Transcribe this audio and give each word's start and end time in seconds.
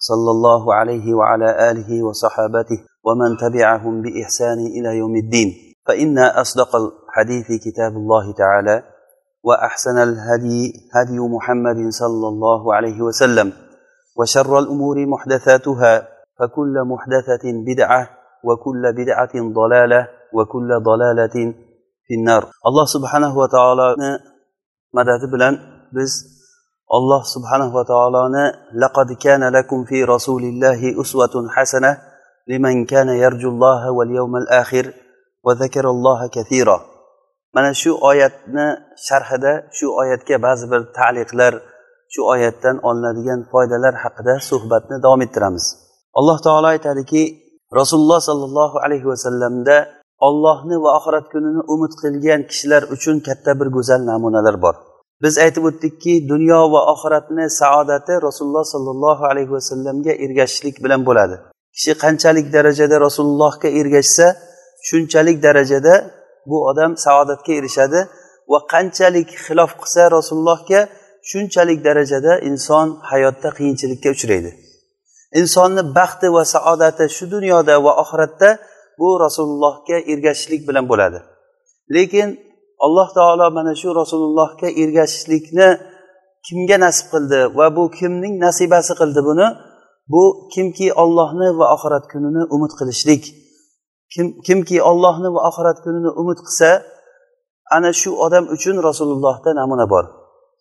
صلى 0.00 0.30
الله 0.30 0.74
عليه 0.74 1.14
وعلى 1.14 1.70
آله 1.70 1.90
وصحابته 2.02 2.78
ومن 3.04 3.36
تبعهم 3.36 4.02
بإحسان 4.02 4.58
إلى 4.76 4.96
يوم 4.98 5.16
الدين. 5.16 5.48
فإن 5.86 6.18
أصدق 6.18 6.76
الحديث 6.76 7.46
كتاب 7.64 7.92
الله 7.92 8.32
تعالى 8.32 8.82
وأحسن 9.42 9.98
الهدي 9.98 10.72
هدي 10.94 11.18
محمد 11.18 11.88
صلى 11.90 12.28
الله 12.28 12.74
عليه 12.74 13.00
وسلم 13.02 13.52
وشر 14.16 14.58
الأمور 14.58 15.06
محدثاتها 15.06 16.08
فكل 16.38 16.74
محدثة 16.92 17.44
بدعة 17.66 18.08
وكل 18.44 18.82
بدعة 18.92 19.34
ضلالة 19.52 20.08
وكل 20.32 20.68
ضلالة 20.82 21.36
في 22.06 22.14
النار. 22.14 22.42
الله 22.66 22.84
سبحانه 22.84 23.38
وتعالى 23.38 23.96
مدد 24.94 25.22
بلن 25.32 25.58
بز 25.92 26.39
alloh 26.96 27.22
subhanahu 27.34 27.72
va 27.76 27.84
taoloni 27.92 28.44
laqad 28.82 29.08
kana 29.24 29.46
lakum 29.56 29.86
fi 29.90 29.98
rasulillahi 30.14 30.96
uswatun 31.02 31.46
hasana 31.54 31.90
liman 32.50 32.76
kana 32.92 33.14
yarjulloha 33.24 33.88
val 33.98 34.10
yawmal 34.18 34.48
axir 34.60 34.86
va 35.46 35.52
zakaralloha 35.62 36.26
kathira. 36.36 36.76
Mana 37.54 37.70
shu 37.82 37.90
oyatni 38.10 38.66
sharhida 39.06 39.52
shu 39.76 39.86
oyatga 40.02 40.36
ba'zi 40.46 40.66
bir 40.72 40.82
ta'liqlar 40.98 41.52
shu 42.12 42.20
oyatdan 42.32 42.76
olinadigan 42.88 43.40
foydalar 43.52 43.94
haqida 44.02 44.34
suhbatni 44.50 44.96
davom 45.04 45.20
ettiramiz. 45.26 45.64
Alloh 46.18 46.38
taolo 46.46 46.66
aytadiki 46.74 47.22
rasululloh 47.78 48.20
sollallohu 48.28 48.76
alayhi 48.84 49.06
vasallamda 49.12 49.76
ollohni 50.28 50.76
va 50.84 50.90
oxirat 50.98 51.26
kunini 51.32 51.62
umid 51.74 51.92
qilgan 52.02 52.40
kishilar 52.50 52.82
uchun 52.94 53.16
katta 53.26 53.50
bir 53.60 53.68
go'zal 53.76 54.00
namunalar 54.10 54.56
bor. 54.64 54.89
Biz 55.22 55.34
aytib 55.44 55.64
o'tdikki 55.70 56.14
dunyo 56.32 56.60
va 56.72 56.80
oxiratni 56.92 57.46
saodati 57.60 58.12
rasululloh 58.26 58.64
sollallohu 58.74 59.24
alayhi 59.30 59.52
vasallamga 59.56 60.12
ergashishlik 60.24 60.76
bilan 60.84 61.00
bo'ladi. 61.08 61.36
Kishi 61.76 61.92
qanchalik 62.04 62.46
darajada 62.56 62.96
rasulullohga 63.06 63.68
ergashsa 63.80 64.26
shunchalik 64.88 65.36
darajada 65.46 65.94
bu 66.50 66.56
odam 66.70 66.92
saodatga 67.06 67.52
erishadi 67.60 68.00
va 68.50 68.58
qanchalik 68.72 69.28
xilof 69.44 69.70
qilsa 69.80 70.02
rasulullohga 70.16 70.80
shunchalik 71.30 71.78
darajada 71.88 72.32
inson 72.50 72.88
hayotda 73.10 73.48
qiyinchilikka 73.58 74.08
uchraydi. 74.16 74.50
Insonni 75.40 75.82
baxti 75.98 76.26
va 76.36 76.42
saodati 76.54 77.04
shu 77.16 77.24
dunyoda 77.34 77.74
va 77.84 77.92
oxiratda 78.02 78.48
bu 79.00 79.08
rasulullohga 79.24 79.96
ergashishlik 80.12 80.62
bilan 80.68 80.84
bo'ladi. 80.90 81.18
Lekin 81.96 82.28
alloh 82.86 83.08
taolo 83.18 83.46
mana 83.56 83.72
shu 83.80 83.88
rasulullohga 84.00 84.68
ergashishlikni 84.82 85.68
kimga 86.46 86.76
nasib 86.84 87.06
qildi 87.12 87.40
va 87.58 87.66
bu 87.76 87.82
kimning 87.98 88.34
nasibasi 88.46 88.92
qildi 89.00 89.20
buni? 89.28 89.46
Bu 90.12 90.22
kimki 90.54 90.86
ollohni 91.02 91.48
va 91.58 91.66
oxirat 91.74 92.04
kunini 92.12 92.42
umid 92.54 92.72
qilishlik. 92.78 93.22
Kim 94.12 94.26
kimki 94.46 94.76
ollohni 94.90 95.28
va 95.34 95.40
oxirat 95.48 95.78
kunini 95.84 96.10
umid 96.20 96.38
qilsa 96.46 96.70
ana 97.76 97.90
shu 98.00 98.10
odam 98.24 98.44
uchun 98.54 98.76
rasulullohda 98.88 99.50
namuna 99.60 99.86
bor. 99.92 100.04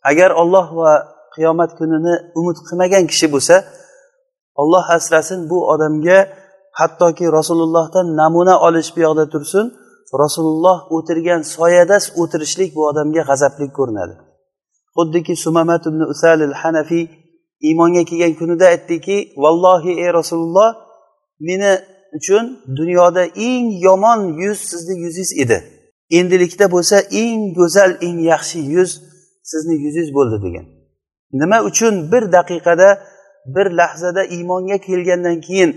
Agar 0.09 0.29
olloh 0.41 0.67
va 0.79 0.91
qiyomat 1.35 1.71
kunini 1.79 2.13
umid 2.39 2.57
qilmagan 2.67 3.03
kishi 3.11 3.27
bo'lsa 3.33 3.55
olloh 4.61 4.85
asrasin 4.97 5.39
bu 5.51 5.57
odamga 5.73 6.19
hattoki 6.79 7.25
rasulullohdan 7.37 8.07
namuna 8.21 8.55
olish 8.67 8.89
bu 8.95 8.99
yoqda 9.05 9.25
tursin 9.33 9.65
rasululloh 10.23 10.77
o'tirgan 10.95 11.41
soyada 11.41 11.97
o'tirishlik 12.21 12.75
bu 12.75 12.81
odamga 12.89 13.21
g'azabli 13.29 13.67
ko'rinadi. 13.77 14.15
Xuddiki 14.95 15.35
sumamat 15.35 15.83
ibn 15.89 16.01
usal 16.13 16.39
al 16.49 16.55
hanafiy 16.61 17.05
iymonga 17.67 18.03
kelgan 18.09 18.33
kunida 18.39 18.65
aytdiki 18.73 19.17
vallohi 19.43 19.91
ey 20.03 20.09
rasululloh 20.19 20.69
meni 21.47 21.71
uchun 22.17 22.45
dunyoda 22.77 23.23
eng 23.49 23.65
yomon 23.87 24.19
yuz 24.43 24.59
sizni 24.59 24.95
yuzingiz 25.03 25.31
edi. 25.43 25.57
Endilikda 26.17 26.71
bo'lsa 26.71 26.97
eng 27.21 27.41
go'zal 27.57 27.91
eng 28.01 28.19
yaxshi 28.31 28.59
yuz 28.75 28.91
sizni 29.49 29.75
yuzingiz 29.83 30.09
bo'ldi 30.17 30.37
degan. 30.45 30.65
Nima 31.41 31.57
uchun 31.69 32.11
bir 32.11 32.23
daqiqada 32.37 32.89
bir 33.55 33.67
lahzada 33.79 34.23
iymonga 34.23 34.77
kelgandan 34.77 35.41
keyin 35.41 35.71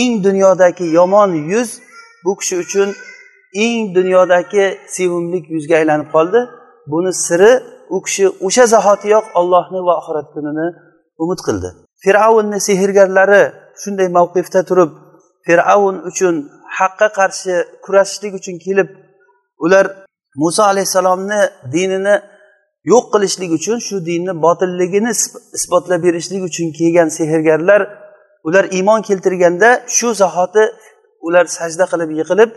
eng 0.00 0.24
dunyodagi 0.24 0.84
yomon 0.98 1.30
yuz 1.34 1.70
bu 2.24 2.36
kishi 2.36 2.56
uchun 2.64 2.88
eng 3.64 3.94
dunyodagi 3.94 4.64
sevimli 4.96 5.38
yuzga 5.56 5.74
aylanib 5.80 6.08
qoldi. 6.14 6.40
Buni 6.92 7.12
siri 7.26 7.52
u 7.94 7.98
kishi 8.06 8.26
o'sha 8.46 8.64
zahotiyoq 8.74 9.24
ollohni 9.40 9.80
va 9.86 9.92
oxirat 10.00 10.28
kunini 10.34 10.66
umid 11.22 11.40
qildi. 11.46 11.68
Fir'avnni 12.04 12.58
sehrgarlari 12.68 13.42
shunday 13.82 14.08
mavqifda 14.18 14.60
turib 14.70 14.90
fir'avn 15.46 15.96
uchun 16.10 16.34
haqqa 16.78 17.08
qarshi 17.18 17.54
kurashishlik 17.84 18.32
uchun 18.40 18.56
kelib 18.64 18.88
ular 19.64 19.86
muso 20.42 20.62
alayhissalomni 20.72 21.40
dinini 21.74 22.14
yo'q 22.92 23.04
qilishlik 23.12 23.50
uchun 23.58 23.78
shu 23.86 23.96
dinni 24.10 24.32
botilligini 24.46 25.10
isbotlab 25.58 26.00
berishlik 26.06 26.42
uchun 26.50 26.66
kelgan 26.78 27.08
sehrgarlar 27.18 27.80
ular 28.48 28.64
iymon 28.76 29.00
keltirganda 29.08 29.68
shu 29.96 30.08
zahoti 30.22 30.64
ular 31.26 31.44
sajda 31.58 31.84
qilib 31.92 32.10
yiqilib 32.20 32.50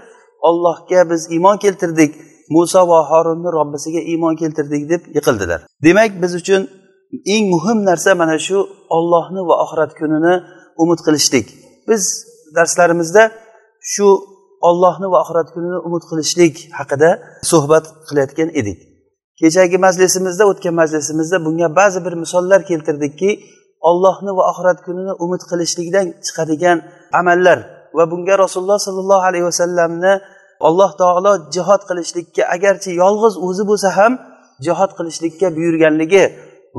ollohga 0.49 1.09
biz 1.09 1.31
iymon 1.31 1.57
keltirdik. 1.57 2.11
Muso 2.49 2.87
va 2.87 2.99
horunni 3.11 3.49
robbisiga 3.57 3.99
iymon 3.99 4.35
keltirdik 4.35 4.89
deb 4.89 5.01
yiqildilar. 5.15 5.59
Demak 5.83 6.11
biz 6.21 6.35
uchun 6.35 6.61
eng 7.25 7.45
muhim 7.53 7.85
narsa 7.89 8.15
mana 8.15 8.39
shu 8.39 8.57
ollohni 8.97 9.41
va 9.49 9.55
oxirat 9.63 9.91
kunini 9.99 10.33
umid 10.83 10.99
qilishlik. 11.05 11.47
Biz 11.89 12.03
darslarimizda 12.55 13.23
shu 13.93 14.07
ollohni 14.69 15.07
va 15.13 15.17
oxirat 15.23 15.49
kunini 15.55 15.79
umid 15.87 16.03
qilishlik 16.09 16.55
haqida 16.79 17.09
suhbat 17.51 17.85
qilayotgan 18.07 18.49
edik. 18.59 18.79
Kechagi 19.39 19.77
majlisimizda 19.85 20.43
o'tgan 20.51 20.73
majlisimizda 20.81 21.37
bunga 21.45 21.67
ba'zi 21.79 21.99
bir 22.05 22.13
misollar 22.23 22.61
keltirdikki 22.69 23.29
ollohni 23.89 24.31
va 24.37 24.43
oxirat 24.51 24.79
kunini 24.85 25.13
umid 25.25 25.41
qilishlikdan 25.49 26.05
chiqadigan 26.25 26.77
amallar 27.19 27.59
va 27.97 28.03
bunga 28.11 28.35
rasululloh 28.43 28.79
sollallohu 28.87 29.23
alayhi 29.29 29.45
vasallamni 29.51 30.13
alloh 30.67 30.91
taolo 31.01 31.31
jihod 31.55 31.81
qilishlikka 31.89 32.43
agarchi 32.55 32.91
yolg'iz 33.03 33.33
o'zi 33.47 33.63
bo'lsa 33.69 33.89
ham 33.97 34.13
jihod 34.65 34.91
qilishlikka 34.97 35.47
buyurganligi 35.57 36.23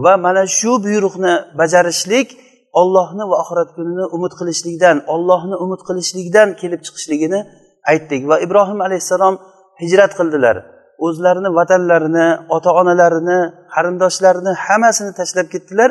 va 0.04 0.12
mana 0.24 0.42
shu 0.58 0.72
buyruqni 0.86 1.32
bajarishlik 1.60 2.28
ollohni 2.80 3.24
va 3.30 3.36
oxirat 3.42 3.70
kunini 3.76 4.04
umid 4.16 4.32
qilishlikdan 4.40 4.96
ollohni 5.14 5.56
umid 5.64 5.80
qilishlikdan 5.88 6.48
kelib 6.60 6.80
chiqishligini 6.86 7.40
aytdik 7.92 8.22
va 8.30 8.36
ibrohim 8.46 8.78
alayhissalom 8.86 9.34
hijrat 9.82 10.12
qildilar. 10.18 10.56
O'zlarini 11.06 11.50
vatanlarini 11.58 12.26
ota 12.56 12.70
onalarini 12.80 13.38
qarindoshlarini 13.74 14.52
hammasini 14.66 15.12
tashlab 15.20 15.46
ketdilar. 15.54 15.90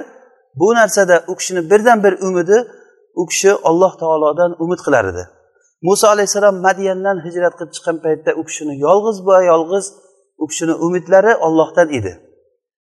Bu 0.60 0.68
narsada 0.80 1.16
u 1.32 1.34
kishini 1.40 1.62
birdan 1.72 2.04
bir 2.06 2.14
umidi 2.28 2.58
u 3.22 3.24
kishi 3.32 3.52
olloh 3.70 3.94
taolodan 4.02 4.52
umid 4.64 4.80
qilar 4.86 5.06
edi. 5.12 5.24
Muso 5.88 6.06
alayhissalom 6.14 6.56
madiyandan 6.68 7.18
hijrat 7.26 7.54
qilib 7.58 7.72
chiqqan 7.76 7.98
paytda 8.06 8.32
u 8.40 8.44
kishini 8.48 8.74
yolg'iz 8.86 9.18
va 9.28 9.38
yolg'iz 9.52 9.86
u 10.44 10.46
kishini 10.50 10.74
umidlari 10.86 11.34
ollohdan 11.48 11.88
edi. 11.98 12.14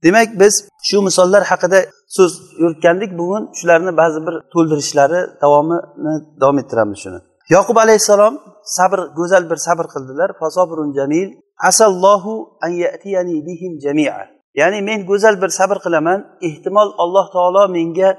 Demak 0.03 0.30
biz 0.42 0.53
shu 0.88 0.98
misollar 1.07 1.44
haqida 1.51 1.80
so'z 2.15 2.31
yuritgandik 2.62 3.12
bugun 3.19 3.44
shularni 3.59 3.92
ba'zi 4.01 4.19
bir 4.27 4.36
to'ldirishlari 4.53 5.19
davomini 5.44 6.13
davom 6.42 6.57
ettiramiz 6.62 7.00
shuni. 7.03 7.19
Yoqub 7.56 7.77
alayhissalom 7.83 8.33
sabr 8.77 9.00
go'zal 9.19 9.44
bir 9.51 9.59
sabr 9.68 9.86
qildilar. 9.94 10.30
Fasobrun 10.42 10.89
jamil 10.98 11.30
asallohu 11.69 12.33
an 12.65 12.71
yatiyani 12.83 13.38
bihim 13.48 13.74
jamia. 13.86 14.18
Ya'ni 14.59 14.80
men 14.89 15.00
go'zal 15.09 15.36
bir 15.42 15.51
sabr 15.59 15.77
qilaman. 15.86 16.19
Ehtimol 16.48 16.89
alloh 17.03 17.25
taolo 17.36 17.63
menga 17.77 18.09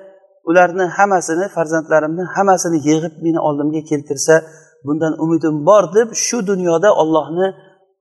ularni 0.48 0.84
hammasini 0.96 1.46
farzandlarimni 1.56 2.24
hammasini 2.34 2.78
yig'ib 2.88 3.14
meni 3.24 3.40
oldimga 3.48 3.82
keltirsa 3.90 4.34
bundan 4.86 5.12
umidim 5.24 5.56
bor 5.68 5.84
deb 5.96 6.08
shu 6.26 6.38
dunyoda 6.50 6.90
ollohni 7.02 7.46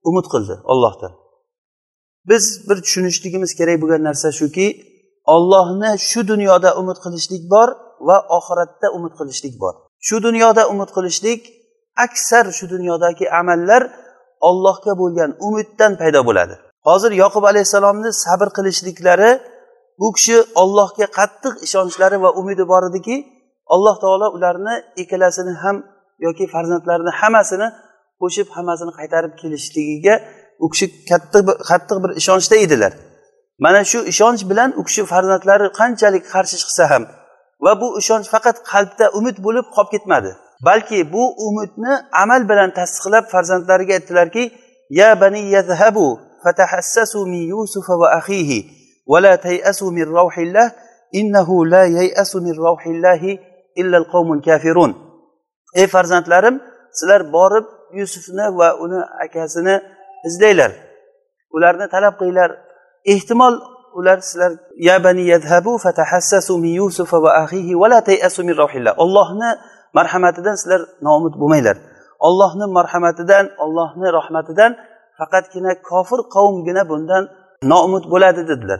umid 0.10 0.26
qildi 0.34 0.56
ollohdan 0.72 1.12
biz 2.30 2.44
bir 2.70 2.78
tushunishligimiz 2.86 3.52
kerak 3.60 3.78
bo'lgan 3.82 4.04
narsa 4.10 4.32
shuki 4.40 4.68
ollohni 5.36 5.92
shu 6.10 6.22
dunyoda 6.32 6.70
umid 6.82 6.98
qilishlik 7.04 7.44
bor 7.54 7.70
va 8.08 8.18
oxiratda 8.38 8.88
umid 8.98 9.14
qilishlik 9.20 9.56
bor. 9.64 9.74
Shu 10.08 10.16
dunyoda 10.28 10.64
umid 10.74 10.90
qilishlik 10.96 11.42
aksar 12.06 12.46
shu 12.58 12.66
dunyodagi 12.74 13.26
amallar 13.42 13.82
ollohga 14.50 14.94
bo'lgan 15.02 15.32
umiddan 15.48 15.92
paydo 16.02 16.22
bo'ladi. 16.30 16.56
Hozir 16.88 17.12
yoqub 17.24 17.44
alayhissalomni 17.52 18.10
sabr 18.24 18.50
qilishliklari 18.58 19.32
bu 20.00 20.08
kishi 20.16 20.36
ollohga 20.62 21.08
qattiq 21.18 21.54
ishonchlari 21.68 22.18
va 22.24 22.30
umidi 22.42 22.64
bor 22.72 22.84
ediki 22.90 23.16
alloh 23.76 23.96
taolo 24.04 24.28
ularni 24.38 24.76
ikkalasini 25.02 25.54
ham 25.64 25.78
yoki 26.26 26.46
farzandlarini 26.54 27.12
hammasini 27.20 27.68
qo'shib 28.22 28.48
hammasini 28.56 28.92
qaytarib 29.00 29.34
kelishligiga 29.42 30.16
u 30.64 30.66
kishi 30.72 30.86
katta 31.10 31.40
qattiq 31.70 31.98
bir 32.04 32.12
ishonchda 32.22 32.56
edilar. 32.66 32.94
Mana 33.66 33.82
shu 33.92 34.00
ishonch 34.12 34.42
bilan 34.50 34.70
u 34.80 34.82
kishi 34.88 35.02
farzandlari 35.12 35.68
qanchalik 35.80 36.24
qarshi 36.34 36.56
chiqsa 36.62 36.84
ham 36.92 37.04
va 37.66 37.72
bu 37.82 37.88
ishonch 38.02 38.28
faqat 38.34 38.58
qalbda 38.72 39.06
umid 39.20 39.38
bo'lib 39.46 39.66
qolib 39.76 39.90
ketmadi. 39.94 40.32
Balki 40.68 41.00
bu 41.14 41.24
umidni 41.48 41.94
amal 42.24 42.42
bilan 42.50 42.70
tasdiqlab 42.80 43.26
farzandlariga 43.34 43.94
aytdilarki 43.98 44.44
ya 45.00 45.10
bani 45.22 45.42
yazhabu 45.56 46.08
fatahassasu 46.44 47.20
min 47.34 47.42
yusufa 47.54 47.94
va 48.02 48.08
ولا 49.12 49.34
تيأسوا 49.36 49.92
من 49.92 50.04
روح 50.20 50.38
الله 50.38 50.68
إنه 51.20 51.66
لا 51.66 51.84
ييأس 51.84 52.36
من 52.36 52.54
روح 52.66 52.82
الله 52.86 53.24
إلا 53.82 53.98
القوم 53.98 54.34
الكافرون 54.34 54.92
أي 55.78 55.88
farzandlarim 55.88 56.28
لارم 56.28 56.60
borib 56.60 57.32
بارب 57.34 57.66
يوسفنا 57.94 58.50
وأنا 58.50 59.00
أكاسنا 59.26 59.82
izlanglar 60.28 60.72
ularni 61.56 61.88
talab 61.94 62.14
qilinglar. 62.20 62.52
Ehtimol 63.14 63.56
ular 64.00 64.20
sizlar 64.28 64.52
ya 64.88 65.04
bani 65.04 65.24
yadhabu 65.34 65.78
fatahassasu 65.86 66.58
min 66.64 66.74
yusufa 66.82 67.18
va 67.24 67.32
ahihi 67.44 67.80
va 67.82 67.88
la 67.94 68.00
tayasu 68.10 68.44
min 68.48 68.56
rohillah 68.64 68.94
ollohni 69.04 69.50
marhamatidan 69.98 70.56
sizlar 70.62 70.82
noumid 71.08 71.34
bo'lmanglar. 71.42 71.78
Ollohni 72.28 72.66
marhamatidan 72.78 73.46
ollohni 73.64 74.08
rahmatidan 74.18 74.72
faqatgina 75.20 75.72
kofir 75.90 76.20
qavmgina 76.36 76.82
bundan 76.92 77.24
noumid 77.72 78.04
bo'ladi 78.14 78.42
dedilar. 78.52 78.80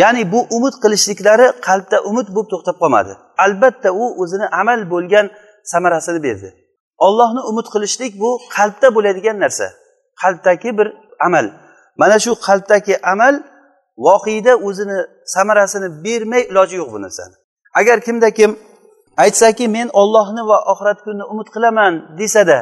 Ya'ni 0.00 0.22
bu 0.32 0.40
umid 0.56 0.74
qilishliklari 0.82 1.46
qalbda 1.66 1.96
umid 2.10 2.28
bo'lib 2.34 2.48
to'xtab 2.52 2.76
qolmadi. 2.82 3.12
Albatta 3.44 3.90
u 4.02 4.04
o'zini 4.22 4.46
amal 4.60 4.80
bo'lgan 4.92 5.26
samarasini 5.72 6.20
berdi. 6.26 6.48
Ollohni 7.06 7.42
umid 7.50 7.66
qilishlik 7.74 8.12
bu 8.22 8.30
qalbda 8.56 8.88
bo'ladigan 8.96 9.36
narsa 9.44 9.66
qalbdagi 10.22 10.70
bir 10.78 10.88
amal. 11.26 11.46
Mana 12.00 12.16
shu 12.24 12.32
qalbdagi 12.46 12.94
amal 13.12 13.34
voqeda 14.06 14.52
o'zini 14.66 14.98
samarasini 15.34 15.88
bermay 16.04 16.42
iloji 16.50 16.76
yo'q 16.80 16.90
bu 16.94 16.98
narsani. 17.04 17.34
Agar 17.80 17.96
kimda 18.06 18.28
kim 18.38 18.50
aytsaki 19.24 19.64
men 19.76 19.88
ollohni 20.00 20.42
va 20.50 20.58
oxirat 20.72 20.98
kunini 21.04 21.24
umid 21.32 21.48
qilaman 21.54 21.92
desada 22.20 22.58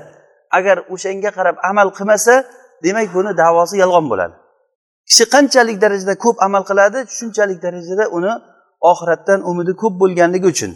agar 0.59 0.77
o'shanga 0.95 1.31
qarab 1.39 1.57
amal 1.71 1.89
qilmasa 1.99 2.35
demak 2.85 3.09
buni 3.17 3.31
davosi 3.43 3.75
yolg'on 3.83 4.07
bo'ladi. 4.13 4.35
Kishi 5.09 5.25
qanchalik 5.35 5.77
darajada 5.85 6.15
ko'p 6.25 6.37
amal 6.47 6.63
qiladi? 6.71 6.99
Shunchalik 7.17 7.59
darajada 7.67 8.05
uni 8.17 8.33
oxiratdan 8.91 9.41
umidi 9.51 9.73
ko'p 9.83 9.95
bo'lganligi 10.03 10.47
uchun. 10.55 10.73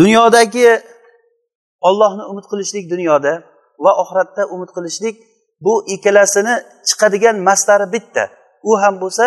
Dunyodagi 0.00 0.66
ollohni 1.88 2.24
umid 2.30 2.46
qilishlik 2.50 2.84
dunyoda 2.92 3.32
va 3.84 3.90
oxiratda 4.02 4.42
umid 4.54 4.70
qilishlik 4.76 5.16
bu 5.64 5.72
ikkalasini 5.94 6.54
chiqadigan 6.88 7.36
maslari 7.48 7.86
bitta. 7.94 8.24
U 8.68 8.72
ham 8.82 8.94
bo'lsa 9.02 9.24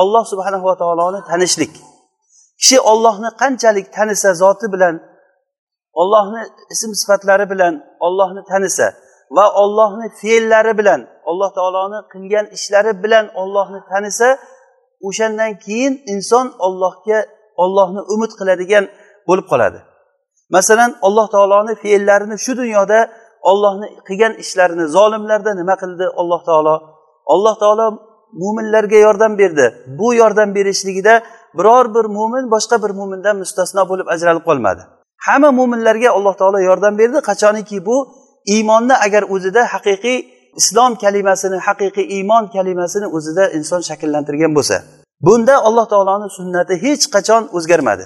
olloh 0.00 0.24
subhanahu 0.32 0.64
va 0.70 0.74
taoloni 0.82 1.20
tanishlik. 1.30 1.72
Kishi 2.60 2.78
ollohni 2.92 3.30
qanchalik 3.42 3.86
tanisa 3.96 4.30
zoti 4.42 4.66
bilan 4.74 4.94
ollohni 6.00 6.42
ism 6.74 6.90
sifatlari 7.00 7.46
bilan 7.52 7.74
ollohni 8.06 8.42
tanisa 8.50 8.86
va 9.36 9.46
ollohni 9.62 10.06
fe'llari 10.20 10.72
bilan 10.80 11.00
alloh 11.30 11.50
taoloni 11.58 11.98
qilgan 12.12 12.46
ishlari 12.56 12.92
bilan 13.04 13.24
ollohni 13.42 13.80
tanisa 13.90 14.28
o'shandan 15.08 15.52
keyin 15.64 15.94
inson 16.14 16.46
ollohga 16.66 17.18
ollohni 17.62 18.00
umid 18.14 18.32
qiladigan 18.38 18.84
bo'lib 19.28 19.46
qoladi. 19.52 19.78
Masalan 20.56 20.90
alloh 21.06 21.26
taoloni 21.34 21.74
fe'llarini 21.82 22.36
shu 22.44 22.52
dunyoda 22.60 23.00
ollohni 23.50 23.86
qilgan 24.08 24.32
ishlarini 24.42 24.86
zolimlarda 24.96 25.50
nima 25.60 25.74
qildi 25.82 26.06
alloh 26.20 26.40
taolo? 26.48 26.74
Alloh 27.34 27.54
taolo 27.62 27.86
mo'minlarga 28.42 28.98
yordam 29.06 29.32
berdi. 29.40 29.66
Bu 29.98 30.08
yordam 30.20 30.48
berishligida 30.56 31.14
biror 31.58 31.86
bir 31.94 32.04
mo'min 32.16 32.44
boshqa 32.54 32.76
bir 32.84 32.92
mo'mindan 32.98 33.36
mustasno 33.42 33.82
bo'lib 33.90 34.06
ajralib 34.14 34.44
qolmadi. 34.48 34.82
Hamma 35.26 35.50
mo'minlarga 35.58 36.08
alloh 36.18 36.34
taolo 36.40 36.58
yordam 36.70 36.94
berdi. 37.00 37.18
Qachoniki 37.28 37.78
bu? 37.88 37.96
Iymonni 38.54 38.94
agar 39.06 39.22
o'zida 39.34 39.62
haqiqiy 39.74 40.18
islom 40.60 40.92
kalimasini 41.02 41.58
haqiqiy 41.68 42.06
iymon 42.16 42.44
kalimasini 42.54 43.06
o'zida 43.16 43.44
inson 43.58 43.80
shakllantirgan 43.88 44.52
bo'lsa 44.58 44.76
bunda 45.26 45.54
alloh 45.68 45.86
taoloni 45.92 46.28
sunnati 46.38 46.74
hech 46.84 47.04
qachon 47.14 47.42
o'zgarmadi. 47.56 48.04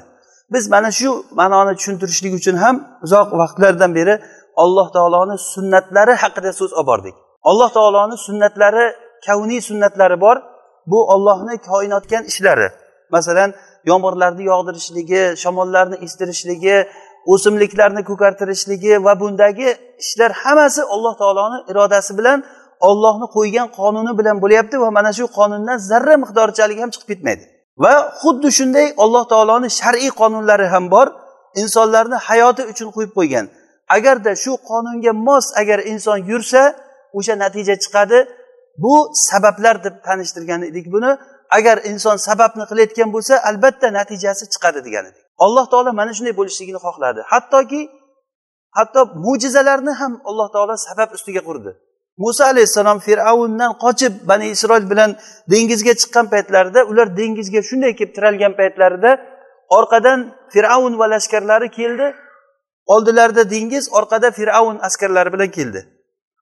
Biz 0.53 0.65
mana 0.75 0.91
shu 0.99 1.11
ma'noni 1.41 1.73
tushuntirishlik 1.79 2.33
uchun 2.41 2.57
ham 2.65 2.77
uzoq 3.07 3.29
vaqtlardan 3.41 3.91
beri 3.99 4.15
alloh 4.63 4.87
taoloni 4.97 5.37
sunnatlari 5.55 6.15
haqida 6.23 6.51
so'z 6.61 6.73
olib 6.81 6.87
bordik. 6.91 7.15
Alloh 7.51 7.71
taoloni 7.77 8.17
sunnatlari 8.27 8.85
kavniy 9.27 9.61
sunnatlari 9.69 10.17
bor. 10.25 10.37
Bu 10.91 10.99
ollohni 11.15 11.55
koinotgan 11.71 12.23
ishlari. 12.31 12.69
Masalan 13.15 13.51
yomg'irlarni 13.91 14.43
yog'dirishligi 14.53 15.23
shamollarni 15.43 15.97
estirishligi 16.07 16.77
o'simliklarni 17.33 18.03
ko'kartirishligi 18.11 19.05
va 19.05 19.21
bundagi 19.21 19.69
ishlar 20.05 20.33
hammasi 20.43 20.83
alloh 20.95 21.15
taoloni 21.23 21.59
irodasi 21.71 22.13
bilan 22.19 22.39
ollohni 22.89 23.27
qo'ygan 23.37 23.69
qonuni 23.79 24.13
bilan 24.19 24.37
bo'lyapti 24.43 24.77
va 24.85 24.91
mana 24.97 25.11
shu 25.19 25.25
qonundan 25.39 25.79
zarra 25.91 26.15
miqdorchalik 26.23 26.79
ham 26.83 26.91
chiqib 26.95 27.09
ketmaydi. 27.13 27.45
Va 27.83 27.95
xuddi 28.21 28.49
shunday 28.59 28.87
alloh 29.05 29.25
taoloni 29.33 29.69
shar'iy 29.81 30.11
qonunlari 30.21 30.67
ham 30.75 30.85
bor. 30.95 31.07
Insonlarni 31.63 32.19
hayoti 32.29 32.63
uchun 32.73 32.89
qo'yib 32.95 33.13
qo'ygan. 33.19 33.47
Agarda 33.97 34.33
shu 34.45 34.53
qonunga 34.71 35.13
mos 35.27 35.47
agar 35.61 35.79
inson 35.93 36.19
yursa 36.31 36.63
o'sha 37.19 37.35
natija 37.45 37.75
chiqadi. 37.85 38.19
Bu 38.83 38.95
sabablar 39.29 39.77
deb 39.87 39.95
tanishtirgan 40.07 40.63
edik 40.71 40.87
buni. 40.95 41.11
Agar 41.59 41.77
inson 41.91 42.17
sababni 42.29 42.65
qilayotgan 42.71 43.09
bo'lsa 43.15 43.35
albatta 43.49 43.89
natijasi 43.99 44.45
chiqadi 44.53 44.81
degan 44.87 45.05
edik. 45.11 45.22
Alloh 45.39 45.67
taolo 45.71 45.93
mana 45.93 46.13
shunday 46.17 46.35
bo'lishligini 46.41 46.81
xohladi. 46.87 47.21
Hattoki 47.33 47.81
hatto 48.79 49.01
mo'jizalarni 49.25 49.93
ham 50.01 50.13
alloh 50.25 50.49
taolo 50.55 50.75
sabab 50.77 51.11
ustiga 51.17 51.43
qurdi. 51.49 51.71
Muso 52.19 52.45
alayhissalom 52.45 52.99
fir'avndan 53.07 53.73
qochib 53.85 54.13
bani 54.31 54.47
isroil 54.55 54.85
bilan 54.91 55.11
dengizga 55.53 55.93
chiqqan 56.01 56.27
paytlarida 56.35 56.81
ular 56.91 57.09
dengizga 57.21 57.61
shunday 57.69 57.93
kelib 57.99 58.13
tiralgan 58.17 58.53
paytlarida 58.61 59.11
orqadan 59.79 60.19
fir'avn 60.53 60.99
va 61.01 61.07
lashkarlari 61.15 61.69
keldi. 61.79 62.07
Oldilarida 62.95 63.51
dengiz 63.51 63.85
orqada 63.99 64.31
fir'avn 64.39 64.77
askarlari 64.89 65.33
bilan 65.33 65.51
keldi. 65.59 65.81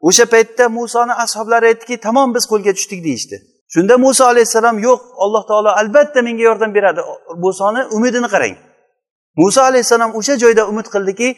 O'sha 0.09 0.25
paytda 0.35 0.69
musoni 0.69 1.13
ashoblari 1.25 1.67
aytdiki 1.71 1.97
tamom 2.07 2.35
biz 2.37 2.45
qo'lga 2.53 2.73
tushdik 2.79 3.01
deyishdi. 3.05 3.37
Shunda 3.75 3.95
muso 4.05 4.25
alayhissalom 4.33 4.77
yo'q 4.89 5.01
alloh 5.25 5.43
taolo 5.51 5.71
albatta 5.81 6.23
menga 6.23 6.43
yordam 6.49 6.71
beradi. 6.75 7.01
Musoni 7.45 7.83
umidini 7.97 8.29
qarang. 8.35 8.57
Muso 9.37 9.61
alayhissalom 9.63 10.11
o'sha 10.19 10.35
joyda 10.43 10.63
umid 10.71 10.87
qildiki 10.95 11.29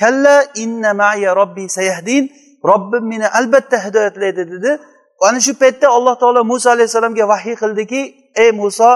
kalla 0.00 0.44
inna 0.54 0.94
maya 0.94 1.36
robbi 1.36 1.68
sayahdin 1.68 2.30
robbim 2.64 3.04
meni 3.12 3.28
albatta 3.28 3.84
hidoyatlaydi 3.84 4.50
dedi. 4.52 4.80
Ana 5.20 5.40
shu 5.40 5.52
paytda 5.58 5.88
alloh 5.88 6.14
taolo 6.20 6.44
muso 6.44 6.70
alayhissalomga 6.70 7.28
vahiy 7.28 7.54
qildiki 7.62 8.00
ey 8.42 8.50
muso 8.52 8.90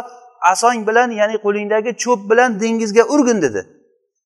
asong 0.52 0.86
bilan 0.88 1.10
ya'ni 1.10 1.36
qo'lingdagi 1.44 1.90
cho'p 2.02 2.20
bilan 2.30 2.60
dengizga 2.60 3.04
urgin 3.14 3.42
dedi. 3.42 3.60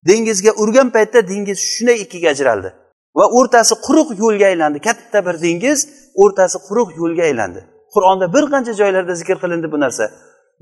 Dengizga 0.09 0.53
urgan 0.63 0.89
paytda 0.97 1.29
dengiz 1.29 1.59
shunday 1.73 1.97
ikkiga 2.05 2.29
ajraldi 2.35 2.71
va 3.19 3.25
o'rtasi 3.39 3.75
quruq 3.87 4.09
yo'lga 4.23 4.47
aylandi. 4.53 4.79
Katta 4.89 5.19
bir 5.27 5.37
dengiz 5.43 5.79
o'rtasi 6.23 6.57
quruq 6.69 6.89
yo'lga 7.01 7.23
aylandi. 7.31 7.61
Qur'onda 7.95 8.27
bir 8.35 8.45
qancha 8.53 8.73
joylarda 8.81 9.15
zikr 9.21 9.37
qilindi 9.43 9.73
bu 9.73 9.81
narsa. 9.85 10.05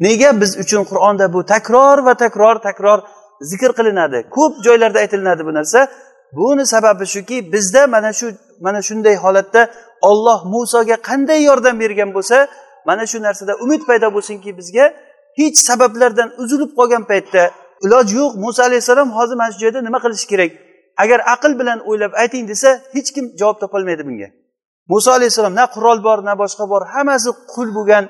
Nega 0.07 0.41
biz 0.41 0.51
uchun 0.63 0.83
qur'onda 0.91 1.27
bu 1.35 1.41
takror 1.53 1.99
va 2.07 2.15
takror 2.25 2.57
takror 2.69 2.99
zikr 3.51 3.71
qilinadi. 3.79 4.19
Ko'p 4.31 4.65
joylarda 4.67 4.99
aytilinadi 4.99 5.47
bu 5.47 5.55
narsa. 5.55 5.89
Buni 6.33 6.67
sababi 6.67 7.07
shuki 7.07 7.53
bizda 7.53 7.87
mana 7.87 8.13
shu 8.13 8.27
mana 8.61 8.81
shunday 8.89 9.17
holatda 9.17 9.71
olloh 10.11 10.45
musoga 10.45 10.97
qanday 11.09 11.41
yordam 11.49 11.81
bergan 11.81 12.11
bo'lsa 12.17 12.49
mana 12.87 13.07
shu 13.11 13.23
narsada 13.23 13.53
umid 13.65 13.83
paydo 13.89 14.09
bo'lsinki 14.17 14.51
bizga 14.59 14.85
hech 15.39 15.57
sabablardan 15.69 16.29
uzilib 16.43 16.71
qolgan 16.79 17.05
paytda 17.11 17.43
iloji 17.85 18.15
yo'q. 18.21 18.33
Muso 18.45 18.63
alayhissalom 18.63 19.09
hozir 19.17 19.37
mana 19.41 19.53
shu 19.53 19.59
joyda 19.65 19.81
nima 19.87 19.99
qilish 20.05 20.27
kerak? 20.33 20.51
Agar 21.03 21.19
aql 21.35 21.53
bilan 21.61 21.79
o'ylab 21.89 22.13
ayting 22.23 22.45
desa 22.53 22.71
hech 22.95 23.09
kim 23.15 23.25
javob 23.41 23.57
topolmaydi 23.63 24.03
bunga. 24.09 24.29
Muso 24.93 25.11
alayhissalom 25.19 25.55
na 25.61 25.65
qurol 25.75 25.99
bor 26.07 26.19
na 26.29 26.33
boshqa 26.43 26.65
bor 26.73 26.83
hammasi 26.95 27.31
qul 27.53 27.69
bo'lgan 27.77 28.05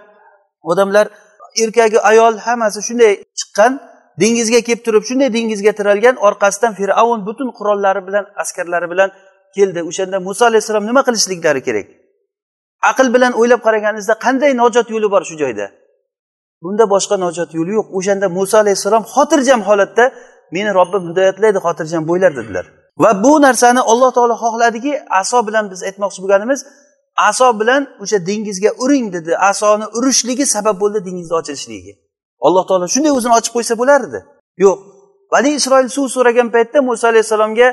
odamlar. 0.71 1.07
Erkagi 1.63 1.99
ayol 2.11 2.35
hammasi 2.47 2.81
shunday 2.89 3.13
chiqqan. 3.39 3.73
Dengizga 4.21 4.61
kelib 4.67 4.83
turib 4.87 5.05
shunday 5.09 5.29
dengizga 5.37 5.73
tiralgan 5.79 6.17
orqasidan 6.29 6.73
fir'avn 6.79 7.21
butun 7.29 7.49
qurollari 7.59 8.07
bilan 8.09 8.25
askarlari 8.43 8.91
bilan 8.93 9.11
keldi. 9.57 9.81
O'shanda 9.91 10.19
muso 10.27 10.45
alayhissalom 10.51 10.85
nima 10.91 11.03
qilishliklari 11.09 11.61
kerak? 11.69 11.87
Aql 12.91 13.07
bilan 13.15 13.33
o'ylab 13.41 13.61
qaraganingizda 13.67 14.15
qanday 14.25 14.53
najot 14.63 14.87
yo'li 14.95 15.09
bor 15.15 15.23
shu 15.29 15.35
joyda? 15.43 15.67
Bunda 16.63 16.85
boshqa 16.95 17.17
najot 17.25 17.51
yo'li 17.59 17.73
yo'q. 17.79 17.87
O'shanda 17.99 18.27
muso 18.39 18.57
alayhissalom 18.63 19.05
xotirjam 19.15 19.61
holatda 19.69 20.05
meni 20.55 20.71
robbim 20.79 21.03
hidoyatlaydi 21.11 21.59
xotirjam 21.67 22.03
bo'ylar 22.11 22.33
dedilar. 22.39 22.67
Va 23.03 23.11
bu 23.25 23.33
narsani 23.47 23.81
alloh 23.93 24.11
taolo 24.17 24.35
xohladiki 24.45 24.93
aso 25.21 25.39
bilan 25.49 25.65
biz 25.73 25.81
aytmoqchi 25.89 26.21
bo'lganimiz 26.23 26.61
aso 27.31 27.49
bilan 27.61 27.83
o'sha 28.03 28.19
dengizga 28.29 28.71
uring 28.85 29.07
dedi. 29.17 29.33
Asoni 29.51 29.87
urishligi 29.99 30.45
sabab 30.55 30.77
bo'ldi 30.83 30.99
dengizni 31.07 31.35
ochilishligiga. 31.41 31.95
Alloh 32.47 32.65
taolo 32.69 32.87
shunday 32.95 33.13
o'zini 33.19 33.35
ochib 33.39 33.53
qo'ysa 33.57 33.75
bo'lardi. 33.81 34.19
Yo'q. 34.65 34.79
Bani 35.33 35.51
isroil 35.59 35.89
suv 35.97 36.07
so'ragan 36.17 36.49
paytda 36.55 36.79
muso 36.89 37.05
alayhissalomga 37.13 37.69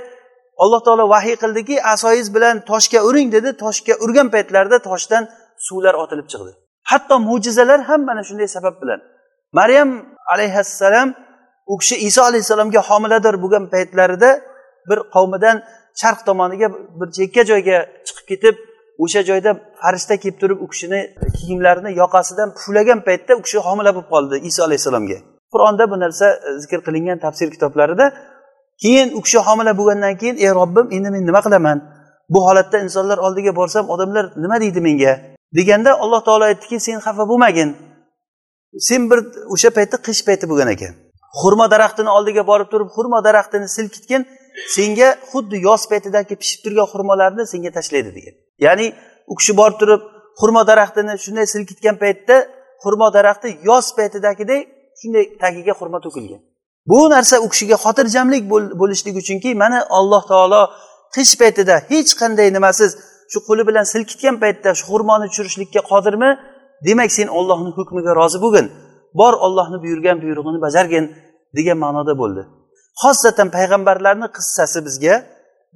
alloh 0.63 0.81
taolo 0.88 1.05
vahiy 1.15 1.36
qildiki 1.43 1.75
asoyingiz 1.93 2.29
bilan 2.36 2.55
toshga 2.72 3.00
uring 3.10 3.29
dedi. 3.36 3.50
Toshga 3.63 3.93
urgan 4.03 4.27
paytlarida 4.36 4.77
toshdan 4.89 5.24
suvlar 5.67 5.95
otilib 6.03 6.27
chiqdi. 6.31 6.51
Hatto 6.91 7.15
mo'jizalar 7.29 7.79
ham 7.89 8.01
mana 8.10 8.22
shunday 8.29 8.48
sabab 8.55 8.75
bilan. 8.81 9.00
Maryam 9.60 9.89
alayhissalom 10.34 11.10
u 11.72 11.77
kishi 11.81 11.95
iso 12.07 12.22
alayhissalomga 12.29 12.81
homilador 12.89 13.36
bo'lgan 13.43 13.63
paytlarida 13.74 14.29
bir 14.89 15.00
qavmidan 15.15 15.57
sharq 16.01 16.19
tomoniga 16.27 16.67
bir 17.00 17.07
chekka 17.17 17.41
joyga 17.51 17.77
chiqib 18.07 18.25
ketib 18.31 18.55
o'sha 19.03 19.21
joyda 19.29 19.51
farishta 19.81 20.15
kelib 20.23 20.37
turib 20.41 20.59
u 20.65 20.67
kishini 20.71 20.99
kiyimlarini 21.37 21.91
yoqasidan 22.01 22.49
puflagan 22.57 22.99
paytda 23.07 23.31
u 23.39 23.41
kishi 23.45 23.59
homila 23.67 23.91
bo'lib 23.95 24.09
qoldi 24.13 24.35
iso 24.49 24.61
alayhissalomga. 24.67 25.17
Qur'onda 25.53 25.83
bu 25.91 25.95
narsa 26.03 26.27
e, 26.47 26.59
zikr 26.61 26.79
qilingan 26.87 27.17
tafsir 27.25 27.47
kitoblarida 27.55 28.05
keyin 28.83 29.07
u 29.17 29.21
kishi 29.25 29.39
homila 29.47 29.71
bo'lgandan 29.79 30.13
keyin 30.21 30.37
ey 30.45 30.51
robbim 30.59 30.87
endi 30.95 31.09
men 31.15 31.23
nima 31.29 31.41
qilaman? 31.45 31.77
Bu 32.33 32.39
holatda 32.47 32.77
insonlar 32.85 33.17
oldiga 33.25 33.51
borsam 33.59 33.85
odamlar 33.93 34.25
nima 34.43 34.57
deydi 34.63 34.81
menga? 34.87 35.13
deganda 35.57 35.91
alloh 36.03 36.21
taolo 36.27 36.45
aytdiki 36.51 36.79
sen 36.87 36.99
xafa 37.05 37.23
bo'lmagin. 37.31 37.69
Sen 38.87 39.01
bir 39.09 39.19
o'sha 39.53 39.69
paytda 39.77 39.97
qish 40.07 40.21
payti 40.27 40.45
bo'lgan 40.51 40.69
ekan. 40.75 40.93
Xurmo 41.41 41.65
daraxtini 41.73 42.11
oldiga 42.17 42.43
borib 42.51 42.69
turib 42.73 42.89
xurmo 42.95 43.19
daraxtini 43.27 43.67
silkitgin 43.75 44.21
senga 44.75 45.09
xuddi 45.31 45.57
yoz 45.67 45.81
paytidagi 45.91 46.33
pishib 46.41 46.59
turgan 46.65 46.87
xurmolarni 46.93 47.43
senga 47.53 47.71
tashlaydi. 47.77 48.11
degan. 48.17 48.35
Ya'ni 48.65 48.93
u 49.31 49.35
kishi 49.39 49.53
borib 49.59 49.77
turib 49.81 50.01
xurmo 50.39 50.62
daraxtini 50.69 51.13
shunday 51.25 51.45
silkitgan 51.53 51.95
paytda 52.03 52.35
xurmo 52.83 53.07
daraxti 53.17 53.50
yoz 53.69 53.85
paytidagidek 53.97 54.62
shunday 55.00 55.25
tagiga 55.43 55.74
xurmo 55.79 56.00
to'kilgan. 56.05 56.41
Bu 56.91 57.00
narsa 57.09 57.35
u 57.45 57.47
kishiga 57.53 57.77
xotirjamlik 57.85 58.43
bo'lishligi 58.81 59.19
uchunki 59.24 59.50
mana 59.63 59.79
alloh 59.97 60.24
taolo 60.31 60.62
qish 61.15 61.33
paytida 61.41 61.75
hech 61.91 62.12
qanday 62.21 62.47
nimasiz 62.57 62.91
shu 63.31 63.39
qo'li 63.47 63.63
bilan 63.69 63.85
silkitgan 63.93 64.35
paytda 64.43 64.69
shu 64.77 64.83
xurmoni 64.91 65.25
tushirishlikka 65.31 65.81
qodirmi? 65.91 66.29
Demak 66.88 67.09
sen 67.17 67.27
ollohni 67.38 67.71
hukmiga 67.77 68.12
rozi 68.19 68.39
bo'lgin. 68.43 68.67
Bor 69.19 69.33
ollohni 69.45 69.77
buyurgan 69.83 70.17
buyrug'ini 70.24 70.59
bajargin 70.65 71.05
degan 71.57 71.77
ma'noda 71.83 72.13
bo'ldi. 72.21 72.41
Xosatan 73.01 73.47
payg'ambarlarni 73.57 74.27
qissasi 74.38 74.79
bizga 74.88 75.15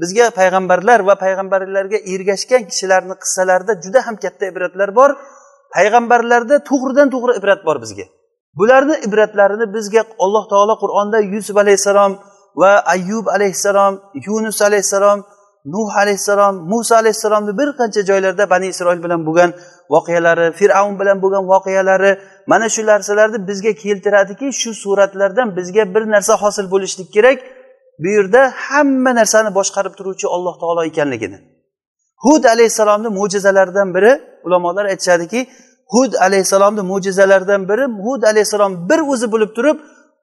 bizga 0.01 0.25
payg'ambarlar 0.39 0.99
va 1.09 1.15
payg'ambarlarga 1.23 1.97
ergashgan 2.13 2.63
kishilarni 2.71 3.15
qissalarida 3.23 3.73
juda 3.83 3.99
ham 4.07 4.15
katta 4.23 4.45
ibratlar 4.51 4.89
bor. 4.99 5.09
Payg'ambarlarda 5.75 6.55
to'g'ridan 6.69 7.07
to'g'ri 7.13 7.33
ibrat 7.39 7.61
bor 7.67 7.77
bizga. 7.83 8.05
Bularni 8.59 8.95
ibratlarini 9.07 9.65
bizga 9.75 10.01
alloh 10.25 10.43
taolo 10.51 10.75
qur'onda 10.83 11.19
yusuf 11.33 11.57
alayhissalom 11.63 12.11
va 12.61 12.71
ayyub 12.93 13.25
alayhissalom 13.35 13.93
yunus 14.27 14.61
alayhissalom 14.67 15.19
nuh 15.73 15.89
alayhissalom 16.01 16.55
muso 16.71 16.95
alayhissalomni 16.95 17.57
bir 17.59 17.69
qancha 17.79 18.01
joylarda 18.09 18.49
bani 18.49 18.67
isroil 18.73 19.03
bilan 19.05 19.21
bo'lgan 19.27 19.51
voqealari 19.93 20.47
fir'avn 20.59 20.99
bilan 21.01 21.17
bo'lgan 21.23 21.43
voqealari 21.53 22.11
mana 22.51 22.67
shu 22.75 22.81
narsalarni 22.91 23.47
bizga 23.49 23.73
keltiradiki 23.83 24.47
shu 24.61 24.71
suratlardan 24.83 25.47
bizga 25.57 25.83
bir 25.95 26.03
narsa 26.13 26.33
hosil 26.43 26.65
bo'lishlik 26.73 27.09
kerak. 27.15 27.37
Bu 28.01 28.07
yerda 28.17 28.41
hamma 28.67 29.11
narsani 29.19 29.49
boshqarib 29.59 29.93
turuvchi 29.99 30.27
alloh 30.35 30.55
taolo 30.61 30.81
ekanligini. 30.91 31.37
Hud 32.25 32.43
alayhissalomni 32.53 33.09
mo'jizalaridan 33.19 33.89
biri 33.95 34.11
ulamolar 34.45 34.85
aytishadiki 34.93 35.39
hud 35.93 36.13
alayhissalomni 36.13 36.81
mo'jizalaridan 36.91 37.61
biri 37.69 37.85
hud 38.05 38.23
alayhissalom 38.31 38.89
bir 38.89 38.99
o'zi 39.13 39.27
bo'lib 39.33 39.51
turib 39.57 39.77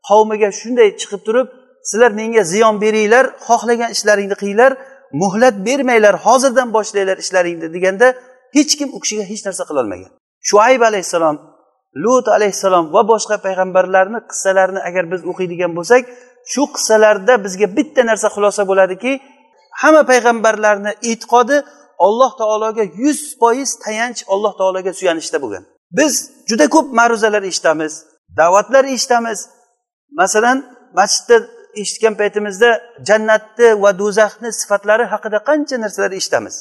qavmiga 0.09 0.49
shunday 0.61 0.89
chiqib 1.01 1.23
turib 1.27 1.47
sizlar 1.89 2.11
menga 2.21 2.43
ziyon 2.53 2.75
beringlar 2.85 3.25
xohlagan 3.47 3.91
ishlaringni 3.97 4.37
qilinglar 4.41 4.73
muhlat 5.23 5.55
bermanglar 5.67 6.15
hozirdan 6.27 6.69
boshlanglar 6.77 7.17
ishlaringni 7.25 7.69
deganda 7.75 8.07
hech 8.57 8.73
kim 8.79 8.89
u 8.97 8.99
kishiga 9.03 9.25
hech 9.31 9.43
narsa 9.47 9.63
qilolmagan 9.71 10.11
shuayb 10.49 10.83
alayhissalom 10.91 11.37
lut 12.05 12.27
alayhissalom 12.37 12.85
va 12.95 13.03
boshqa 13.13 13.37
payg'ambarlarni 13.47 14.19
qissalarini 14.31 14.81
agar 14.89 15.05
biz 15.13 15.21
o'qiydigan 15.31 15.73
bo'lsak 15.79 16.03
shu 16.53 16.63
qissalarda 16.75 17.35
bizga 17.45 17.67
bitta 17.77 18.03
narsa 18.11 18.29
xulosa 18.35 18.63
bo'ladiki 18.71 19.13
hamma 19.83 20.03
payg'ambarlarni 20.11 20.93
e'tiqodi 21.11 21.57
alloh 22.07 22.33
taologa 22.41 22.85
yuz 23.03 23.21
foiz 23.41 23.71
tayanch 23.85 24.21
alloh 24.33 24.53
taologa 24.61 24.93
suyanishda 24.99 25.39
bo'lgan. 25.45 25.65
Biz 25.99 26.13
juda 26.51 26.67
ko'p 26.75 26.87
ma'ruzalar 26.99 27.43
eshitamiz 27.51 27.93
da'vatlar 28.37 28.85
eshitamiz. 28.85 29.49
Masalan 30.11 30.59
masjidda 30.95 31.37
eshitgan 31.75 32.15
paytimizda 32.21 32.71
jannatni 33.09 33.83
va 33.83 33.91
do'zaxni 33.99 34.51
sifatlari 34.61 35.05
haqida 35.13 35.39
qancha 35.49 35.77
narsalar 35.85 36.13
eshitamiz. 36.21 36.55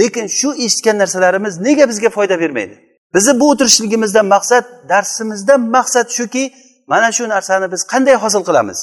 Lekin 0.00 0.26
shu 0.38 0.48
eshitgan 0.64 0.96
narsalarimiz 1.02 1.54
nega 1.66 1.88
bizga 1.88 2.10
foyda 2.16 2.40
bermaydi? 2.40 2.74
Bizni 3.14 3.40
bu 3.40 3.50
o'tirishligimizdan 3.52 4.26
maqsad 4.34 4.64
darsimizdan 4.88 5.60
maqsad 5.76 6.08
shuki 6.18 6.44
mana 6.92 7.12
shu 7.16 7.24
narsani 7.34 7.66
biz 7.72 7.82
qanday 7.92 8.14
hosil 8.24 8.42
qilamiz? 8.48 8.78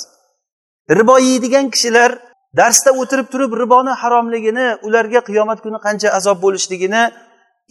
Ribo 0.90 1.16
yeydigan 1.20 1.70
kishilar 1.74 2.12
darsda 2.58 2.92
o'tirib 3.02 3.28
turib 3.34 3.52
riboni 3.62 3.94
haromligini 4.02 4.68
ularga 4.88 5.22
qiyomat 5.30 5.60
kuni 5.66 5.80
qancha 5.86 6.10
azob 6.18 6.38
bo'lishligini 6.46 7.02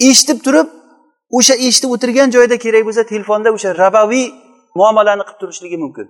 eshitib 0.09 0.39
turib 0.47 0.69
o'sha 1.39 1.55
eshitib 1.67 1.91
o'tirgan 1.95 2.29
joyda 2.37 2.57
kerak 2.65 2.83
bo'lsa 2.89 3.03
telefonda 3.13 3.49
o'sha 3.57 3.71
rabaviy 3.83 4.27
muomalani 4.79 5.23
qilib 5.29 5.41
turishligi 5.43 5.79
mumkin. 5.85 6.07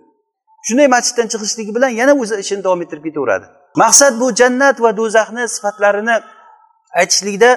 Shunday 0.67 0.89
masjiddan 0.97 1.27
chiqishligi 1.33 1.73
bilan 1.77 1.91
yana 2.01 2.13
o'zi 2.23 2.35
ishini 2.45 2.63
davom 2.67 2.81
ettirib 2.85 3.05
ketaveradi. 3.09 3.47
Maqsad 3.83 4.13
bu 4.21 4.27
jannat 4.41 4.77
va 4.85 4.91
do'zaxni 5.01 5.45
sifatlarini 5.55 6.17
aytishlikda 7.01 7.51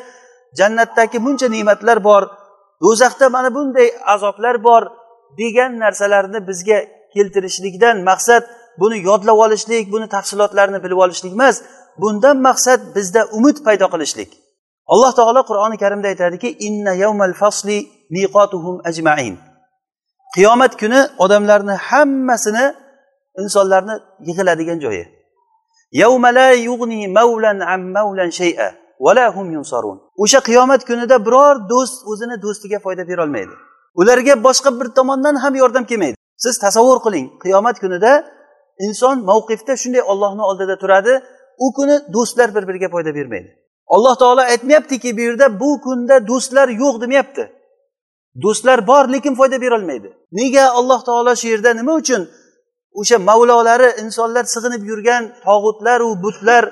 jannatdagi 0.60 1.18
buncha 1.26 1.48
ne'matlar 1.56 1.98
bor 2.10 2.24
do'zaxda 2.84 3.26
mana 3.36 3.50
bunday 3.58 3.88
azoblar 4.14 4.56
bor 4.68 4.84
degan 5.42 5.72
narsalarni 5.84 6.40
bizga 6.50 6.80
keltirishlikdan 7.14 7.96
maqsad 8.10 8.44
buni 8.80 8.98
yodlab 9.10 9.38
olishlik 9.46 9.92
buni 9.94 10.08
tafsilotlarini 10.16 10.84
bilib 10.84 10.98
olishlik 11.06 11.34
emas. 11.38 11.56
Bundan 12.02 12.38
maqsad 12.48 12.80
bizda 12.96 13.22
umid 13.38 13.58
paydo 13.66 13.88
qilishlik. 13.94 14.30
Alloh 14.94 15.12
taolo 15.20 15.42
qur'oni 15.50 15.78
karimda 15.84 16.08
aytadiki 16.14 16.50
inna 16.68 16.94
yawmal 17.04 17.34
fasli 17.42 17.78
miqotuhum 18.16 18.76
ajmain. 18.90 19.36
Qiyomat 20.36 20.74
kuni 20.82 21.00
odamlarni 21.24 21.76
hammasini 21.90 22.66
insonlarni 23.44 23.96
yig'iladigan 24.28 24.80
joyi. 24.86 25.04
O'sha 30.24 30.40
qiyomat 30.50 30.82
kunida 30.90 31.16
biror 31.28 31.56
do'st 31.72 31.98
o'zini 32.12 32.36
do'stiga 32.44 32.78
foyda 32.86 33.04
berolmaydi 33.12 33.56
ularga 33.98 34.44
boshqa 34.44 34.80
bir 34.80 34.88
tomondan 34.98 35.36
ham 35.44 35.56
yordam 35.56 35.86
kelmaydi. 35.86 36.16
Siz 36.44 36.60
tasavvur 36.60 37.00
qiling 37.06 37.28
qiyomat 37.44 37.80
kunida 37.84 38.12
inson 38.86 39.18
mavqifda 39.30 39.74
shunday 39.82 40.02
ollohni 40.12 40.44
oldida 40.50 40.76
turadi 40.84 41.14
u 41.66 41.68
kuni 41.78 41.96
do'stlar 42.16 42.56
bir 42.56 42.68
biriga 42.68 42.90
foyda 42.90 43.16
bermaydi. 43.16 43.50
Alloh 43.96 44.16
taolo 44.22 44.42
aytmayaptiki 44.42 45.18
bu 45.18 45.22
yerda 45.22 45.60
bu 45.60 45.82
kunda 45.86 46.28
do'stlar 46.28 46.68
yo'q 46.70 47.02
demayapti. 47.02 47.44
Do'stlar 48.44 48.88
bor 48.88 49.04
lekin 49.14 49.36
foyda 49.36 49.62
berolmaydi 49.62 50.10
nega 50.32 50.66
alloh 50.80 51.00
taolo 51.06 51.36
shu 51.36 51.48
yerda? 51.48 51.74
Nima 51.74 51.94
uchun? 52.02 52.22
O'sha 53.00 53.18
mavlolari 53.30 53.90
insonlar 54.04 54.44
sig'inib 54.44 54.84
yurgan 54.90 55.24
tog'utlaru 55.46 56.10
butlar 56.24 56.64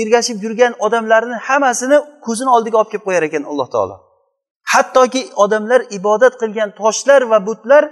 ergashib 0.00 0.42
yurgan 0.44 0.72
odamlarni 0.86 1.36
hammasini 1.46 1.98
ko'zini 2.26 2.50
oldiga 2.56 2.76
olib 2.80 2.90
kelib 2.92 3.04
qo'yar 3.08 3.22
ekan 3.28 3.42
alloh 3.50 3.68
taolo. 3.74 3.96
Hattoki 4.72 5.22
odamlar 5.44 5.80
ibodat 5.98 6.34
qilgan 6.42 6.70
toshlar 6.80 7.22
va 7.32 7.38
butlar 7.48 7.82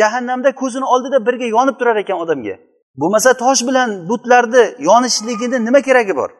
jahannamda 0.00 0.50
ko'zini 0.60 0.86
oldida 0.94 1.18
birga 1.26 1.46
yonib 1.56 1.76
turar 1.80 1.96
ekan 2.04 2.18
odamga. 2.24 2.56
Bo'lmasa 3.00 3.30
tosh 3.42 3.62
bilan 3.68 3.88
butlarni 4.10 4.62
yonishligini 4.88 5.58
nima 5.66 5.80
keragi 5.88 6.14
bor? 6.20 6.30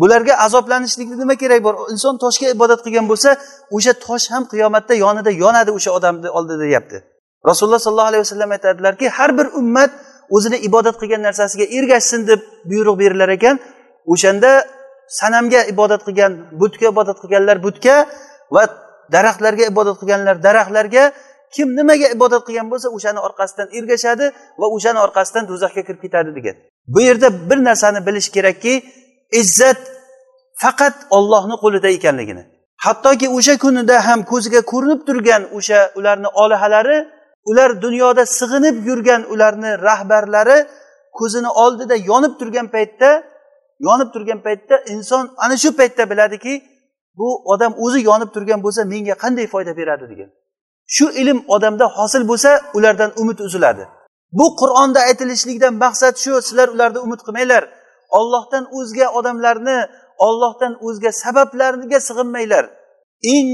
Bularga 0.00 0.34
azoblanishlikni 0.46 1.16
nima 1.22 1.34
keragi 1.42 1.64
bor? 1.64 1.74
Inson 1.94 2.14
toshga 2.24 2.46
ibodat 2.56 2.80
qilgan 2.86 3.06
bo'lsa 3.10 3.30
o'sha 3.76 3.92
tosh 4.06 4.26
ham 4.32 4.42
qiyomatda 4.52 4.94
yonida 5.04 5.30
yonadi 5.42 5.70
o'sha 5.78 5.90
odamni 5.98 6.28
oldida 6.38 6.58
deyapti. 6.64 6.96
Rasululloh 7.48 7.78
sollallohu 7.86 8.10
alayhi 8.12 8.24
vasallam 8.26 8.50
aytadilarki 8.56 9.06
har 9.16 9.30
bir 9.38 9.46
ummat 9.60 9.90
o'zini 10.36 10.58
ibodat 10.68 10.96
qilgan 11.00 11.22
narsasiga 11.28 11.64
ergashsin 11.78 12.20
deb 12.30 12.40
buyruq 12.70 12.96
berilar 13.02 13.28
ekan. 13.36 13.56
O'shanda 14.12 14.50
sanamga 15.18 15.60
ibodat 15.72 16.02
qilgan 16.06 16.32
butga 16.60 16.86
ibodat 16.94 17.18
qilganlar 17.22 17.56
butga 17.66 17.96
va 18.54 18.62
daraxtlarga 19.14 19.64
ibodat 19.72 19.96
qilganlar 20.00 20.36
daraxtlarga 20.46 21.04
kim 21.54 21.68
nimaga 21.76 22.06
ibodat 22.16 22.42
qilgan 22.46 22.70
bo'lsa 22.72 22.88
o'shani 22.96 23.20
orqasidan 23.26 23.68
ergashadi 23.78 24.26
va 24.60 24.66
o'shani 24.76 24.98
orqasidan 25.06 25.44
do'zaxga 25.50 25.82
kirib 25.86 26.00
ketadi 26.04 26.30
degan. 26.38 26.56
Bu 26.94 27.00
yerda 27.00 27.50
bir 27.50 27.58
narsani 27.68 28.06
bilish 28.06 28.28
kerakki 28.36 28.74
izzat 29.40 29.80
faqat 30.62 30.96
ollohni 31.16 31.56
qo'lida 31.62 31.88
ekanligini. 31.88 32.42
Hattoki 32.86 33.26
o'sha 33.36 33.54
kunida 33.64 33.96
ham 34.06 34.20
ko'ziga 34.32 34.60
ko'rinib 34.72 35.00
turgan 35.06 35.42
o'sha 35.56 35.80
ularni 35.98 36.28
olihalari 36.42 36.98
ular 37.50 37.82
dunyoda 37.82 38.26
sig'inib 38.38 38.76
yurgan 38.88 39.22
ularni 39.32 39.70
rahbarlari 39.88 40.58
ko'zini 41.18 41.50
oldida 41.62 41.94
yonib 42.10 42.34
turgan 42.40 42.66
paytda 42.74 43.10
yonib 43.86 44.08
turgan 44.14 44.40
paytda 44.46 44.76
inson 44.94 45.24
ana 45.44 45.56
shu 45.56 45.76
paytda 45.76 46.10
biladiki 46.10 46.54
bu 47.18 47.28
odam 47.52 47.72
o'zi 47.84 48.00
yonib 48.10 48.30
turgan 48.34 48.60
bo'lsa 48.64 48.84
menga 48.92 49.14
qanday 49.22 49.46
foyda 49.54 49.72
beradi 49.76 50.04
degan. 50.12 50.30
Shu 50.86 51.10
ilm 51.20 51.38
odamda 51.48 51.86
hosil 51.96 52.22
bo'lsa 52.30 52.50
ulardan 52.74 53.12
umid 53.16 53.38
uziladi. 53.38 53.88
Bu 54.38 54.46
qur'onda 54.60 55.00
aytilishligidan 55.08 55.74
maqsad 55.84 56.14
shu 56.22 56.32
sizlar 56.46 56.68
ularni 56.74 56.98
umid 57.06 57.20
qilmanglar. 57.26 57.62
Ollohdan 58.18 58.64
o'zga 58.78 59.06
odamlarni 59.18 59.78
ollohdan 60.26 60.72
o'zga 60.86 61.10
sabablarga 61.22 61.98
sig'inmanglar. 62.08 62.64
Eng 63.34 63.50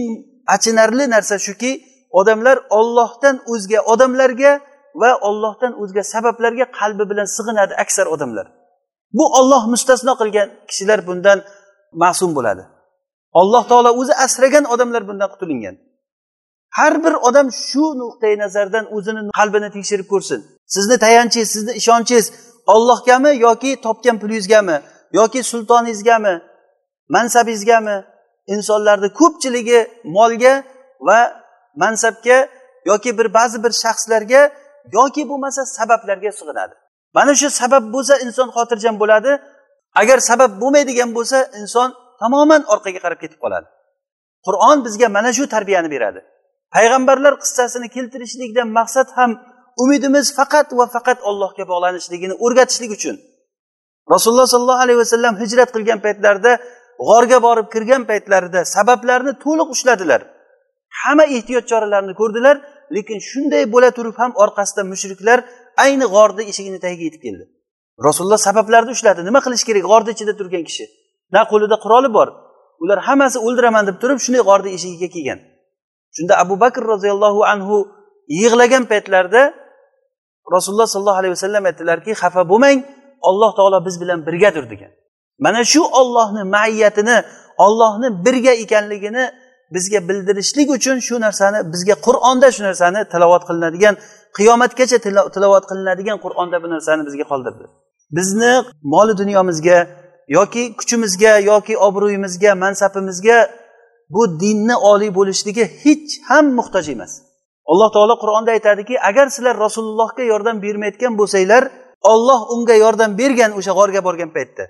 achinarli 0.54 1.04
narsa 1.14 1.36
shuki 1.46 1.72
odamlar 2.20 2.56
ollohdan 2.78 3.36
o'zga 3.52 3.80
odamlarga 3.92 4.52
va 5.00 5.10
ollohdan 5.28 5.72
o'zga 5.82 6.02
sabablarga 6.12 6.66
qalbi 6.78 7.04
bilan 7.10 7.28
sig'inadi 7.36 7.74
aksar 7.84 8.06
odamlar. 8.14 8.46
Bu 9.18 9.24
olloh 9.38 9.62
mustasno 9.72 10.12
qilgan 10.20 10.48
kishilar 10.68 10.98
bundan 11.08 11.38
ma'sum 12.02 12.30
bo'ladi. 12.36 12.62
Alloh 13.40 13.62
taolo 13.70 13.90
o'zi 14.00 14.14
asragan 14.24 14.64
odamlar 14.74 15.02
bundan 15.08 15.28
qutulingan. 15.34 15.76
Har 16.78 17.04
bir 17.04 17.14
odam 17.28 17.48
shu 17.52 17.84
nuqtai 18.02 18.34
nazardan 18.38 18.84
o'zini 18.96 19.20
qalbini 19.38 19.68
tekshirib 19.76 20.06
ko'rsin. 20.12 20.38
Sizni 20.74 20.96
tayanchingiz 21.04 21.50
sizni 21.54 21.72
ishonchingiz 21.80 22.26
ollohgami 22.74 23.32
yoki 23.46 23.70
topgan 23.86 24.16
pulingizgami 24.22 24.76
yoki 25.18 25.40
sultoningizgami 25.50 26.34
mansabingizgami 27.14 27.96
insonlarni 28.54 29.08
ko'pchiligi 29.20 29.80
molga 30.16 30.54
va 31.06 31.18
mansabga 31.82 32.38
yoki 32.90 33.18
bir 33.18 33.34
ba'zi 33.34 33.56
bir 33.64 33.72
shaxslarga 33.82 34.42
yoki 34.98 35.22
bo'lmasa 35.30 35.62
sabablarga 35.76 36.30
sig'inadi. 36.40 36.74
Mana 37.16 37.32
shu 37.40 37.48
sabab 37.60 37.84
bo'lsa 37.94 38.14
inson 38.26 38.48
xotirjam 38.56 38.94
bo'ladi. 39.02 39.32
Agar 40.00 40.18
sabab 40.30 40.50
bo'lmaydigan 40.62 41.10
bo'lsa 41.16 41.38
inson 41.60 41.88
tamoman 42.22 42.62
orqaga 42.72 43.00
qarab 43.04 43.18
ketib 43.24 43.38
qoladi. 43.44 43.66
Qur'on 44.46 44.78
bizga 44.86 45.08
mana 45.16 45.30
shu 45.36 45.44
tarbiyani 45.54 45.90
beradi. 45.94 46.20
Payg'ambarlar 46.74 47.34
qissasini 47.42 47.88
keltirishlikdan 47.96 48.68
maqsad 48.78 49.08
ham 49.18 49.30
umidimiz 49.82 50.26
faqat 50.38 50.68
va 50.78 50.86
faqat 50.94 51.18
allohga 51.30 51.64
bog'lanishligini 51.72 52.34
o'rgatishlik 52.44 52.90
uchun. 52.98 53.16
Rasululloh 54.14 54.48
sollallohu 54.54 54.82
alayhi 54.84 54.98
vasallam 55.04 55.34
hijrat 55.42 55.68
qilgan 55.74 55.98
paytlarida 56.06 56.52
g'orga 57.08 57.38
borib 57.46 57.66
kirgan 57.74 58.02
paytlarida 58.10 58.60
sabablarni 58.76 59.32
to'liq 59.44 59.68
ushladilar. 59.74 60.20
Hamma 61.00 61.24
ehtiyot 61.36 61.64
choralarini 61.70 62.14
ko'rdilar 62.20 62.56
lekin 62.96 63.18
shunday 63.30 63.64
bo'la 63.74 63.90
turib 63.96 64.16
ham 64.22 64.30
orqasidan 64.44 64.86
mushriklar 64.92 65.38
ayni 65.84 66.06
g'orni 66.14 66.42
eshigini 66.50 66.78
tagiga 66.84 67.04
yetib 67.08 67.22
keldi. 67.26 67.44
Rasululloh 68.06 68.40
sabablarni 68.48 68.90
ushladi. 68.96 69.20
Nima 69.28 69.40
qilish 69.46 69.64
kerak? 69.68 69.84
G'orni 69.90 70.10
ichida 70.16 70.32
turgan 70.40 70.64
kishi. 70.68 70.84
Na 71.34 71.40
qo'lida 71.50 71.76
quroli 71.84 72.10
bor. 72.18 72.28
Ular 72.82 72.98
hammasi 73.08 73.38
o'ldiraman 73.46 73.84
deb 73.88 73.96
turib 74.02 74.18
shunday 74.24 74.42
g'orni 74.48 74.70
eshigiga 74.76 75.08
kelgan. 75.14 75.38
Shunda 76.16 76.34
abu 76.42 76.54
bakr 76.64 76.82
roziyallohu 76.92 77.40
anhu 77.52 77.76
yig'lagan 78.40 78.84
paytlarida 78.92 79.42
rasululloh 80.54 80.88
sollallohu 80.94 81.20
alayhi 81.22 81.34
vasallam 81.36 81.64
aytdilarki 81.70 82.12
xafa 82.22 82.42
bo'lmang 82.50 82.78
alloh 83.28 83.50
taolo 83.58 83.78
biz 83.86 84.00
bilan 84.02 84.18
birgadir 84.26 84.64
degan. 84.72 84.90
Mana 85.44 85.60
shu 85.72 85.82
ollohni 86.00 86.42
maiyatini 86.56 87.16
ollohni 87.64 88.08
birga 88.24 88.52
ekanligini 88.64 89.24
bizga 89.74 90.08
bildirishlik 90.08 90.68
uchun 90.76 90.96
shu 91.06 91.20
narsani 91.26 91.58
bizga 91.72 91.94
qur'onda 92.06 92.48
shu 92.54 92.62
narsani 92.68 93.00
tilovat 93.12 93.42
qilinadigan 93.48 93.94
qiyomatgacha 94.38 94.98
tilovat 95.34 95.64
qilinadigan 95.70 96.18
qur'onda 96.24 96.56
bu 96.62 96.68
narsani 96.74 97.02
bizga 97.08 97.24
qoldirdi. 97.32 97.64
Bizni 98.16 98.52
moli 98.94 99.12
dunyomizga 99.20 99.78
yoki 100.38 100.62
kuchimizga 100.78 101.32
yoki 101.50 101.74
obro'yimizga 101.86 102.50
mansabimizga 102.64 103.38
bu 104.14 104.22
dinni 104.42 104.76
oliy 104.92 105.10
bo'lishligi 105.18 105.64
hech 105.84 106.10
ham 106.28 106.46
muhtoj 106.58 106.86
emas. 106.94 107.12
Alloh 107.70 107.88
taolo 107.94 108.14
qur'onda 108.22 108.50
aytadiki 108.56 108.94
agar 109.10 109.26
sizlar 109.34 109.56
rasulullohga 109.66 110.24
yordam 110.32 110.56
bermayotgan 110.64 111.12
bo'lsanglar 111.20 111.62
olloh 112.12 112.40
unga 112.54 112.74
yordam 112.84 113.10
bergan 113.20 113.50
o'sha 113.58 113.72
g'orga 113.78 114.00
borgan 114.08 114.30
paytda. 114.36 114.64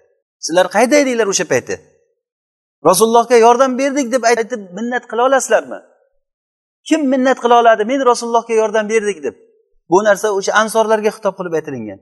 Sizlar 0.47 0.67
qayda 0.77 0.97
edinglar 1.03 1.27
o'sha 1.33 1.47
payti? 1.53 1.75
Rasulullohga 2.89 3.37
yordam 3.47 3.79
berdik 3.81 4.07
deb 4.15 4.23
aytib 4.31 4.61
minnat 4.77 5.05
qila 5.11 5.23
olasizlarmi? 5.29 5.79
Kim 6.89 7.01
minnat 7.13 7.39
qila 7.43 7.61
oladi? 7.63 7.83
Men 7.85 8.01
rasulullohga 8.11 8.55
yordam 8.63 8.89
berdik 8.89 9.19
deb. 9.27 9.35
Bu 9.91 9.99
narsa 10.09 10.29
o'sha 10.39 10.53
ansorlarga 10.63 11.11
xitob 11.17 11.35
qilib 11.39 11.55
aytilingan. 11.59 11.99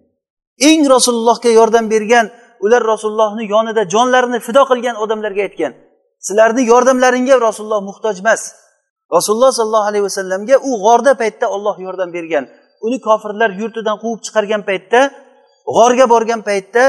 Eng 0.68 0.82
rasulullohga 0.94 1.50
yordam 1.58 1.90
bergan 1.94 2.26
ular 2.64 2.82
rasulullohni 2.92 3.44
yonida 3.54 3.82
jonlarini 3.94 4.40
fido 4.46 4.62
qilgan 4.70 4.96
odamlarga 5.04 5.42
aytgan. 5.48 5.72
Sizlarni 6.26 6.62
yordamlaringga 6.72 7.36
rasululloh 7.46 7.82
muhtoj 7.90 8.16
emas. 8.24 8.42
Rasululloh 9.16 9.52
sollallohu 9.58 9.88
alayhi 9.90 10.04
vasallamga 10.08 10.56
u 10.68 10.70
g'orda 10.84 11.12
paytda 11.22 11.46
olloh 11.56 11.76
yordam 11.86 12.10
bergan. 12.16 12.44
Uni 12.86 12.98
kofirlar 13.06 13.50
yurtidan 13.60 13.96
quvib 14.02 14.20
chiqargan 14.26 14.62
paytda 14.68 15.00
g'orga 15.76 16.06
borgan 16.14 16.40
paytda 16.48 16.84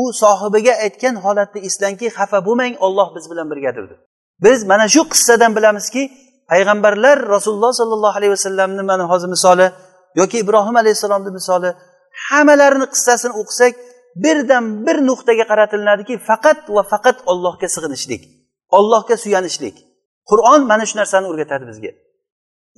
u 0.00 0.02
sohibiga 0.22 0.74
aytgan 0.84 1.14
holatni 1.24 1.60
eslangki 1.68 2.06
xafa 2.16 2.38
bo'lmang 2.46 2.74
olloh 2.86 3.08
biz 3.16 3.24
bilan 3.30 3.46
birgadir 3.52 3.84
deb 3.90 4.00
biz 4.44 4.58
mana 4.70 4.86
shu 4.94 5.02
qissadan 5.12 5.52
bilamizki 5.56 6.02
payg'ambarlar 6.52 7.16
rasululloh 7.34 7.72
sollallohu 7.80 8.16
alayhi 8.18 8.32
vasallamni 8.36 8.82
mana 8.90 9.04
hozir 9.12 9.28
misoli 9.34 9.66
yoki 10.20 10.36
ibrohim 10.44 10.76
alayhissalomni 10.82 11.30
misoli 11.38 11.70
hammalarini 12.28 12.86
qissasini 12.94 13.34
o'qisak 13.40 13.72
birdan 14.24 14.64
bir 14.86 14.96
nuqtaga 15.08 15.44
qaratilinadiki 15.50 16.14
faqat 16.28 16.58
va 16.76 16.82
faqat 16.92 17.16
ollohga 17.32 17.68
sig'inishlik. 17.74 18.22
Ollohga 18.70 19.16
suyanishlik. 19.16 19.76
Qur'on 20.30 20.60
mana 20.70 20.84
shu 20.86 20.98
narsani 20.98 21.26
o'rgatadi 21.32 21.64
bizga. 21.70 21.90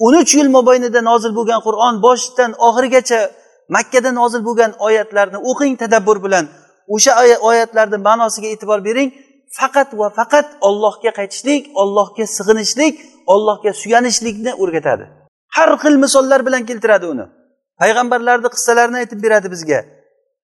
O'n 0.04 0.14
uch 0.20 0.32
yil 0.38 0.48
mobaynida 0.56 1.00
nozil 1.10 1.32
bo'lgan 1.38 1.60
qur'on 1.66 1.94
boshidan 2.06 2.50
oxirigacha 2.68 3.20
makkada 3.76 4.10
nozil 4.20 4.42
bo'lgan 4.48 4.72
oyatlarni 4.86 5.38
o'qing 5.50 5.74
tadabbur 5.82 6.18
bilan. 6.24 6.44
O'sha 6.94 7.12
oyatlarni 7.50 7.98
ma'nosiga 8.08 8.48
e'tibor 8.54 8.80
bering. 8.88 9.08
Faqat 9.58 9.88
va 10.00 10.08
faqat 10.18 10.46
ollohga 10.68 11.10
qaytishlik 11.18 11.62
ollohga 11.82 12.24
sig'inishlik 12.36 12.94
ollohga 13.34 13.72
suyanishlikni 13.82 14.52
o'rgatadi. 14.62 15.04
Har 15.56 15.70
xil 15.82 15.94
misollar 16.04 16.40
bilan 16.46 16.62
keltiradi 16.68 17.06
uni. 17.14 17.26
Payg'ambarlarni 17.80 18.48
qissalarini 18.54 18.98
aytib 19.02 19.18
beradi 19.24 19.48
bizga. 19.54 19.80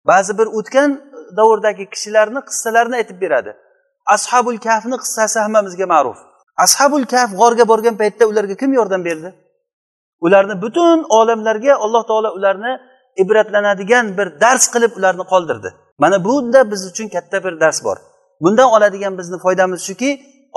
Ba'zi 0.09 0.31
bir 0.39 0.47
o'tgan 0.57 0.89
davrdagi 1.37 1.85
kishilarni 1.93 2.41
qissalarini 2.49 2.95
aytib 3.01 3.17
beradi. 3.23 3.51
Ashabul 4.05 4.57
kafni 4.67 4.97
qissasi 5.03 5.39
hammamizga 5.39 5.85
ma'ruf. 5.93 6.17
Ashabul 6.65 7.05
kaf 7.13 7.29
g'orga 7.39 7.67
borgan 7.71 7.95
paytda 8.01 8.23
ularga 8.31 8.55
kim 8.61 8.73
yordam 8.73 9.05
berdi? 9.05 9.29
Ularni 10.25 10.55
butun 10.63 11.05
olamlarga 11.09 11.73
alloh 11.85 12.03
taolo 12.09 12.29
ularni 12.37 12.71
ibratlanadigan 13.23 14.05
bir 14.17 14.27
dars 14.41 14.65
qilib 14.73 14.91
ularni 14.97 15.23
qoldirdi. 15.31 15.69
Mana 16.03 16.17
bunda 16.23 16.71
biz 16.71 16.81
uchun 16.91 17.07
katta 17.15 17.43
bir 17.45 17.59
dars 17.59 17.83
bor. 17.83 17.97
Bundan 18.43 18.69
oladigan 18.75 19.17
bizni 19.19 19.37
foydamiz 19.45 19.81
shuki 19.87 20.09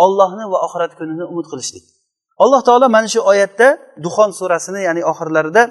ollohni 0.04 0.44
va 0.52 0.58
oxirat 0.66 0.92
kunini 0.98 1.24
umid 1.32 1.46
qilishlik. 1.52 1.84
Alloh 2.42 2.60
taolo 2.68 2.86
mana 2.96 3.08
shu 3.14 3.20
oyatda 3.32 3.68
duxon 4.04 4.30
surasini 4.38 4.80
ya'ni 4.86 5.02
oxirlarida 5.10 5.62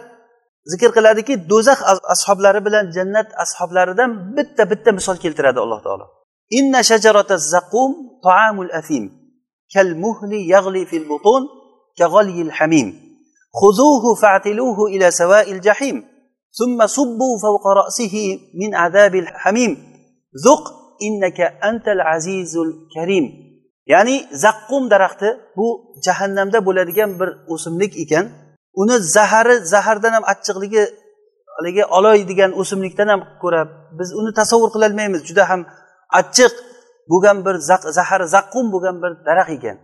zikr 0.72 0.90
qiladiki 0.98 1.34
do'zax 1.52 1.80
ashoblari 2.14 2.62
bilan 2.68 2.86
jannat 2.98 3.28
ashoblaridan 3.44 4.10
bitta 4.38 4.64
bitta 4.72 4.90
misol 4.98 5.18
keltiradi 5.24 5.60
alloh 5.66 5.80
taolo. 5.88 6.17
inna 6.59 6.81
shajarata 6.91 7.37
zaqum 7.53 7.91
taamul 8.27 8.73
afim 8.81 9.05
kal 9.75 9.91
muhli 10.05 10.39
yag'li 10.55 10.83
fil 10.91 11.07
butun 11.13 11.43
كغلي 11.99 12.51
hamim 12.51 12.89
خذوه 13.53 14.15
فاعتلوه 14.23 14.87
إلى 14.87 15.11
سواء 15.11 15.53
الجحيم 15.53 16.05
ثم 16.53 16.87
صبوا 16.87 17.39
فوق 17.43 17.67
رأسه 17.67 18.39
من 18.55 18.75
عذاب 18.75 19.15
الحميم 19.15 19.73
ذق 20.47 20.65
إنك 21.03 21.41
أنت 21.41 21.89
العزيز 21.89 22.57
الكريم 22.57 23.53
ya'ni 23.87 24.17
zaqqum 24.45 24.91
daraxti 24.91 25.29
bu 25.57 25.67
jahannamda 26.07 26.59
bo'ladigan 26.67 27.11
bir 27.21 27.29
o'simlik 27.55 27.93
ekan 28.05 28.25
uni 28.83 28.97
zahari 29.17 29.57
zahardan 29.73 30.13
ham 30.17 30.25
achchiqligi 30.33 30.85
haligi 31.57 31.85
oloy 31.97 32.19
degan 32.31 32.51
o'simlikdan 32.61 33.09
ham 33.13 33.21
ko'ra 33.43 33.63
biz 33.99 34.09
uni 34.21 34.31
tasavvur 34.41 34.71
qilolmaymiz 34.75 35.21
juda 35.29 35.45
ham 35.51 35.61
achchiq 36.20 36.54
bo'lgan 37.12 37.38
bir 37.46 37.56
zahari 37.98 38.28
zaqqum 38.36 38.66
bo'lgan 38.74 38.96
bir 39.04 39.12
daraxt 39.28 39.52
ekan. 39.58 39.78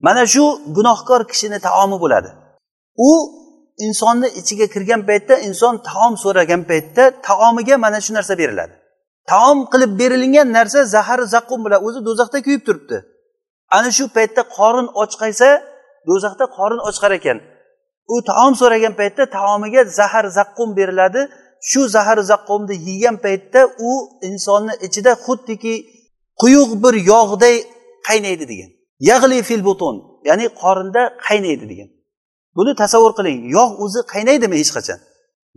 Mana 0.00 0.26
shu 0.26 0.44
gunohkor 0.76 1.20
kishini 1.30 1.58
taomi 1.60 1.96
bo'ladi. 2.04 2.30
U 3.08 3.10
insonni 3.86 4.28
ichiga 4.40 4.66
kirgan 4.74 5.02
paytda 5.08 5.34
inson 5.48 5.74
taom 5.90 6.12
so'ragan 6.24 6.62
paytda 6.70 7.04
taomiga 7.28 7.76
mana 7.84 8.00
shu 8.00 8.14
narsa 8.14 8.34
beriladi. 8.38 8.74
Taom 9.32 9.58
qilib 9.72 9.92
berilgan 10.00 10.48
narsa 10.58 10.80
zahari 10.94 11.24
zaqqum 11.34 11.60
bilan 11.64 11.80
o'zi 11.86 12.00
do'zaxda 12.08 12.38
kuyib 12.46 12.62
turibdi. 12.66 12.96
Ana 13.76 13.90
shu 13.96 14.04
paytda 14.16 14.42
qorin 14.56 14.88
ochqaysa 15.02 15.48
do'zaxda 16.08 16.44
qorin 16.56 16.80
ochqar 16.88 17.12
ekan. 17.18 17.38
U 18.14 18.16
taom 18.30 18.52
so'ragan 18.60 18.94
paytda 19.00 19.22
taomiga 19.36 19.82
zahar 19.98 20.24
zaqqum 20.38 20.68
beriladi. 20.78 21.20
Shu 21.70 21.88
zahar 21.88 22.18
zaqqumni 22.30 22.74
yegan 22.88 23.16
paytda 23.24 23.60
u 23.88 23.92
insonni 24.28 24.72
ichida 24.86 25.12
xuddiki 25.24 25.74
quyuq 26.40 26.70
bir 26.82 26.94
yog'day 27.12 27.56
qaynaydi 28.08 28.44
degan. 28.52 28.70
Yag'li 29.10 29.42
fil 29.48 29.64
butun 29.68 29.96
ya'ni 30.28 30.46
qorinda 30.62 31.02
qaynaydi 31.28 31.64
degan. 31.72 31.88
Buni 32.56 32.72
tasavvur 32.82 33.12
qiling 33.18 33.38
yog' 33.56 33.74
o'zi 33.84 34.00
qaynaydimi 34.12 34.56
hech 34.60 34.72
qachon? 34.76 34.98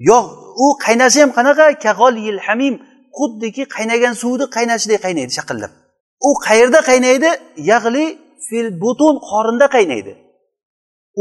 Yog' 0.09 0.29
u 0.63 0.65
qaynashi 0.85 1.19
ham 1.23 1.31
qanaqa? 1.37 1.65
Kag'ol 1.85 2.15
yil 2.25 2.39
hamim 2.47 2.75
xuddiki 3.17 3.63
qaynagan 3.75 4.13
suvni 4.21 4.45
qaynashiday 4.55 4.99
qaynaydi 5.05 5.31
shaqillab. 5.39 5.71
U 6.27 6.29
qayerda 6.47 6.79
qaynaydi? 6.89 7.29
Yag'li 7.71 8.05
fil 8.47 8.69
butun 8.83 9.15
qorinda 9.29 9.67
qaynaydi. 9.75 10.13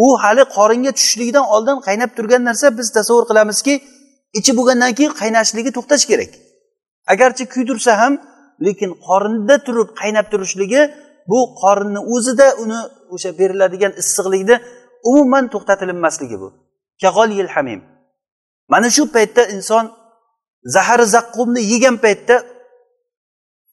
U 0.04 0.06
hali 0.22 0.42
qoringa 0.56 0.92
tushishligidan 0.96 1.44
oldin 1.54 1.76
qaynab 1.86 2.10
turgan 2.16 2.42
narsa 2.48 2.66
biz 2.78 2.88
tasavvur 2.96 3.24
qilamizki 3.30 3.74
ichi 4.38 4.52
bo'lgandan 4.58 4.92
keyin 4.98 5.12
qaynashligi 5.20 5.70
to'xtashi 5.76 6.06
kerak. 6.12 6.32
Agarchi 7.12 7.44
kuydirsa 7.54 7.92
ham 8.00 8.12
lekin 8.66 8.90
qorinda 9.06 9.56
turib 9.66 9.88
qaynab 10.00 10.26
turishligi 10.32 10.82
bu 11.30 11.38
qorinni 11.62 12.00
o'zida 12.14 12.46
uni 12.62 12.80
o'sha 13.14 13.30
beriladigan 13.38 13.92
issiqlikni 14.00 14.56
umuman 15.10 15.44
to'xtatilinmasligi 15.52 16.36
bu. 16.42 16.48
Yil 17.38 17.50
hamim. 17.54 17.80
Mana 18.72 18.88
shu 18.90 19.02
paytda 19.16 19.42
inson 19.54 19.84
zahari 20.74 21.06
zaqqumni 21.14 21.60
yegan 21.72 21.96
paytda 22.04 22.36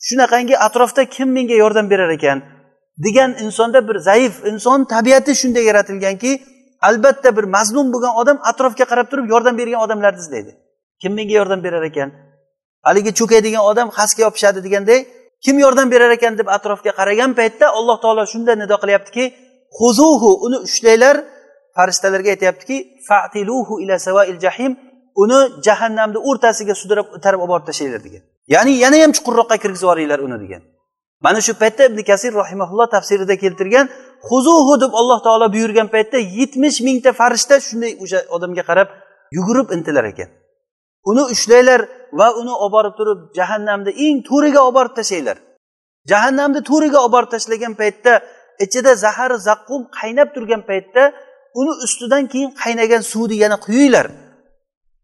shunaqangi 0.07 0.55
atrofda 0.67 1.01
kim 1.15 1.29
menga 1.37 1.55
yordam 1.63 1.89
berar 1.89 2.09
ekan? 2.17 2.39
degan 2.97 3.35
insonda 3.39 3.87
bir 3.87 3.99
zaif 3.99 4.45
inson 4.45 4.85
tabiati 4.85 5.35
shunday 5.35 5.63
yaratilganki 5.63 6.31
albatta 6.87 7.29
bir 7.37 7.45
mazlum 7.55 7.87
bo'lgan 7.93 8.13
odam 8.21 8.37
atrofga 8.51 8.85
qarab 8.91 9.07
turib 9.11 9.25
yordam 9.33 9.55
bergan 9.61 9.79
odamlarni 9.85 10.21
izlaydi 10.25 10.51
kim 11.01 11.11
menga 11.17 11.33
yordam 11.39 11.59
berar 11.65 11.83
ekan? 11.91 12.09
Haligi 12.87 13.11
cho'kaydigan 13.19 13.63
odam 13.71 13.87
xasga 13.97 14.21
yopishadi 14.27 14.59
deganday 14.65 14.99
kim 15.45 15.55
yordam 15.65 15.87
berar 15.93 16.11
ekan 16.17 16.33
deb 16.39 16.47
atrofga 16.57 16.91
qaragan 16.99 17.31
paytda 17.39 17.65
alloh 17.79 17.97
taolo 18.03 18.23
shunda 18.33 18.53
nido 18.61 18.75
qilyaptiki 18.83 19.23
huzuhu 19.79 20.31
uni 20.45 20.57
ushlanglar 20.67 21.15
farishtalarga 21.75 22.29
aytyaptiki 22.35 22.77
fatiluhu 23.07 23.73
ila 23.83 23.95
savail 24.07 24.37
jahim 24.45 24.71
uni 25.23 25.39
jahannamni 25.67 26.19
o'rtasiga 26.29 26.75
sudrab 26.81 27.07
itarib 27.17 27.39
olib 27.43 27.51
borib 27.53 27.65
tashlanglar 27.69 28.01
degan. 28.07 28.21
Ya'ni 28.53 28.73
yana 28.83 28.97
ham 29.03 29.11
chuqurroqqa 29.17 29.55
kirgizib 29.63 29.85
yuboringlar 29.87 30.19
uni 30.27 30.37
degan. 30.43 30.61
Mana 31.25 31.39
shu 31.45 31.53
paytda 31.61 31.83
ibn 31.89 31.99
kasir 32.09 32.31
rahimaulloh 32.41 32.87
tafsirida 32.95 33.35
keltirgan 33.43 33.85
huzuhu 34.29 34.73
deb 34.83 34.91
alloh 34.99 35.19
taolo 35.27 35.47
buyurgan 35.55 35.87
paytda 35.95 36.17
yetmish 36.39 36.77
mingta 36.87 37.11
farishta 37.19 37.55
shunday 37.67 37.91
o'sha 38.03 38.19
odamga 38.35 38.63
qarab 38.69 38.87
yugurib 39.37 39.67
intilar 39.75 40.05
ekan. 40.13 40.29
Uni 41.09 41.23
ushlanglar 41.33 41.81
va 42.19 42.27
uni 42.41 42.53
olib 42.63 42.73
borib 42.77 42.93
turib 42.99 43.19
jahannamni 43.37 43.91
eng 44.05 44.17
to'riga 44.29 44.59
olib 44.67 44.75
borib 44.79 44.93
tashlanglar. 44.99 45.37
Jahannamni 46.11 46.61
to'riga 46.69 46.97
olib 47.03 47.13
borib 47.15 47.29
tashlagan 47.35 47.73
paytda 47.81 48.13
ichida 48.65 48.91
zahari 49.05 49.37
zaqqum 49.47 49.81
qaynab 49.97 50.29
turgan 50.35 50.61
paytda 50.69 51.03
uni 51.59 51.73
ustidan 51.85 52.23
keyin 52.31 52.51
qaynagan 52.63 53.01
suvni 53.11 53.35
yana 53.43 53.57
quyinglar. 53.65 54.07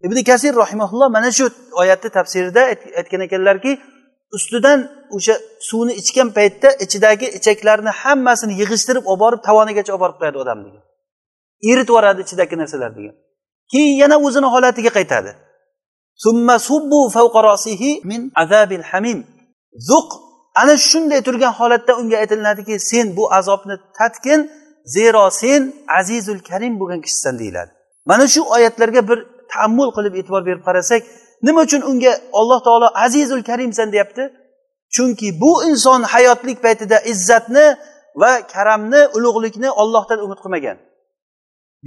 Ibn 0.05 0.17
kasir 0.29 0.53
rahimaulloh 0.63 1.09
mana 1.17 1.29
shu 1.37 1.45
oyatni 1.81 2.09
tafsirida 2.17 2.61
aytgan 2.99 3.21
ekanlarki 3.27 3.71
ustidan 4.35 4.79
o'sha 5.15 5.35
suvni 5.69 5.93
ichgan 6.01 6.29
paytda 6.37 6.69
ichidagi 6.85 7.27
ichaklarni 7.37 7.91
hammasini 8.01 8.53
yig'ishtirib 8.61 9.05
olib 9.11 9.21
borib 9.23 9.41
tovonigacha 9.47 9.91
olib 9.93 10.01
borib 10.03 10.17
qo'yadi 10.21 10.37
odam 10.43 10.59
degan. 10.65 10.83
Eritib 11.69 11.89
yuboradi 11.91 12.19
ichidagi 12.25 12.55
narsalar 12.61 12.91
degan. 12.97 13.15
Keyin 13.71 13.95
yana 14.03 14.15
o'zini 14.27 14.47
holatiga 14.53 14.91
qaytadi. 14.97 15.31
Zuq 19.89 20.09
ana 20.61 20.73
shunday 20.89 21.21
turgan 21.27 21.53
holatda 21.59 21.93
unga 22.01 22.17
aytiladiki 22.23 22.75
sen 22.79 23.15
bu 23.17 23.23
azobni 23.39 23.75
tatgin 23.97 24.41
zero 24.95 25.29
sen 25.41 25.61
azizul 25.99 26.39
karim 26.49 26.73
bo'lgan 26.79 27.01
kishisan 27.05 27.39
deyiladi. 27.39 27.71
Mana 28.09 28.27
shu 28.33 28.41
oyatlarga 28.55 29.01
bir 29.09 29.19
taammul 29.53 29.89
qilib 29.95 30.13
e'tibor 30.19 30.41
berib 30.47 30.63
qarasak 30.67 31.01
nima 31.45 31.61
uchun 31.65 31.81
unga 31.91 32.13
alloh 32.39 32.59
taolo 32.67 32.87
azizul 33.05 33.43
karimsan 33.49 33.91
deyapti? 33.93 34.23
Chunki 34.95 35.27
bu 35.41 35.51
inson 35.69 36.01
hayotlik 36.13 36.57
paytida 36.65 36.97
izzatni 37.11 37.65
va 38.21 38.31
karamni 38.53 39.01
ulug'likni 39.17 39.69
ollohdan 39.81 40.19
umid 40.25 40.39
qilmagan. 40.43 40.77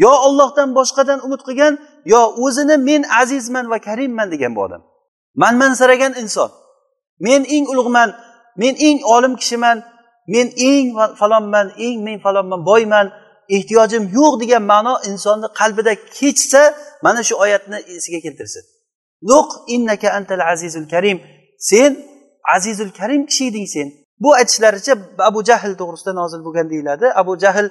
Yo 0.05 0.13
ollohdan 0.27 0.69
boshqadan 0.79 1.19
umid 1.27 1.41
qilgan 1.47 1.75
yo 2.13 2.23
o'zini 2.45 2.77
men 2.89 3.03
azizman 3.23 3.67
va 3.73 3.79
karimman 3.89 4.29
degan 4.35 4.53
bu 4.57 4.61
odam. 4.67 4.83
Manmansiragan 5.43 6.13
inson. 6.23 6.51
Men 7.27 7.41
eng 7.57 7.67
ulug'man 7.73 8.09
men 8.63 8.75
eng 8.89 8.99
olim 9.15 9.35
kishiman 9.41 9.79
men 10.35 10.47
eng 10.71 10.87
falonman 11.21 11.67
eng 11.87 11.99
men 12.07 12.19
falonman 12.25 12.61
boyman 12.71 13.07
ehtiyojim 13.57 14.05
yo'q 14.19 14.33
degan 14.43 14.63
ma'no 14.73 14.95
insonni 15.11 15.49
qalbida 15.61 15.93
kechsa 16.19 16.63
mana 17.05 17.21
shu 17.29 17.35
oyatni 17.45 17.79
esiga 17.97 18.21
keltirsin. 18.27 18.65
Yo'q 19.33 19.49
innaka 19.75 20.09
antal 20.19 20.43
azizul 20.53 20.87
karim. 20.93 21.19
Sen 21.71 21.91
azizul 22.57 22.91
karim 22.99 23.23
kishi 23.27 23.45
eding 23.51 23.69
sen. 23.75 23.89
Bu 24.23 24.29
aytishlaricha 24.41 24.95
abu 25.19 25.41
jahl 25.49 25.73
to'g'risida 25.81 26.13
nozil 26.21 26.41
bo'lgan 26.47 26.67
deyiladi. 26.73 27.07
Abu 27.23 27.33
jahl 27.45 27.67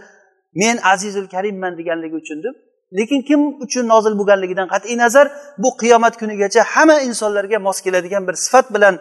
men 0.62 0.78
azizul 0.94 1.28
karimman 1.34 1.74
deganligi 1.80 2.16
uchun 2.22 2.40
deb 2.46 2.56
lekin 2.98 3.22
kim 3.28 3.42
uchun 3.66 3.86
nozil 3.94 4.14
bo'lganligidan 4.20 4.68
qat'iy 4.74 4.98
nazar 5.04 5.28
bu 5.64 5.70
qiyomat 5.82 6.14
kunigacha 6.22 6.62
hamma 6.74 6.98
insonlarga 7.08 7.58
mos 7.68 7.78
keladigan 7.86 8.24
bir 8.28 8.36
sifat 8.46 8.66
bilan 8.76 8.96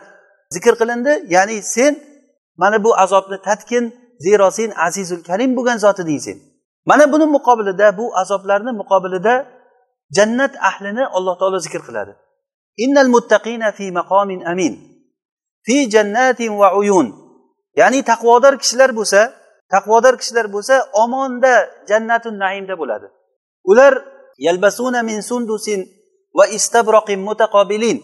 zikr 0.55 0.75
qilindi. 0.81 1.13
Ya'ni 1.35 1.57
sen 1.75 1.93
mana 2.63 2.85
bu 2.85 2.91
azobni 3.05 3.39
tatkin 3.49 3.85
zero 4.25 4.51
sen 4.59 4.71
azizul 4.87 5.23
karim 5.29 5.51
bo'lgan 5.57 5.79
zot 5.85 5.99
eding 6.05 6.21
sen. 6.27 6.39
Mana 6.91 7.05
buni 7.13 7.27
muqobilida 7.37 7.87
bu 7.99 8.07
azoblarni 8.23 8.73
muqobilida 8.81 9.35
jannat 10.17 10.55
ahlini 10.71 11.05
alloh 11.17 11.35
taolo 11.41 11.59
zikr 11.67 11.83
qiladi. 11.89 12.13
Innal 12.77 13.09
muttaqina 13.09 13.73
fi 13.73 13.91
maqomin 13.91 14.41
amin. 14.53 14.75
Fi 15.67 15.91
jannatin 15.91 16.59
va 16.59 16.75
uyun. 16.81 17.09
Ya'ni 17.77 18.03
taqvodor 18.03 18.55
kishilar 18.63 18.91
bo'lsa 18.99 19.33
taqvodor 19.71 20.15
kishilar 20.21 20.47
bo'lsa 20.55 20.75
omonda 21.05 21.55
jannatun 21.91 22.39
naimda 22.39 22.75
bo'ladi. 22.81 23.07
Ular 23.71 23.93
yalbasuna 24.39 25.03
min 25.03 25.21
sundusin 25.21 25.81
va 26.39 26.47
istabroqin 26.47 27.21
mutaqobilin 27.29 27.99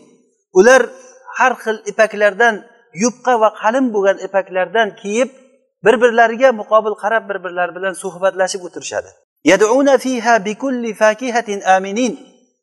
ular 0.59 0.83
har 1.39 1.53
xil 1.63 1.77
ipaklardan 1.91 2.55
yupqa 3.03 3.35
va 3.43 3.49
qalin 3.61 3.87
bo'lgan 3.95 4.19
ipaklardan 4.27 4.89
kiyib 5.01 5.31
bir 5.85 5.95
birlariga 6.03 6.53
muqobil 6.61 6.95
qarab 7.03 7.25
bir 7.31 7.39
birlari 7.45 7.73
bilan 7.79 7.95
suhbatlashib 8.03 8.63
o'tirishadi. 8.69 9.11
Yaduna 9.51 9.95
fiha 10.05 10.35
bikulli 10.49 10.91
fakihatin 11.03 11.61
aminin. 11.77 12.13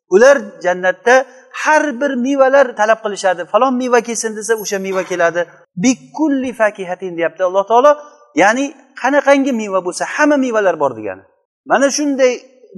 Ular 0.10 0.38
jannatda 0.64 1.26
har 1.64 1.84
bir 2.02 2.12
mevalar 2.26 2.76
talab 2.80 3.00
qilishadi. 3.06 3.46
Falon 3.52 3.74
meva 3.82 4.00
kelsin 4.08 4.36
desa 4.38 4.54
o'sha 4.64 4.80
meva 4.80 5.04
keladi. 5.04 5.42
Bikulli 5.84 6.52
fakihatin 6.54 7.18
deyapti 7.18 7.44
alloh 7.44 7.66
taolo. 7.72 7.92
Ya'ni 8.42 8.66
qanaqangi 9.02 9.52
meva 9.62 9.80
bo'lsa 9.88 10.04
hamma 10.16 10.38
mevalar 10.46 10.76
bor 10.84 10.92
degani. 10.98 11.24
Mana 11.72 11.88
shunday 11.98 12.34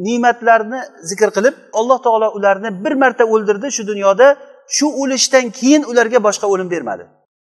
ne'matlarni 0.05 0.79
zikr 1.09 1.29
qilib 1.35 1.55
alloh 1.79 1.99
taolo 2.05 2.27
ularni 2.37 2.69
bir 2.83 2.93
marta 3.01 3.23
o'ldirdi 3.33 3.67
shu 3.77 3.83
dunyoda. 3.91 4.27
Shu 4.75 4.87
o'lishdan 5.01 5.45
keyin 5.59 5.81
ularga 5.91 6.19
boshqa 6.27 6.45
o'lim 6.53 6.67
bermadi. 6.73 7.03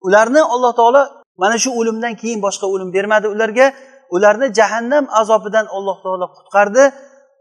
Ularni 0.07 0.41
alloh 0.53 0.73
taolo 0.79 1.01
mana 1.41 1.57
shu 1.63 1.69
o'limdan 1.79 2.13
keyin 2.21 2.39
boshqa 2.45 2.65
o'lim 2.73 2.89
bermadi 2.95 3.27
ularga. 3.35 3.67
Ularni 4.15 4.47
jahannam 4.59 5.05
azobidan 5.21 5.65
alloh 5.77 5.97
taolo 6.05 6.25
qutqardi. 6.37 6.83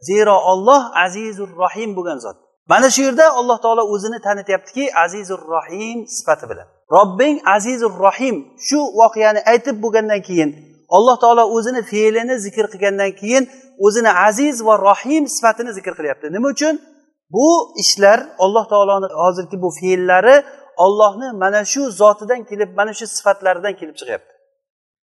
Zero 0.08 0.36
olloh 0.52 0.82
azizur 1.04 1.48
rohim 1.62 1.96
bo'lgan 1.96 2.18
zot. 2.24 2.36
Mana 2.68 2.90
shu 2.90 3.02
yerda 3.02 3.26
alloh 3.40 3.58
taolo 3.64 3.82
o'zini 3.94 4.18
tanityaptiki 4.26 4.84
azizur 5.04 5.40
rohim 5.54 5.98
sifati 6.16 6.50
bilan. 6.50 6.66
Robbing 6.96 7.36
azizur 7.56 7.92
rohim 8.04 8.36
shu 8.68 8.78
voqeani 9.00 9.40
aytib 9.52 9.76
bo'lgandan 9.84 10.20
keyin 10.28 10.50
alloh 10.96 11.16
taolo 11.22 11.44
o'zini 11.56 11.82
fe'lini 11.90 12.34
zikr 12.44 12.64
qilgandan 12.72 13.12
keyin 13.20 13.44
o'zini 13.86 14.10
aziz 14.28 14.56
va 14.66 14.74
rohim 14.88 15.24
sifatini 15.34 15.72
zikr 15.78 15.92
qilyapti. 15.98 16.26
Nima 16.36 16.48
uchun? 16.54 16.74
Bu 17.34 17.48
ishlar 17.82 18.18
alloh 18.44 18.64
taoloni 18.72 19.08
hozirgi 19.22 19.56
bu 19.64 19.70
fe'llari 19.80 20.36
ollohni 20.84 21.28
mana 21.42 21.60
shu 21.72 21.82
zotidan 22.00 22.40
kelib 22.50 22.70
mana 22.78 22.92
shu 22.98 23.06
sifatlaridan 23.16 23.74
kelib 23.80 23.96
chiqyapti. 24.00 24.32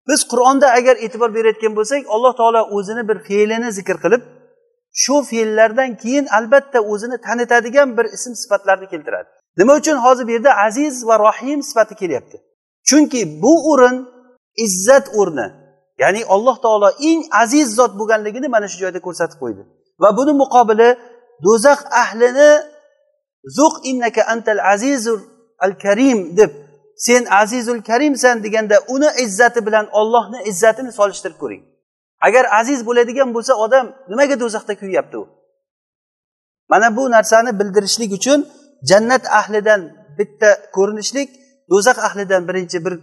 Biz 0.08 0.20
qur'onda 0.32 0.66
agar 0.78 0.94
e'tibor 1.04 1.30
berayotgan 1.36 1.72
bo'lsak 1.78 2.00
alloh 2.14 2.32
taolo 2.40 2.62
o'zini 2.76 3.02
bir 3.08 3.18
fe'lini 3.28 3.68
zikr 3.78 3.96
qilib 4.04 4.22
shu 4.92 5.22
fe'llardan 5.30 5.96
keyin 5.96 6.26
albatta 6.26 6.80
o'zini 6.80 7.18
tanitadigan 7.26 7.96
bir 7.96 8.04
ism 8.04 8.32
sifatlarni 8.42 8.86
keltiradi. 8.92 9.28
Nima 9.58 9.74
uchun 9.76 9.96
hozir 9.96 10.26
bu 10.26 10.30
yerda 10.30 10.56
aziz 10.66 11.06
va 11.06 11.18
rohim 11.18 11.62
sifati 11.62 11.94
kelyapti? 11.94 12.36
Chunki 12.88 13.42
bu 13.42 13.72
o'rin 13.72 13.96
izzat 14.56 15.06
o'rni 15.20 15.46
ya'ni 15.98 16.24
alloh 16.34 16.56
taolo 16.64 16.88
eng 17.10 17.22
aziz 17.42 17.74
zot 17.78 17.92
bo'lganligini 18.00 18.48
mana 18.54 18.68
shu 18.72 18.78
joyda 18.84 19.00
ko'rsatib 19.06 19.38
qo'ydi. 19.42 19.62
Va 20.02 20.16
buni 20.18 20.32
muqobili 20.42 20.88
do'zax 21.44 21.80
ahlini 22.02 22.50
zuq 23.56 23.74
innaka 23.90 24.22
antal 24.32 24.60
azizul 24.74 25.20
al 25.64 25.72
karim 25.84 26.36
deb 26.36 26.50
sen 27.06 27.22
azizul 27.42 27.80
karimsan 27.88 28.36
deganda 28.44 28.76
uni 28.94 29.08
izzati 29.24 29.60
bilan 29.66 29.86
ollohni 30.00 30.38
izzatini 30.50 30.92
solishtirib 30.98 31.38
ko'ring. 31.42 31.62
Agar 32.26 32.44
aziz 32.60 32.80
bo'ladigan 32.88 33.28
bo'lsa 33.36 33.52
odam 33.64 33.86
nimaga 34.10 34.36
do'zaxda 34.42 34.74
kuyyapti 34.80 35.16
u? 35.22 35.24
Mana 36.70 36.88
bu 36.96 37.10
narsani 37.10 37.50
bildirishlik 37.60 38.10
uchun 38.18 38.40
jannat 38.90 39.24
ahlidan 39.40 39.80
bitta 40.18 40.50
ko'rinishlik 40.76 41.28
do'zax 41.70 41.98
ahlidan 42.08 42.42
birinchi 42.48 42.78
bir 42.84 42.94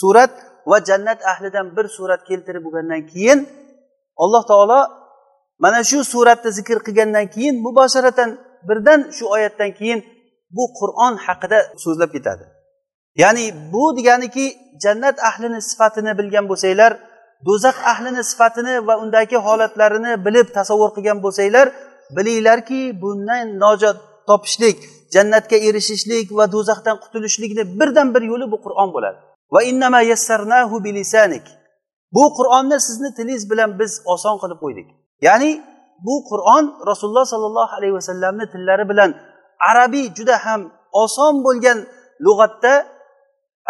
surat 0.00 0.32
va 0.70 0.78
jannat 0.88 1.20
ahlidan 1.32 1.66
bir 1.76 1.86
surat 1.96 2.20
keltirib 2.28 2.62
bo'lgandan 2.66 3.02
keyin 3.12 3.38
alloh 4.22 4.42
taolo 4.50 4.80
mana 5.64 5.80
shu 5.90 5.98
suratni 6.12 6.50
zikr 6.58 6.78
qilgandan 6.86 7.26
keyin 7.34 7.54
mubosharatan 7.66 8.30
birdan 8.68 9.00
shu 9.16 9.24
oyatdan 9.34 9.70
keyin 9.78 10.00
bu 10.56 10.64
qur'on 10.78 11.14
haqida 11.26 11.58
so'zlab 11.84 12.10
ketadi. 12.16 12.44
Ya'ni 13.22 13.44
bu 13.72 13.84
deganiki 13.96 14.46
jannat 14.84 15.16
ahlini 15.28 15.60
sifatini 15.70 16.12
bilgan 16.18 16.44
bo'lsanglar 16.50 16.92
do'zax 17.46 17.76
ahlini 17.92 18.22
sifatini 18.30 18.74
va 18.86 18.94
undagi 19.02 19.36
holatlarini 19.46 20.12
bilib 20.26 20.48
tasavvur 20.58 20.90
qilgan 20.96 21.18
bo'lsanglar 21.24 21.66
bilinglarki 22.16 22.80
bundan 23.02 23.46
nojot 23.64 23.98
topishlik 24.28 24.78
jannatga 25.14 25.56
erishishlik 25.68 26.26
va 26.38 26.44
do'zaxdan 26.54 26.96
qutulishlikni 27.04 27.64
birdan 27.80 28.08
bir 28.14 28.22
yo'li 28.30 28.46
bu 28.52 28.58
qur'on 28.64 28.88
bo'ladi. 28.94 29.18
Va 29.54 29.60
innama 29.70 30.00
yassarnahu 30.12 30.76
bilisanik. 30.86 31.46
Bu 32.16 32.24
qur'onni 32.38 32.78
sizni 32.86 33.10
tilingiz 33.16 33.44
bilan 33.50 33.70
biz 33.80 33.92
oson 34.14 34.36
qilib 34.42 34.58
qo'ydik. 34.64 34.88
Ya'ni 35.26 35.50
bu 36.06 36.14
qur'on 36.30 36.64
rasululloh 36.90 37.26
sollallohu 37.32 37.72
alayhi 37.78 37.94
vasallamni 37.98 38.46
tillari 38.52 38.84
bilan 38.90 39.10
arabiy 39.70 40.06
juda 40.16 40.36
ham 40.44 40.60
oson 41.04 41.34
bo'lgan 41.46 41.78
lug'atda 42.26 42.72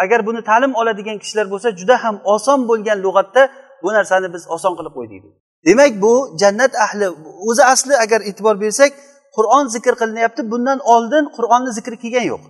agar 0.03 0.19
buni 0.27 0.41
ta'lim 0.49 0.75
oladigan 0.75 1.17
kishilar 1.23 1.47
bo'lsa 1.53 1.69
juda 1.79 1.95
ham 2.03 2.15
oson 2.33 2.59
bo'lgan 2.69 2.97
lug'atda 3.05 3.41
bu 3.83 3.89
narsani 3.97 4.27
biz 4.33 4.43
oson 4.55 4.73
qilib 4.77 4.93
qo'ydik. 4.97 5.23
Demak 5.67 5.93
bu 6.03 6.13
jannat 6.41 6.73
ahli 6.85 7.07
o'zi 7.49 7.63
asli 7.73 7.93
agar 8.03 8.21
e'tibor 8.29 8.55
bersak 8.63 8.91
qur'on 9.35 9.65
zikr 9.75 9.93
qilinyapti 10.01 10.41
bundan 10.51 10.79
oldin 10.93 11.23
qur'onni 11.37 11.71
zikri 11.77 11.97
kelgan 12.03 12.25
yo'q. 12.31 12.43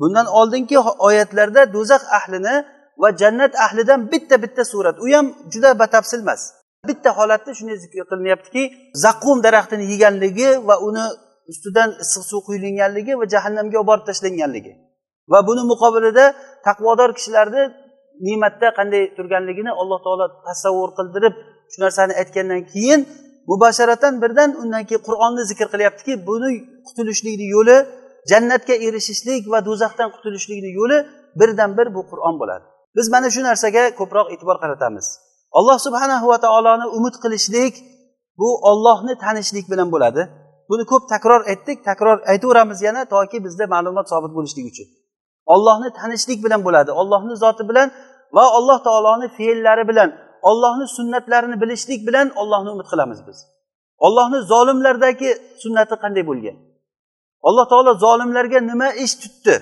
Bundan 0.00 0.26
oldingi 0.38 0.78
oyatlarda 1.08 1.62
do'zax 1.74 2.02
ahlini 2.18 2.56
va 3.02 3.08
jannat 3.20 3.52
ahlidan 3.64 4.00
bitta 4.12 4.36
bitta 4.44 4.62
surat 4.72 4.96
u 5.04 5.06
ham 5.14 5.26
juda 5.52 5.70
batafsil 5.82 6.20
emas 6.24 6.42
bitta 6.88 7.10
holatda 7.18 7.50
shunday 7.58 7.76
zikr 7.84 8.04
qilinyaptiki 8.10 8.62
zaqqum 9.04 9.36
daraxtini 9.46 9.84
yeganligi 9.92 10.48
va 10.68 10.76
uni 10.88 11.06
ustidan 11.50 11.90
issiq 12.04 12.24
suv 12.30 12.40
quyilinganligi 12.48 13.12
va 13.20 13.26
jahannamga 13.34 13.76
olib 13.80 13.88
borib 13.90 14.04
tashlanganligi. 14.10 14.72
Va 15.32 15.38
buni 15.48 15.62
muqobilida 15.72 16.24
taqvodor 16.66 17.10
kishilarni 17.16 17.62
ne'matda 18.26 18.68
qanday 18.78 19.02
turganligini 19.16 19.72
alloh 19.80 19.98
taolo 20.06 20.26
tasavvur 20.48 20.90
qildirib 20.98 21.34
shu 21.72 21.78
narsani 21.84 22.12
aytgandan 22.20 22.62
keyin 22.72 23.00
mubasharatan 23.50 24.14
birdan 24.22 24.50
undan 24.62 24.82
keyin 24.88 25.02
qur'onni 25.08 25.42
zikr 25.50 25.66
qilyaptiki 25.72 26.12
buni 26.28 26.50
qutulishlikni 26.86 27.46
yo'li 27.56 27.76
jannatga 28.30 28.74
erishishlik 28.86 29.42
va 29.52 29.58
do'zaxdan 29.68 30.08
qutulishlikni 30.14 30.70
yo'li 30.78 30.98
birdan 31.40 31.70
bir 31.78 31.86
bu 31.94 32.00
qur'on 32.10 32.34
bo'ladi. 32.40 32.64
Biz 32.96 33.06
mana 33.14 33.28
shu 33.34 33.40
narsaga 33.48 33.82
ko'proq 33.98 34.26
e'tibor 34.34 34.56
qaratamiz. 34.62 35.06
Alloh 35.58 35.78
subhanahu 35.86 36.26
va 36.32 36.38
taoloni 36.44 36.86
umid 36.98 37.14
qilishlik 37.22 37.74
bu 38.40 38.48
ollohni 38.70 39.14
tanishlik 39.24 39.66
bilan 39.72 39.88
bo'ladi. 39.94 40.22
Buni 40.70 40.84
ko'p 40.90 41.04
takror 41.14 41.40
aytdik 41.52 41.78
takror 41.88 42.16
aytaveramiz 42.32 42.78
yana 42.86 43.02
toki 43.14 43.38
bizda 43.46 43.64
ma'lumot 43.74 44.06
sobit 44.12 44.32
bo'lishligi 44.36 44.68
uchun. 44.72 44.88
Ollohni 45.46 45.90
tanishlik 46.00 46.44
bilan 46.44 46.64
bo'ladi. 46.64 46.90
Ollohni 47.00 47.36
zoti 47.36 47.68
bilan 47.68 47.90
va 48.36 48.44
alloh 48.58 48.78
taoloni 48.86 49.28
fe'llari 49.38 49.88
bilan 49.88 50.10
ollohni 50.50 50.86
sunnatlarini 50.96 51.60
bilishlik 51.62 52.00
bilan 52.08 52.26
ollohni 52.40 52.70
umid 52.70 52.86
qilamiz 52.92 53.20
biz. 53.28 53.38
Ollohni 54.06 54.38
zolimlardagi 54.52 55.30
sunnati 55.62 55.94
qanday 56.02 56.24
bo'lgan? 56.30 56.56
Alloh 57.48 57.66
taolo 57.72 57.92
zolimlarga 58.04 58.60
nima 58.70 58.88
ish 59.04 59.14
tutdi? 59.22 59.54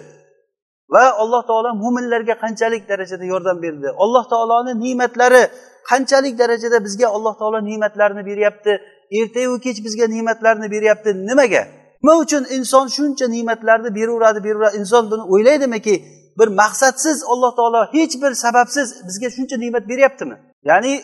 Va 0.95 1.05
alloh 1.23 1.43
taolo 1.51 1.71
mo'minlarga 1.83 2.35
qanchalik 2.45 2.83
darajada 2.91 3.25
yordam 3.33 3.59
berdi? 3.65 3.89
Alloh 4.05 4.25
taoloni 4.33 4.73
ne'matlari 4.85 5.43
qanchalik 5.91 6.35
darajada 6.43 6.79
bizga 6.87 7.07
alloh 7.17 7.35
taolo 7.41 7.59
ne'matlarini 7.69 8.23
beryapti? 8.31 8.73
Ertayu 9.19 9.53
kech 9.65 9.79
bizga 9.87 10.07
ne'matlarni 10.15 10.67
beryapti? 10.75 11.11
Nimaga? 11.29 11.63
Nima 12.03 12.15
uchun 12.23 12.45
inson 12.57 12.87
shuncha 12.97 13.27
ne'matlarni 13.35 13.91
beraveradi 13.99 14.45
beraveradi 14.45 14.77
inson 14.81 15.11
buni 15.11 15.23
o'ylaydimiki 15.35 15.95
bir 16.39 16.49
maqsadsiz 16.61 17.25
alloh 17.33 17.57
taolo 17.59 17.83
hech 17.93 18.15
bir 18.23 18.33
sababsiz 18.45 18.89
bizga 19.07 19.29
shuncha 19.37 19.57
ne'mat 19.63 19.85
beryaptimi? 19.89 20.37
Ya'ni 20.71 20.95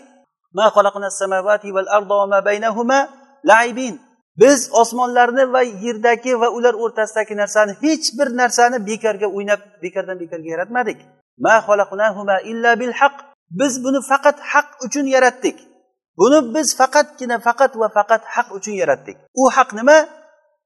biz 4.40 4.70
osmonlarni 4.72 5.52
va 5.52 5.62
yerdagi 5.62 6.40
va 6.40 6.48
ular 6.56 6.74
o'rtasidagi 6.84 7.36
narsani 7.36 7.72
hech 7.82 8.06
bir 8.18 8.28
narsani 8.40 8.86
bekorga 8.86 9.26
o'ynab 9.36 9.60
bekordan 9.82 10.20
bekorga 10.20 10.48
yaratmadik. 10.54 10.98
Biz 13.50 13.84
buni 13.84 14.00
faqat 14.10 14.38
haq 14.52 14.68
uchun 14.86 15.06
yaratdik. 15.06 15.56
Buni 16.18 16.54
biz 16.54 16.76
faqatgina 16.80 17.36
faqat 17.46 17.72
va 17.80 17.88
faqat 17.98 18.22
haq 18.34 18.48
uchun 18.56 18.72
yaratdik. 18.82 19.16
U 19.40 19.50
haq 19.56 19.70
nima? 19.78 19.98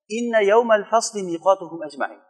Inna 0.08 0.40
yawmal 0.42 0.80
الفصل 0.80 1.14
miqatuhum 1.30 1.80
ajmain 1.88 2.20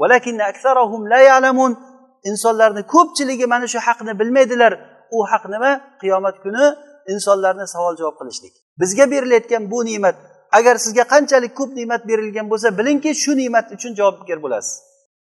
ولكن 0.00 0.40
أكثرهم 0.40 1.08
la 1.08 1.20
ya'lamun 1.20 1.76
insonlarni 2.24 2.82
ko'pchiligi 2.86 3.46
mana 3.46 3.66
shu 3.66 3.78
haqni 3.78 4.18
bilmaydilar 4.20 4.72
u 5.10 5.18
haq 5.30 5.44
nima 5.54 5.70
qiyomat 6.00 6.36
kuni 6.44 6.64
insonlarni 7.12 7.66
savol 7.74 7.94
javob 8.00 8.16
qilishlik 8.20 8.54
bizga 8.80 9.10
berilayotgan 9.10 9.70
bu 9.72 9.78
ne'mat 9.88 10.16
agar 10.58 10.74
sizga 10.84 11.04
qanchalik 11.14 11.52
ko'p 11.58 11.70
ne'mat 11.78 12.02
berilgan 12.10 12.46
bo'lsa 12.52 12.68
bilingki 12.78 13.10
shu 13.22 13.32
ne'mat 13.40 13.66
uchun 13.76 13.92
javobgar 13.98 14.38
bo'lasiz 14.44 14.74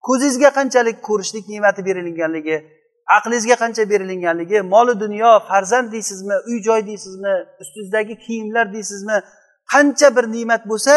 ko'zingizga 0.08 0.50
qanchalik 0.58 0.98
ko'rishlik 1.08 1.46
ne'mati 1.54 1.82
berilganligi 1.88 2.58
aqlingizga 3.18 3.56
qancha 3.64 3.84
berilinganligi 3.92 4.58
moli 4.74 4.94
dunyo 5.04 5.32
farzand 5.50 5.88
deysizmi 5.96 6.36
uy 6.50 6.58
joy 6.68 6.82
deysizmi 6.90 7.34
ustingizdagi 7.62 8.16
kiyimlar 8.26 8.66
deysizmi 8.76 9.18
qancha 9.74 10.08
bir 10.16 10.26
ne'mat 10.36 10.64
bo'lsa 10.72 10.94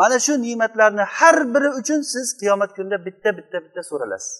mana 0.00 0.18
shu 0.18 0.34
ne'matlarni 0.46 1.04
har 1.16 1.36
biri 1.54 1.68
uchun 1.80 2.00
siz 2.12 2.26
qiyomat 2.40 2.70
kunida 2.76 2.98
bitta 3.06 3.30
bitta 3.38 3.58
bitta 3.64 3.82
so'ralasiz. 3.90 4.34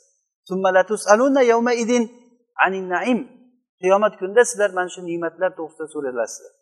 Qiyomat 3.83 4.15
kunida 4.21 4.43
sizlar 4.51 4.71
mana 4.79 4.89
shu 4.95 5.01
ne'matlar 5.11 5.51
to'g'risida 5.59 5.87
so'ralasizlar. 5.95 6.53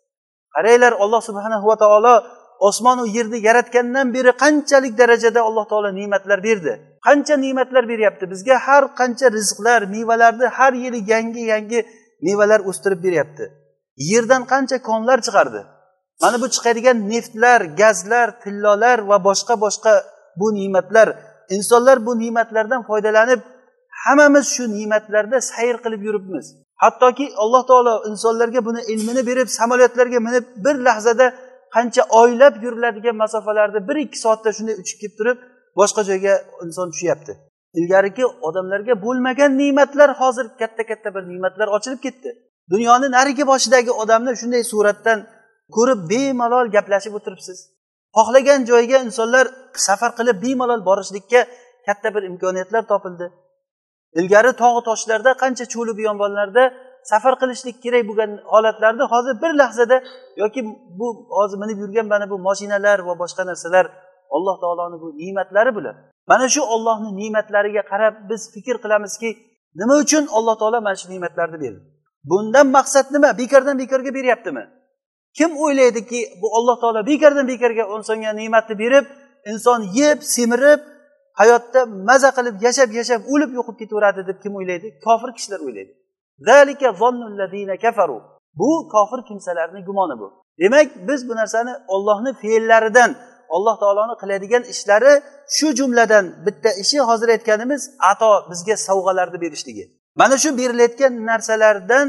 Qaranglar 0.55 0.93
alloh 1.03 1.21
subhanahu 1.29 1.65
va 1.71 1.77
taolo 1.83 2.15
osmonu 2.69 3.03
yerni 3.17 3.39
yaratgandan 3.47 4.07
beri 4.15 4.31
qanchalik 4.43 4.93
darajada 5.01 5.41
alloh 5.47 5.65
taolo 5.71 5.89
ne'matlar 5.99 6.39
berdi? 6.47 6.73
Qancha 7.07 7.35
ne'matlar 7.45 7.83
beryapti? 7.91 8.25
Bizga 8.33 8.55
har 8.67 8.83
qancha 8.99 9.27
rizqlar 9.37 9.81
mevalarni 9.95 10.47
har 10.57 10.73
yili 10.83 10.99
yangi 11.13 11.43
yangi 11.53 11.79
mevalar 12.27 12.59
o'stirib 12.69 12.99
beryapti. 13.05 13.45
Yerdan 14.11 14.43
qancha 14.51 14.77
konlar 14.89 15.17
chiqardi? 15.25 15.61
Mana 16.21 16.41
bu 16.41 16.47
chiqadigan 16.55 16.97
neftlar 17.09 17.61
gazlar 17.81 18.27
tillolar 18.43 18.99
va 19.09 19.17
boshqa 19.27 19.53
boshqa 19.65 19.93
bu 20.39 20.47
ne'matlar. 20.59 21.07
Insonlar 21.55 21.97
bu 22.05 22.19
ne'matlardan 22.19 22.81
foydalanib 22.89 23.41
hammamiz 24.03 24.45
shu 24.55 24.63
ne'matlarda 24.77 25.37
sayr 25.51 25.75
qilib 25.83 26.01
yuribmiz. 26.07 26.45
Hattoki 26.83 27.25
alloh 27.43 27.63
taolo 27.69 27.93
insonlarga 28.09 28.65
buni 28.67 28.81
ilmini 28.93 29.21
berib 29.29 29.47
samolyotlarga 29.59 30.19
minib 30.27 30.45
bir 30.65 30.75
lahzada 30.87 31.27
qancha 31.75 32.03
oylab 32.21 32.53
yuriladigan 32.63 33.15
masofalarni 33.23 33.79
bir 33.89 33.95
ikki 34.05 34.19
soatda 34.25 34.49
shunday 34.57 34.75
uchib 34.81 34.97
kelib 35.01 35.15
turib 35.19 35.37
boshqa 35.79 36.01
joyga 36.09 36.33
inson 36.65 36.87
tushyapti. 36.93 37.33
Ilgariki 37.79 38.25
odamlarga 38.47 38.93
bo'lmagan 39.05 39.51
ne'matlar 39.61 40.09
hozir 40.21 40.45
katta 40.61 40.83
katta 40.89 41.09
bir 41.15 41.23
ne'matlar 41.31 41.67
ochilib 41.77 42.01
ketdi. 42.05 42.29
Dunyoni 42.73 43.07
narigi 43.17 43.43
boshidagi 43.51 43.91
odamni 44.03 44.31
shunday 44.41 44.63
suratdan 44.71 45.19
ko'rib 45.75 45.99
bemalol 46.11 46.67
gaplashib 46.75 47.13
o'tiribsiz. 47.19 47.57
Xohlagan 48.17 48.65
joyga 48.71 48.97
insonlar 49.07 49.45
safar 49.87 50.11
qilib 50.19 50.37
bemalol 50.45 50.81
borishlikka 50.89 51.41
katta 51.87 52.09
bir 52.15 52.23
imkoniyatlar 52.31 52.83
topildi. 52.91 53.27
Ilgari 54.19 54.51
tog'u 54.61 54.81
toshlarda 54.89 55.31
qancha 55.43 55.65
cho'li 55.73 55.93
biyonbonlarda 55.99 56.63
safar 57.11 57.33
qilishlik 57.41 57.75
kerak 57.83 58.03
bo'lgan 58.09 58.31
holatlarni 58.53 59.03
hozir 59.13 59.35
bir 59.43 59.51
lahzada 59.61 59.97
yoki 60.41 60.61
bu 60.99 61.07
hozir 61.37 61.57
minib 61.63 61.77
yurgan 61.83 62.07
mana 62.13 62.25
bu 62.31 62.37
moshinalar 62.47 62.97
va 63.07 63.13
boshqa 63.21 63.43
narsalar 63.49 63.85
alloh 64.35 64.55
taoloni 64.63 64.97
bu 65.03 65.07
ne'matlari 65.21 65.71
bular. 65.77 65.95
Mana 66.31 66.45
shu 66.53 66.61
ollohni 66.75 67.09
ne'matlariga 67.19 67.83
qarab 67.91 68.13
biz 68.29 68.41
fikr 68.53 68.75
qilamizki 68.83 69.29
nima 69.79 69.95
uchun 70.03 70.23
alloh 70.37 70.55
taolo 70.61 70.79
mana 70.87 70.97
shu 71.01 71.07
ne'matlarni 71.13 71.57
berdi? 71.63 71.79
Bundan 72.29 72.67
maqsad 72.77 73.05
nima? 73.15 73.29
Bekordan 73.41 73.75
bekorga 73.83 74.11
beryaptimi? 74.17 74.63
Kim 75.37 75.51
o'ylaydiki 75.63 76.19
bu 76.41 76.47
alloh 76.57 76.75
taolo 76.81 77.01
bekordan 77.11 77.45
bekorga 77.53 77.83
insonga 77.95 78.31
ne'matni 78.39 78.75
berib 78.83 79.05
inson 79.51 79.79
yeb 79.99 80.19
semirib 80.35 80.81
hayotda 81.39 81.81
maza 82.09 82.29
qilib 82.37 82.55
yashab 82.65 82.89
yashab 82.99 83.21
o'lib 83.33 83.51
yo'qib 83.57 83.75
ketaveradi 83.81 84.21
deb 84.29 84.37
kim 84.43 84.53
o'ylaydi? 84.59 84.87
Kofir 85.05 85.29
kishilar 85.37 85.59
o'ylaydi. 85.67 85.93
Bu 88.59 88.69
kofir 88.93 89.19
kimsalarni 89.29 89.79
gumoni 89.87 90.15
bu. 90.21 90.27
Demak 90.61 90.87
biz 91.07 91.29
bu 91.29 91.33
narsani 91.35 91.73
ollohni 91.87 92.31
fe'llaridan 92.41 93.11
alloh 93.55 93.75
taoloni 93.79 94.15
qiladigan 94.21 94.63
ishlari 94.73 95.13
shu 95.57 95.67
jumladan 95.79 96.25
bitta 96.45 96.69
ishi 96.83 96.99
hozir 97.09 97.29
aytganimiz 97.35 97.81
ato 98.11 98.31
bizga 98.51 98.75
sovg'alarni 98.87 99.37
berishligi. 99.43 99.83
Mana 100.19 100.35
shu 100.43 100.49
berilayotgan 100.59 101.13
narsalardan 101.29 102.07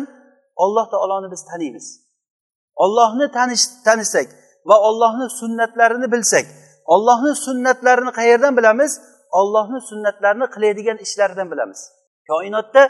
alloh 0.65 0.87
taoloni 0.95 1.29
biz 1.35 1.43
taniymiz. 1.51 2.08
Ollohni 2.85 3.27
tanisak 3.87 4.29
va 4.69 4.77
ollohni 4.89 5.27
sunnatlarini 5.41 6.09
bilsak 6.15 6.47
ollohni 6.95 7.33
sunnatlarini 7.45 8.13
qayerdan 8.19 8.53
bilamiz? 8.59 8.93
Ollohni 9.41 9.81
sunnatlarini 9.91 10.47
qiladigan 10.55 10.99
ishlaridan 11.05 11.49
bilamiz. 11.53 11.81
Koinotda 12.31 12.83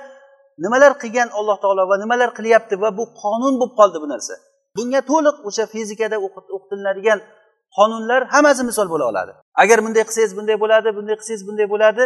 nimalar 0.65 0.93
qilgan 1.03 1.29
alloh 1.39 1.57
taolo 1.63 1.83
va 1.91 1.97
nimalar 2.05 2.31
qilyapti 2.39 2.75
va 2.83 2.91
bu 2.99 3.05
qonun 3.23 3.55
bo'lib 3.61 3.75
qoldi 3.81 3.99
bu 4.05 4.09
narsa? 4.13 4.35
Bunga 4.77 5.01
to'liq 5.11 5.37
o'sha 5.49 5.65
fizikada 5.75 6.17
o'qitiladigan 6.27 7.19
qonunlar 7.77 8.21
hammasi 8.35 8.63
misol 8.71 8.89
bo'la 8.93 9.05
oladi. 9.13 9.33
Agar 9.63 9.79
bunday 9.85 10.05
qilsangiz 10.09 10.33
bunday 10.39 10.57
bo'ladi 10.63 10.89
bunday 10.97 11.17
qilsangiz 11.21 11.43
bunday 11.49 11.67
bo'ladi 11.75 12.03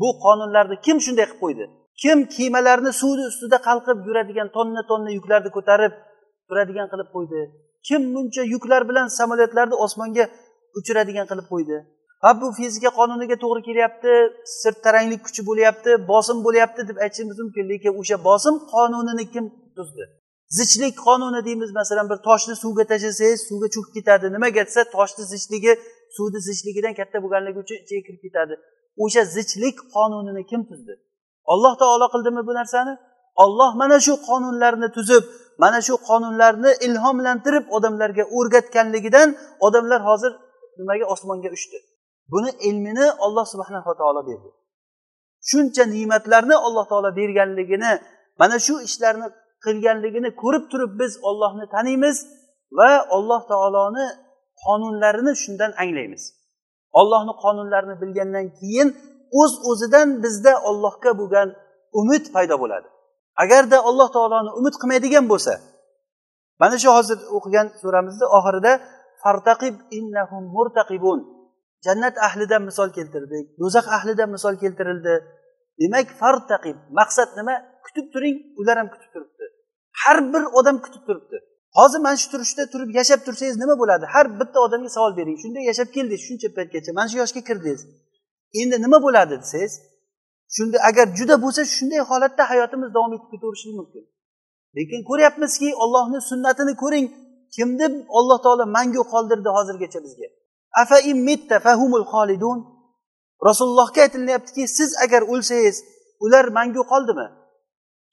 bu 0.00 0.08
qonunlarni 0.24 0.76
kim 0.86 0.96
shunday 1.04 1.26
qilib 1.30 1.40
qo'ydi? 1.44 1.64
Kim 2.02 2.18
kemalarni 2.36 2.92
suvni 3.00 3.24
ustida 3.30 3.58
qalqib 3.68 3.98
yuradigan 4.08 4.48
tonna 4.56 4.82
tonna 4.90 5.10
yuklarni 5.18 5.50
ko'tarib 5.56 5.92
turadigan 6.54 6.88
qilib 6.92 7.08
qo'ydi. 7.14 7.40
Kim 7.88 8.02
buncha 8.14 8.42
yuklar 8.54 8.82
bilan 8.88 9.06
samolyotlarni 9.18 9.76
osmonga 9.84 10.24
uchiradigan 10.78 11.26
qilib 11.30 11.46
qo'ydi. 11.52 11.76
Ha 12.24 12.30
bu 12.40 12.46
fizika 12.58 12.90
qonuniga 12.98 13.36
to'g'ri 13.44 13.62
kelyapti 13.68 14.12
sirtaranglik 14.62 15.20
kuchi 15.26 15.42
bo'lyapti 15.48 15.90
bosim 16.10 16.38
bo'lyapti 16.46 16.80
deb 16.88 16.96
aytishimiz 17.04 17.38
mumkin 17.44 17.64
lekin 17.72 17.92
o'sha 18.00 18.16
bosim 18.28 18.54
qonunini 18.72 19.24
kim 19.34 19.44
tuzdi? 19.76 20.04
Zichlik 20.58 20.94
qonuni 21.06 21.40
deymiz 21.48 21.70
masalan 21.80 22.06
bir 22.10 22.18
toshni 22.28 22.54
suvga 22.62 22.84
tashlasangiz 22.90 23.40
suvga 23.48 23.68
cho'kib 23.74 23.92
ketadi. 23.98 24.26
Nimaga 24.36 24.62
desa 24.68 24.82
toshni 24.96 25.24
zichligi 25.32 25.72
suvni 26.16 26.40
zichligidan 26.48 26.94
katta 27.00 27.16
bo'lganligi 27.24 27.58
uchun 27.64 27.76
ichiga 27.84 28.02
kirib 28.06 28.20
ketadi. 28.26 28.54
O'sha 29.04 29.22
zichlik 29.36 29.76
qonunini 29.94 30.42
kim 30.50 30.60
tuzdi? 30.70 30.94
Olloh 31.52 31.74
taolo 31.82 32.06
qildimi 32.14 32.42
bu 32.48 32.52
narsani? 32.60 32.94
Olloh 33.42 33.70
mana 33.80 33.96
shu 34.06 34.12
qonunlarni 34.28 34.88
tuzib 34.96 35.24
mana 35.62 35.78
shu 35.86 35.94
qonunlarni 36.08 36.70
ilhomlantirib 36.86 37.64
odamlarga 37.76 38.24
o'rgatganligidan 38.36 39.28
odamlar 39.66 40.00
hozir 40.08 40.32
nimaga 40.78 41.04
osmonga 41.14 41.50
uchdi? 41.56 41.78
Buni 42.32 42.50
ilmini 42.68 43.06
olloh 43.24 43.46
subhanava 43.52 43.94
taolo 44.00 44.22
berdi. 44.28 44.50
Shuncha 45.50 45.84
ne'matlarni 45.94 46.56
alloh 46.66 46.84
taolo 46.90 47.10
berganligini 47.20 47.92
mana 48.40 48.56
shu 48.66 48.74
ishlarni 48.88 49.26
qilganligini 49.64 50.30
ko'rib 50.42 50.64
turib 50.72 50.92
biz 51.00 51.12
ollohni 51.28 51.66
taniymiz 51.74 52.16
va 52.78 52.90
alloh 53.16 53.42
taoloni 53.52 54.06
qonunlarini 54.64 55.32
shundan 55.42 55.72
anglaymiz. 55.82 56.22
Ollohni 57.00 57.34
qonunlarini 57.44 57.96
bilgandan 58.02 58.46
keyin 58.58 58.88
o'z 59.40 59.52
o'zidan 59.70 60.08
bizda 60.24 60.52
ollohga 60.68 61.10
bo'lgan 61.20 61.48
umid 62.00 62.24
paydo 62.34 62.56
bo'ladi. 62.62 62.88
Agarda 63.42 63.78
alloh 63.88 64.08
taoloni 64.16 64.50
umid 64.58 64.74
qilmaydigan 64.80 65.24
bo'lsa 65.32 65.54
mana 66.60 66.76
shu 66.82 66.88
hozir 66.96 67.18
o'qigan 67.36 67.66
suramizni 67.80 68.26
oxirida 68.38 68.72
fartaqib 69.22 69.74
innahum 69.98 70.44
murtaqibun. 70.56 71.20
Jannat 71.86 72.16
ahlidan 72.26 72.62
misol 72.68 72.88
keltirdik 72.96 73.44
do'zax 73.60 73.86
ahlidan 73.96 74.28
misol 74.36 74.54
keltirildi. 74.62 75.14
Demak 75.80 76.08
fartaqib 76.20 76.76
maqsad 76.98 77.30
nima? 77.38 77.54
Kutib 77.84 78.06
turing 78.14 78.36
ular 78.60 78.76
ham 78.80 78.88
kutib 78.94 79.10
turibdi. 79.14 79.44
Har 80.02 80.18
bir 80.32 80.42
odam 80.58 80.76
kutib 80.84 81.02
turibdi. 81.08 81.36
Hozir 81.78 82.00
mana 82.06 82.16
shu 82.22 82.28
turishda 82.34 82.62
turib 82.72 82.90
yashab 82.98 83.20
tursangiz 83.26 83.56
nima 83.62 83.74
bo'ladi? 83.82 84.04
Har 84.14 84.26
bitta 84.40 84.58
odamga 84.66 84.90
savol 84.96 85.12
bering. 85.18 85.36
Shunday 85.42 85.64
yashab 85.70 85.88
keldingiz 85.96 86.22
shuncha 86.28 86.48
paytgacha 86.56 86.90
mana 86.98 87.08
shu 87.12 87.16
yoshga 87.22 87.40
kirdingiz 87.48 87.82
endi 88.60 88.76
nima 88.84 88.98
bo'ladi 89.06 89.34
desangiz 89.42 89.72
shunda 90.56 90.78
agar 90.88 91.06
juda 91.18 91.34
bo'lsa 91.44 91.62
shunday 91.76 92.00
holatda 92.10 92.42
hayotimiz 92.50 92.88
davom 92.96 93.12
etib 93.16 93.28
ketaverishi 93.32 93.68
mumkin. 93.78 94.04
Lekin 94.76 95.00
ko'ryapmizki 95.10 95.68
ollohni 95.84 96.18
sunnatini 96.30 96.74
ko'ring 96.82 97.06
kimni 97.56 97.86
olloh 98.18 98.38
taolo 98.44 98.64
mangu 98.76 99.02
qoldirdi 99.12 99.50
hozirgacha 99.56 99.98
bizga? 100.06 100.28
Afa 100.82 100.96
mitta 101.28 101.56
fahumul 101.66 102.06
xolidun. 102.12 102.58
Rasulullohga 103.48 104.00
aytilyaptiki 104.06 104.64
siz 104.76 104.90
agar 105.04 105.22
o'lsangiz 105.32 105.76
ular 106.24 106.46
mangu 106.58 106.82
qoldimi? 106.92 107.26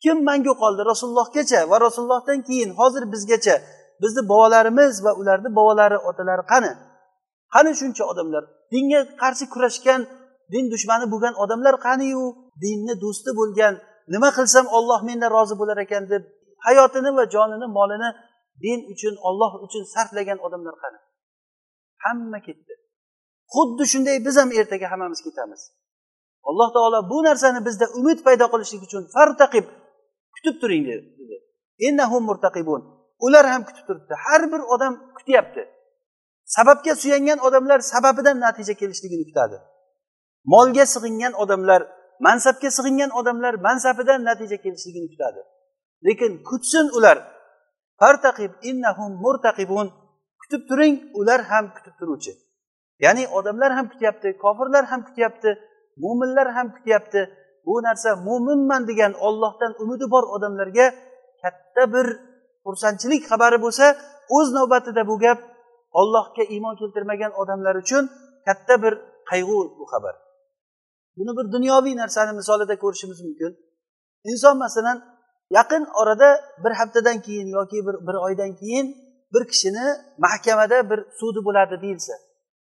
Kim 0.04 0.18
mangu 0.30 0.54
qoldi? 0.62 0.82
Rasulullohgacha 0.92 1.60
va 1.72 1.78
rasulullohdan 1.86 2.40
keyin 2.48 2.70
hozir 2.80 3.04
bizgacha 3.14 3.56
bizni 4.02 4.22
bobolarimiz 4.32 4.94
va 5.06 5.12
ularni 5.22 5.50
bobolari 5.58 5.98
otalari 6.10 6.44
qani? 6.52 6.72
Qani 7.54 7.72
shuncha 7.80 8.04
odamlar? 8.12 8.44
Dinga 8.74 9.02
qarshi 9.22 9.46
kurashgan 9.54 10.02
din 10.54 10.66
dushmani 10.74 11.06
bo'lgan 11.14 11.34
odamlar 11.44 11.76
qaniyu? 11.88 12.24
Dinni 12.64 12.94
do'sti 13.04 13.32
bo'lgan 13.40 13.74
nima 14.14 14.30
qilsam 14.38 14.66
olloh 14.78 15.00
mendan 15.08 15.32
rozi 15.38 15.56
bo'lar 15.62 15.78
ekan 15.86 16.04
deb 16.14 16.24
hayotini 16.66 17.12
va 17.18 17.24
jonini 17.34 17.68
molini 17.78 18.10
din 18.64 18.80
uchun 18.94 19.16
olloh 19.28 19.52
uchun 19.66 19.84
sarflagan 19.94 20.40
odamlar 20.46 20.76
qani? 20.84 21.00
Hamma 22.04 22.40
ketdi. 22.48 22.74
Xuddi 23.54 23.84
shunday 23.92 24.18
biz 24.26 24.36
ham 24.42 24.50
ertaga 24.60 24.88
hammamiz 24.92 25.20
ketamiz. 25.28 25.62
Alloh 26.50 26.70
taolo 26.76 27.00
bu 27.12 27.18
narsani 27.28 27.60
bizda 27.68 27.86
umid 28.00 28.20
paydo 28.26 28.46
qilishlik 28.54 28.82
uchun 28.88 29.04
fartaqib 29.16 29.66
kutib 30.36 30.56
turing 30.62 30.84
dedi. 30.92 31.08
Murtaqibun. 32.30 32.82
Ular 33.26 33.46
ham 33.54 33.62
kutib 33.68 33.86
turibdi. 33.88 34.14
Har 34.26 34.42
bir 34.52 34.62
odam 34.74 34.94
kutyapti. 35.18 35.64
Sababga 36.56 36.96
suyangan 37.02 37.40
odamlar 37.48 37.80
sababidan 37.80 38.38
natija 38.46 38.74
kelishligini 38.82 39.26
kutadi. 39.30 39.58
Molga 40.54 40.86
sig'ingan 40.94 41.34
odamlar 41.44 41.82
mansabga 42.28 42.70
sig'ingan 42.78 43.12
odamlar 43.20 43.54
mansabidan 43.68 44.24
natija 44.30 44.58
kelishligini 44.64 45.08
kutadi. 45.14 45.42
Lekin 46.06 46.32
kutsin 46.50 46.88
ular. 46.98 47.18
Fartaqib 48.00 48.52
innahum 48.70 49.12
murtaqibun. 49.24 49.88
Kutib 50.42 50.62
turing 50.70 50.96
ular 51.20 51.42
ham 51.52 51.66
kutib 51.76 51.96
turuvchi. 52.00 52.34
Ya'ni 53.06 53.24
odamlar 53.38 53.72
ham 53.78 53.86
kutyapti 53.92 54.30
kofirlar 54.44 54.86
ham 54.92 55.02
kutyapti 55.08 55.50
mo'minlar 56.04 56.48
ham 56.56 56.68
kutyapti. 56.76 57.22
Bu 57.66 57.74
narsa 57.86 58.10
mo'minman 58.28 58.88
degan 58.90 59.14
ollohdan 59.28 59.72
umidi 59.84 60.06
bor 60.14 60.24
odamlarga 60.36 60.88
katta 61.42 61.84
bir 61.94 62.08
xursandchilik 62.66 63.24
xabari 63.30 63.58
bo'lsa 63.66 63.86
o'z 64.38 64.48
navbatida 64.58 65.02
bu 65.10 65.16
gap 65.26 65.40
ollohga 66.02 66.44
iymon 66.54 66.76
keltirmagan 66.82 67.32
odamlar 67.42 67.76
uchun 67.84 68.04
katta 68.48 68.76
bir 68.84 68.94
qayg'u 69.30 69.60
bu 69.80 69.86
xabar. 69.92 70.16
Buni 71.22 71.32
bir 71.38 71.46
dunyoviy 71.56 71.96
narsani 72.02 72.32
misolida 72.40 72.76
ko'rishimiz 72.84 73.20
mumkin. 73.26 73.52
Inson 74.32 74.58
masalan 74.58 74.98
yaqin 75.58 75.84
orada 76.02 76.30
bir 76.64 76.72
haftadan 76.80 77.18
keyin 77.26 77.48
yoki 77.58 77.78
bir 77.88 77.96
bir 78.08 78.16
oydan 78.26 78.52
keyin 78.62 78.88
bir 79.34 79.44
kishini 79.52 79.86
mahkamada 80.18 80.78
bir 80.90 81.00
sudi 81.20 81.40
bo'ladi 81.48 81.76
deyilsa 81.82 82.14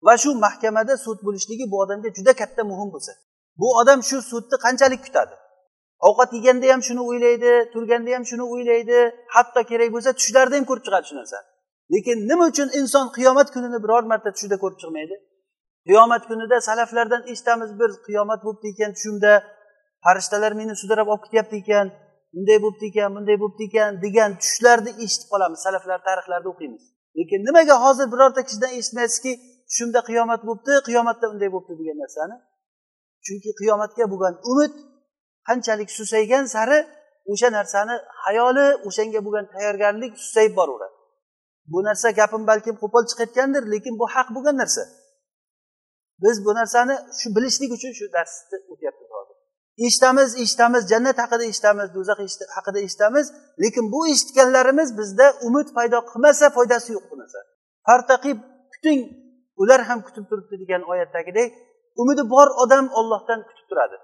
va 0.05 0.14
shu 0.18 0.30
mahkamada 0.45 0.93
sud 1.05 1.20
bo'lishligi 1.26 1.66
bu 1.72 1.78
odamga 1.84 2.09
juda 2.18 2.34
katta 2.41 2.64
muhim 2.72 2.89
bo'lsa 2.95 3.12
bu 3.59 3.68
odam 3.82 3.99
shu 4.09 4.18
sudni 4.32 4.57
qanchalik 4.66 5.01
kutadi? 5.07 5.36
Ovqat 6.07 6.30
yeganda 6.38 6.68
ham 6.74 6.82
shuni 6.88 7.01
o'ylaydi 7.09 7.51
turganda 7.74 8.12
ham 8.16 8.24
shuni 8.30 8.45
o'ylaydi 8.53 8.97
hatto 9.36 9.62
kerak 9.72 9.89
bo'lsa 9.95 10.09
tushlarida 10.20 10.55
ham 10.59 10.66
ko'rib 10.70 10.84
chiqadi 10.88 11.05
shu 11.09 11.16
narsani. 11.20 11.45
Lekin 11.93 12.18
nima 12.30 12.45
uchun 12.51 12.70
inson 12.80 13.05
qiyomat 13.18 13.47
kunini 13.55 13.80
biror 13.84 14.03
marta 14.12 14.30
tushida 14.36 14.57
ko'rib 14.64 14.78
chiqmaydi? 14.82 15.16
Qiyomat 15.88 16.23
kunida 16.29 16.57
salaflardan 16.67 17.23
eshitamiz 17.32 17.71
bir 17.79 17.91
qiyomat 18.07 18.39
bo'libdi 18.45 18.67
ekan 18.73 18.91
tushimda 18.95 19.34
farishtalar 20.05 20.51
meni 20.59 20.73
sudrab 20.82 21.07
olib 21.13 21.23
ketyapti 21.25 21.55
ekan 21.63 21.88
bunday 22.34 22.57
bo'libdi 22.63 22.86
ekan 22.91 23.09
bunday 23.15 23.38
bo'libdi 23.41 23.63
ekan 23.69 23.91
degan 24.05 24.32
tushlarni 24.41 24.91
eshitib 25.03 25.29
qolamiz 25.34 25.59
salaflar 25.65 25.99
tarixlarida 26.07 26.49
o'qiymiz. 26.53 26.84
Lekin 27.17 27.39
nimaga 27.47 27.75
hozir 27.86 28.07
birorta 28.13 28.41
kishidan 28.47 28.71
eshitmaysizki 28.79 29.32
tushimda 29.69 29.99
qiyomat 30.09 30.41
bo'libdi 30.47 30.73
qiyomatda 30.88 31.25
unday 31.34 31.49
bo'libdi 31.55 31.73
degan 31.82 31.97
narsani? 32.03 32.36
Chunki 33.25 33.51
qiyomatga 33.61 34.05
bo'lgan 34.13 34.36
umid 34.51 34.73
qanchalik 35.47 35.89
susaygan 35.97 36.45
sari 36.55 36.79
o'sha 37.32 37.49
narsani 37.57 37.95
hayoli 38.25 38.67
o'shanga 38.88 39.19
bo'lgan 39.25 39.45
tayyorgarlik 39.53 40.13
susayib 40.25 40.53
boraveradi. 40.59 40.95
Bu 41.71 41.79
narsa 41.88 42.07
gapim 42.19 42.43
balkim 42.51 42.75
qo'pol 42.84 43.03
chiqayotgandir 43.09 43.63
lekin 43.73 43.93
bu 44.01 44.05
haq 44.15 44.27
bo'lgan 44.36 44.57
narsa. 44.63 44.84
Biz 46.24 46.45
bu 46.45 46.51
narsani 46.59 46.95
shu 47.19 47.28
bilishlik 47.36 47.72
uchun 47.78 47.91
shu 47.99 48.05
darsni 48.15 48.57
o'tyapmiz 48.72 49.09
hozir. 49.15 49.36
Eshitamiz 49.86 50.30
eshitamiz 50.43 50.84
jannat 50.91 51.17
haqida 51.24 51.43
eshitamiz 51.51 51.88
do'zax 51.95 52.19
haqida 52.55 52.80
eshitamiz 52.88 53.26
lekin 53.63 53.86
bu 53.93 53.99
eshitganlarimiz 54.13 54.89
bizda 54.99 55.26
umid 55.47 55.67
paydo 55.78 55.97
qilmasa 56.11 56.45
foydasi 56.57 56.89
yo'q 56.95 57.05
bu 57.11 57.15
narsa 57.22 57.39
fartaqib 57.88 58.38
kuting 58.74 59.01
ular 59.61 59.82
ham 59.89 59.99
kutib 60.07 60.26
turibdi 60.30 60.55
degan 60.63 60.82
oyatdagidek 60.91 61.49
umidi 62.01 62.24
bor 62.34 62.47
odam 62.63 62.86
ollohdan 62.99 63.39
kutib 63.47 63.67
turadi. 63.69 63.97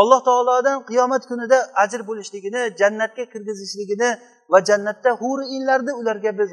Alloh 0.00 0.20
taolodan 0.24 0.78
qiyomat 0.88 1.22
kunida 1.30 1.58
ajr 1.82 2.00
bo'lishligini 2.08 2.62
jannatga 2.80 3.24
kirgizishligini 3.32 4.10
va 4.52 4.58
jannatda 4.68 5.10
huri 5.20 5.44
inlarni 5.56 5.92
ularga 6.00 6.30
biz 6.38 6.50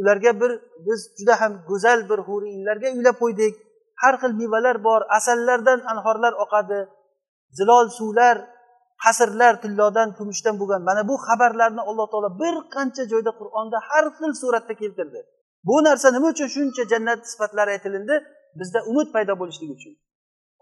ularga 0.00 0.32
bir 0.40 0.50
biz 0.86 1.00
juda 1.18 1.34
ham 1.40 1.52
go'zal 1.68 2.00
bir 2.10 2.20
huriylarga 2.28 2.88
uylab 2.96 3.16
qo'ydik. 3.22 3.54
Har 4.02 4.14
xil 4.20 4.32
mevalar 4.40 4.76
bor 4.88 5.00
asallardan 5.18 5.80
anhorlar 5.92 6.32
oqadi. 6.44 6.80
Zilol 7.58 7.86
suvlar 7.98 8.36
qasrlar 9.04 9.54
tillodan 9.62 10.08
kumushdan 10.18 10.54
bo'lgan. 10.60 10.82
Mana 10.88 11.02
bu 11.10 11.14
xabarlarni 11.26 11.82
alloh 11.90 12.06
taolo 12.12 12.30
bir 12.42 12.54
qancha 12.74 13.02
joyda 13.12 13.32
qur'onda 13.40 13.78
har 13.88 14.04
xil 14.18 14.32
suratda 14.42 14.74
keltirdi. 14.82 15.20
Bu 15.68 15.76
narsa 15.86 16.08
nima 16.16 16.28
uchun 16.34 16.48
shuncha 16.56 16.82
jannat 16.92 17.20
sifatlari 17.30 17.70
aytilindi? 17.76 18.14
Bizda 18.58 18.80
umid 18.90 19.08
paydo 19.14 19.32
bo'lishligi 19.40 19.72
uchun. 19.78 19.94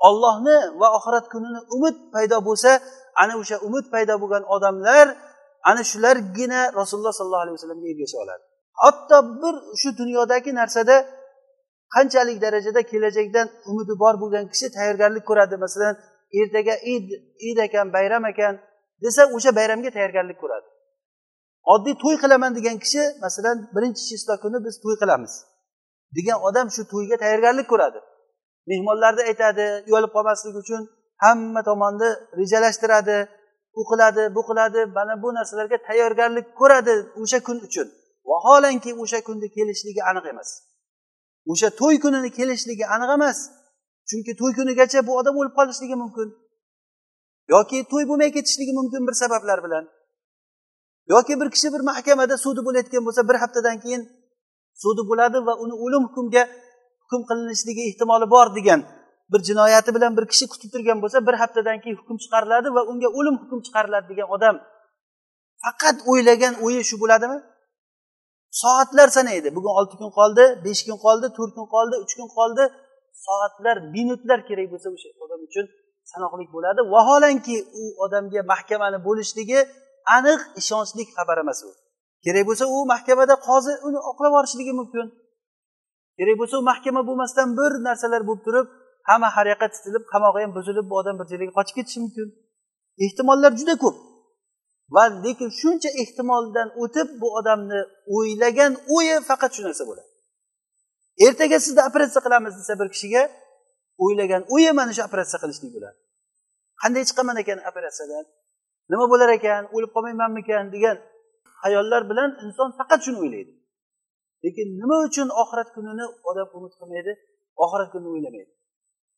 Ollohni 0.08 0.56
va 0.80 0.88
oxirat 0.98 1.26
kunini 1.32 1.60
umid 1.76 1.96
paydo 2.14 2.36
bo'lsa 2.48 2.70
ana 3.22 3.34
o'sha 3.40 3.56
umid 3.68 3.86
paydo 3.94 4.14
bo'lgan 4.22 4.44
odamlar 4.54 5.06
ana 5.70 5.82
shulargina 5.90 6.60
rasululloh 6.80 7.14
sollallohu 7.18 7.44
alayhi 7.44 7.56
vasallamga 7.58 7.86
ergasha 7.92 8.18
oladi. 8.24 8.44
Hatto 8.82 9.16
bir 9.42 9.54
shu 9.80 9.88
dunyodagi 10.00 10.50
narsada 10.60 10.96
qanchalik 11.94 12.38
darajada 12.44 12.82
kelajakdan 12.90 13.46
umidi 13.70 13.94
bor 14.02 14.14
bo'lgan 14.22 14.44
kishi 14.52 14.66
tayyorgarlik 14.76 15.24
ko'radi. 15.30 15.54
Masalan 15.64 15.94
ertaga 16.40 16.74
id 16.94 17.06
id 17.48 17.58
ekan 17.66 17.86
bayram 17.96 18.24
ekan 18.32 18.54
desa 19.04 19.22
o'sha 19.36 19.50
bayramga 19.58 19.90
tayyorgarlik 19.96 20.38
ko'radi. 20.42 20.68
Oddiy 21.74 21.94
to'y 22.02 22.16
qilaman 22.22 22.52
degan 22.58 22.76
kishi 22.84 23.02
masalan 23.24 23.56
birinchi 23.74 24.02
chislo 24.08 24.34
kuni 24.44 24.58
biz 24.66 24.74
to'y 24.84 24.96
qilamiz 25.02 25.32
degan 26.16 26.38
odam 26.48 26.66
shu 26.74 26.82
to'yga 26.92 27.16
tayyorgarlik 27.24 27.66
ko'radi. 27.72 28.00
Mehmonlarni 28.70 29.22
aytadi 29.30 29.66
uyalib 29.88 30.12
qolmaslik 30.16 30.54
uchun 30.62 30.82
hamma 31.24 31.60
tomonni 31.68 32.10
rejalashtiradi 32.40 33.16
u 33.80 33.82
qiladi 33.90 34.22
bu 34.36 34.42
qiladi 34.48 34.80
mana 34.96 35.14
bu 35.22 35.28
narsalarga 35.38 35.78
tayyorgarlik 35.88 36.46
ko'radi 36.60 36.94
o'sha 37.22 37.38
kun 37.46 37.58
uchun. 37.68 37.88
Vaholanki 38.30 38.90
o'sha 39.02 39.20
kunni 39.28 39.48
kelishligi 39.56 40.02
aniq 40.10 40.26
emas. 40.32 40.50
O'sha 41.52 41.68
to'y 41.80 41.96
kunini 42.04 42.30
kelishligi 42.38 42.84
aniq 42.94 43.10
emas. 43.16 43.38
Chunki 44.08 44.32
to'y 44.40 44.52
kunigacha 44.58 45.00
bu 45.06 45.12
odam 45.20 45.34
o'lib 45.40 45.54
qolishligi 45.58 45.96
mumkin. 46.02 46.28
Yoki 47.54 47.78
to'y 47.92 48.04
bo'lmay 48.10 48.30
ketishligi 48.36 48.72
mumkin 48.78 49.02
bir 49.08 49.14
sabablar 49.22 49.58
bilan. 49.66 49.84
Yoki 51.12 51.40
bir 51.40 51.48
kishi 51.54 51.68
bir 51.74 51.82
mahkamada 51.90 52.36
sudi 52.44 52.60
bo'layotgan 52.66 53.02
bo'lsa 53.06 53.22
bir 53.28 53.36
haftadan 53.42 53.76
keyin 53.82 54.02
sudi 54.82 55.02
bo'ladi 55.10 55.38
va 55.46 55.54
uni 55.64 55.74
o'lim 55.84 56.04
hukmga 56.08 56.42
hukm 57.02 57.22
qilinishligi 57.28 57.82
ehtimoli 57.90 58.26
bor 58.34 58.46
degan 58.58 58.80
bir 59.32 59.40
jinoyati 59.48 59.90
bilan 59.96 60.12
bir 60.16 60.24
kishi 60.32 60.46
kutib 60.52 60.70
turgan 60.74 60.98
bo'lsa 61.02 61.18
bir 61.26 61.34
haftadan 61.42 61.78
keyin 61.82 61.96
hukm 62.00 62.16
chiqariladi 62.22 62.68
va 62.76 62.82
unga 62.90 63.08
o'lim 63.18 63.36
hukm 63.42 63.58
chiqariladi 63.66 64.06
degan 64.12 64.28
odam 64.36 64.56
faqat 65.64 65.96
o'ylagan 66.10 66.54
o'yi 66.64 66.80
shu 66.88 66.96
bo'ladimi? 67.02 67.38
Soatlar 68.62 69.08
sanaydi 69.16 69.48
bugun 69.56 69.72
olti 69.80 69.94
kun 70.00 70.10
qoldi 70.18 70.44
besh 70.66 70.82
kun 70.86 70.98
qoldi 71.04 71.26
to'rt 71.36 71.52
kun 71.56 71.66
qoldi 71.74 71.94
uch 72.04 72.14
kun 72.18 72.28
qoldi. 72.38 72.64
Soatlar 73.26 73.76
minutlar 73.94 74.40
kerak 74.48 74.66
bo'lsa 74.72 74.88
o'sha 74.96 75.08
odam 75.24 75.40
uchun 75.48 75.66
sanoqlik 76.12 76.48
bo'ladi. 76.56 76.80
Vaholanki 76.94 77.56
u 77.80 77.84
odamga 78.04 78.40
mahkamani 78.52 78.98
bo'lishligi 79.06 79.60
aniq 80.16 80.40
ishonchli 80.60 81.02
xabar 81.16 81.36
emas 81.44 81.60
u. 81.68 81.70
Kerak 82.24 82.44
bo'lsa 82.48 82.64
u 82.74 82.76
mahkamada 82.92 83.34
qozi 83.48 83.72
uni 83.86 83.98
oqlab 84.10 84.30
yuborishligi 84.32 84.72
mumkin. 84.80 85.06
Kerak 86.18 86.36
bo'lsa 86.40 86.54
u 86.60 86.62
mahkama 86.70 87.02
bo'lmasdan 87.08 87.48
bir 87.58 87.70
narsalar 87.86 88.22
bo'lib 88.28 88.42
turib 88.46 88.66
hamma 89.08 89.28
har 89.36 89.46
yoqqa 89.52 89.66
titilib 89.74 90.04
qamog'i 90.12 90.40
ham 90.44 90.52
buzilib 90.58 90.86
bu 90.90 90.94
odam 91.00 91.14
bir 91.20 91.26
joyga 91.30 91.52
qochib 91.58 91.74
ketishi 91.78 91.98
mumkin. 92.04 92.26
Ehtimollar 93.04 93.52
juda 93.60 93.74
ko'p. 93.84 93.96
Va 94.94 95.04
lekin 95.24 95.48
shuncha 95.60 95.90
ehtimoldan 96.02 96.68
o'tib 96.82 97.08
bu 97.20 97.28
odamni 97.38 97.80
o'ylagan 98.16 98.72
o'yi 98.96 99.16
faqat 99.28 99.50
shu 99.56 99.62
narsa 99.66 99.84
bo'ladi. 99.90 100.10
Ertaga 101.26 101.56
sizni 101.66 101.82
operatsiya 101.88 102.20
qilamiz 102.26 102.52
desa 102.60 102.74
bir 102.80 102.88
kishiga 102.94 103.22
o'ylagan 104.04 104.42
o'yi 104.54 104.70
mana 104.78 104.92
shu 104.96 105.02
operatsiya 105.08 105.38
qilishlik 105.42 105.70
bo'ladi. 105.76 105.96
Qanday 106.82 107.04
chiqaman 107.08 107.36
ekan 107.42 107.58
operatsiyadan? 107.70 108.24
Nima 108.92 109.06
bo'lar 109.12 109.30
ekan? 109.38 109.62
O'lib 109.74 109.90
qolmaymanmikan 109.96 110.64
degan 110.74 110.96
hayollar 111.64 112.02
bilan 112.10 112.30
inson 112.44 112.68
faqat 112.78 113.00
shuni 113.04 113.18
o'ylaydi. 113.24 113.52
Lekin 114.44 114.68
nima 114.80 114.96
uchun 115.08 115.28
oxirat 115.42 115.68
kunini 115.76 116.04
odam 116.30 116.48
umid 116.56 116.72
qilmaydi? 116.80 117.12
Oxirat 117.64 117.88
kunini 117.92 118.10
o'ylamaydi. 118.14 118.52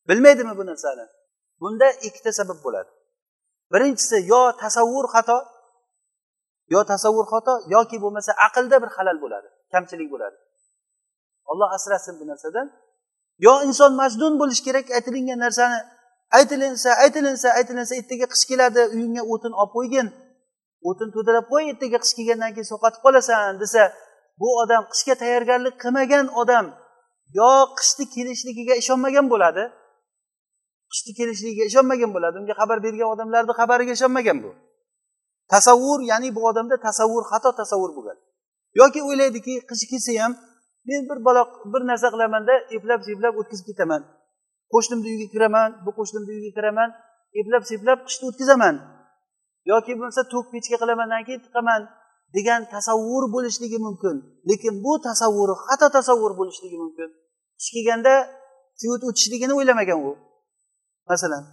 Bilmaydimi 0.09 0.53
bu 0.59 0.65
narsani? 0.71 1.05
Bunda 1.61 1.89
ikkita 2.07 2.31
sabab 2.39 2.59
bo'ladi. 2.67 2.91
Birinchisi 3.73 4.17
yo 4.33 4.43
tasavvur 4.63 5.07
xato 5.15 5.39
yo 6.73 6.81
tasavvur 6.91 7.27
xato 7.33 7.55
yoki 7.75 7.97
bo'lmasa 8.05 8.33
aqlda 8.47 8.77
bir 8.83 8.91
halal 8.97 9.19
bo'ladi 9.25 9.49
kamchilik 9.73 10.09
bo'ladi. 10.15 10.37
Olloh 11.51 11.69
asrasin 11.77 12.15
bu 12.21 12.25
narsadan. 12.31 12.67
Yo 13.47 13.55
inson 13.69 13.93
majnun 14.01 14.35
bo'lishi 14.41 14.63
kerak 14.69 14.87
aytilingan 14.97 15.39
narsani 15.45 15.79
aytilinsa 16.39 16.91
aytilinsa 17.05 17.49
aytilinsa 17.59 17.95
ertaga 18.01 18.27
qish 18.33 18.45
keladi 18.51 18.83
uyingga 18.95 19.23
o'tin 19.33 19.53
olib 19.61 19.73
qo'ygin 19.77 20.09
o'tin 20.89 21.09
to'dirab 21.15 21.47
qo'y 21.53 21.65
ertaga 21.73 21.99
qish 22.05 22.15
kelgandan 22.19 22.51
keyin 22.55 22.69
sovqotib 22.73 23.01
qolasan 23.07 23.61
desa 23.63 23.83
bu 24.41 24.49
odam 24.63 24.83
qishga 24.93 25.15
tayyorgarlik 25.23 25.75
qilmagan 25.83 26.27
odam 26.43 26.67
yo 27.39 27.53
qishni 27.79 28.05
kelishligiga 28.15 28.75
ishonmagan 28.83 29.27
bo'ladi 29.33 29.65
qishni 30.93 31.13
kelishligiga 31.19 31.65
ishonmagan 31.71 32.11
bo'ladi 32.17 32.37
unga 32.41 32.55
xabar 32.61 32.79
bergan 32.87 33.09
odamlarni 33.15 33.53
xabariga 33.61 33.93
ishonmagan 33.99 34.39
bu. 34.45 34.51
Tasavvur 35.53 36.01
ya'ni 36.11 36.29
bu 36.37 36.41
odamda 36.51 36.77
tasavvur 36.87 37.25
xato 37.31 37.51
tasavvur 37.61 37.91
bo'lgan. 37.97 38.19
Yoki 38.81 39.01
o'ylaydiki 39.09 39.55
qish 39.69 39.85
kelsa 39.91 40.13
ham 40.23 40.33
men 40.89 41.01
bir 41.09 41.19
baloq 41.27 41.51
bir 41.73 41.83
narsa 41.91 42.09
qilamanda 42.15 42.55
eplab 42.77 43.01
seplab 43.09 43.35
o'tkazib 43.41 43.67
ketaman. 43.71 44.03
Qo'shnimni 44.73 45.09
uyiga 45.13 45.29
kiraman 45.35 45.69
bu 45.85 45.91
qo'shnimni 45.99 46.31
uyiga 46.37 46.53
kiraman 46.59 46.89
eplab 47.41 47.63
seplab 47.71 47.99
qishni 48.07 48.25
o'tkazaman. 48.31 48.75
Yoki 49.73 49.93
bo'lmasa 49.99 50.23
to'k 50.33 50.47
pechka 50.55 50.77
qilamandan 50.83 51.23
keyin 51.27 51.43
tiqaman 51.47 51.81
degan 52.37 52.61
tasavvur 52.75 53.25
bo'lishligi 53.35 53.79
mumkin. 53.87 54.17
Lekin 54.49 54.75
bu 54.85 54.93
tasavvuri 55.09 55.55
xato 55.67 55.87
tasavvur 55.97 56.33
bo'lishligi 56.41 56.77
mumkin. 56.83 57.09
Qish 57.59 57.71
kelganda 57.75 58.15
svet 58.81 59.03
o'tishligini 59.09 59.55
o'ylamagan 59.59 59.99
u. 60.09 60.13
Masalan 61.11 61.45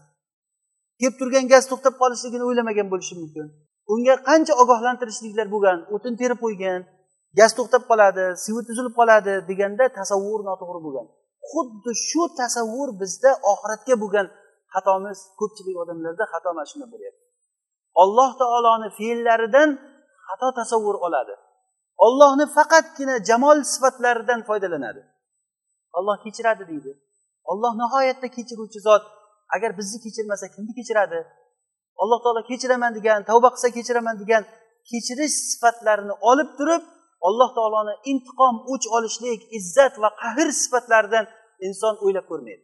kelib 0.99 1.15
turgan 1.19 1.45
gaz 1.51 1.63
to'xtab 1.71 1.95
qolishligini 2.01 2.43
o'ylamagan 2.49 2.87
bo'lishi 2.93 3.15
mumkin. 3.21 3.45
Unga 3.93 4.15
qancha 4.27 4.53
ogohlantirishliklar 4.61 5.47
bo'lgan 5.53 5.79
o'tin 5.95 6.13
terib 6.21 6.39
qo'ygan 6.45 6.79
gaz 7.39 7.51
to'xtab 7.57 7.83
qoladi 7.89 8.25
svet 8.43 8.65
tuzilib 8.69 8.93
qoladi 8.99 9.33
deganda 9.49 9.85
tasavvur 9.99 10.39
noto'g'ri 10.49 10.79
bo'lgan. 10.85 11.07
Xuddi 11.51 11.91
shu 12.07 12.21
tasavvur 12.41 12.89
bizda 13.01 13.31
oxiratga 13.51 13.95
bo'lgan 14.03 14.27
xatomiz 14.73 15.19
ko'pchilik 15.39 15.77
odamlarda 15.83 16.23
xato 16.33 16.49
mana 16.55 16.67
shunda 16.71 16.87
bo'lyapti. 16.93 17.23
Alloh 18.03 18.31
taoloni 18.41 18.89
fe'llaridan 18.99 19.69
xato 20.27 20.47
tasavvur 20.59 20.95
oladi. 21.07 21.35
Ollohni 22.05 22.45
faqatgina 22.57 23.15
jamol 23.29 23.57
sifatlaridan 23.73 24.39
foydalanadi. 24.49 25.01
Olloh 25.97 26.17
kechiradi 26.25 26.63
deydi. 26.71 26.91
Olloh 27.51 27.73
nihoyatda 27.81 28.27
kechiruvchi 28.37 28.79
zot 28.87 29.03
agar 29.55 29.71
bizni 29.79 29.97
kechirmasa 30.05 30.45
kimni 30.55 30.73
kechiradi? 30.79 31.19
Alloh 32.01 32.19
taolo 32.23 32.41
kechiraman 32.49 32.91
degan 32.97 33.19
tavba 33.29 33.49
qilsa 33.53 33.69
kechiraman 33.77 34.15
degan 34.21 34.43
kechirish 34.89 35.35
sifatlarini 35.51 36.13
olib 36.29 36.49
turib 36.59 36.83
alloh 37.27 37.49
taoloni 37.57 37.93
intiqom 38.11 38.55
o'ch 38.73 38.85
olishlik 38.95 39.41
izzat 39.57 39.93
va 40.03 40.09
qahr 40.21 40.47
sifatlaridan 40.61 41.25
inson 41.67 41.93
o'ylab 42.03 42.25
ko'rmaydi. 42.31 42.63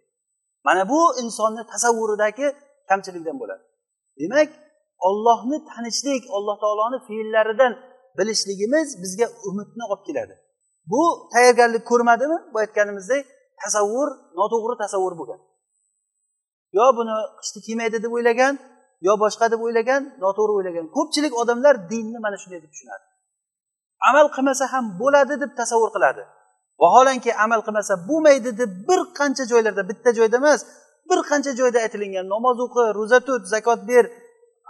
Mana 0.68 0.82
bu 0.92 1.02
insonni 1.24 1.64
tasavvuridagi 1.74 2.48
kamchilikdan 2.90 3.38
bo'ladi. 3.42 3.64
Demak 4.20 4.50
ollohni 5.08 5.58
tanishlik 5.72 6.24
alloh 6.38 6.56
taoloni 6.64 6.98
fe'llaridan 7.08 7.74
bilishligimiz 8.18 8.88
bizga 9.04 9.28
umidni 9.50 9.84
olib 9.92 10.04
keladi. 10.08 10.36
Bu 10.92 11.02
tayyorgarlik 11.34 11.84
ko'rmadimi? 11.92 12.38
Bu 12.54 12.58
aytganimizdek 12.64 13.24
tasavvur 13.64 14.10
noto'g'ri 14.40 14.76
tasavvur 14.84 15.14
bo'lgan. 15.20 15.40
Yo 16.78 16.86
buni 16.98 17.16
qishda 17.40 17.60
kiymaydi 17.66 17.98
deb 18.04 18.12
o'ylagan 18.18 18.54
yo 19.08 19.14
boshqa 19.24 19.46
deb 19.52 19.62
o'ylagan 19.66 20.02
noto'g'ri 20.24 20.54
o'ylagan. 20.58 20.86
Ko'pchilik 20.98 21.34
odamlar 21.42 21.76
dinni 21.92 22.20
mana 22.26 22.38
shunday 22.42 22.60
deb 22.64 22.72
tushunadi. 22.74 23.06
Amal 24.10 24.28
qilmasa 24.36 24.66
ham 24.74 24.86
bo'ladi 25.02 25.36
deb 25.44 25.52
tasavvur 25.60 25.92
qiladi. 25.96 26.24
Vaholanki 26.82 27.32
amal 27.46 27.62
qilmasa 27.66 27.94
bo'lmaydi 28.10 28.52
deb 28.62 28.72
bir 28.90 29.00
qancha 29.20 29.44
joylarda 29.52 29.84
bitta 29.90 30.10
joyda 30.20 30.38
emas 30.42 30.60
bir 31.10 31.20
qancha 31.30 31.52
joyda 31.60 31.80
aytilingan 31.86 32.26
namoz 32.34 32.58
o'qi 32.66 32.84
ro'za 33.00 33.20
tut 33.28 33.44
zakot 33.54 33.80
ber 33.92 34.06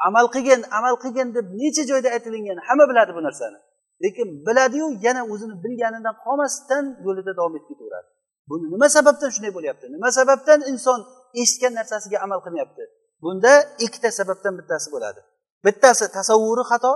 amal 0.07 0.25
qilgin 0.33 0.61
amal 0.77 0.95
qilgin 1.03 1.27
deb 1.37 1.45
necha 1.61 1.83
joyda 1.91 2.09
aytilingan 2.15 2.57
hamma 2.67 2.85
biladi 2.91 3.11
bu 3.17 3.21
narsani. 3.27 3.59
Lekin 4.03 4.27
biladiyu 4.47 4.87
yana 5.05 5.21
o'zini 5.33 5.55
bilganidan 5.63 6.15
qolmasdan 6.25 6.85
yo'lida 7.05 7.31
davom 7.39 7.53
etib 7.57 7.67
ketaveradi. 7.71 8.09
Buni 8.49 8.65
nima 8.73 8.87
sababdan 8.97 9.29
shunday 9.35 9.51
bo'lyapti? 9.57 9.85
Nima 9.95 10.09
sababdan 10.19 10.59
inson 10.71 10.99
eshitgan 11.41 11.73
narsasiga 11.79 12.17
amal 12.25 12.39
qilmayapti? 12.45 12.83
Bunda 13.23 13.53
ikkita 13.85 14.09
sababdan 14.19 14.53
bittasi 14.59 14.87
bo'ladi. 14.95 15.21
Bittasi 15.65 16.05
tasavvuri 16.17 16.63
xato 16.71 16.93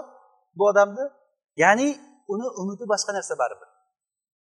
bu 0.57 0.63
odamni 0.71 1.05
ya'ni 1.63 1.87
uni 2.33 2.47
umidi 2.61 2.85
boshqa 2.93 3.11
narsa 3.17 3.33
baribir. 3.41 3.69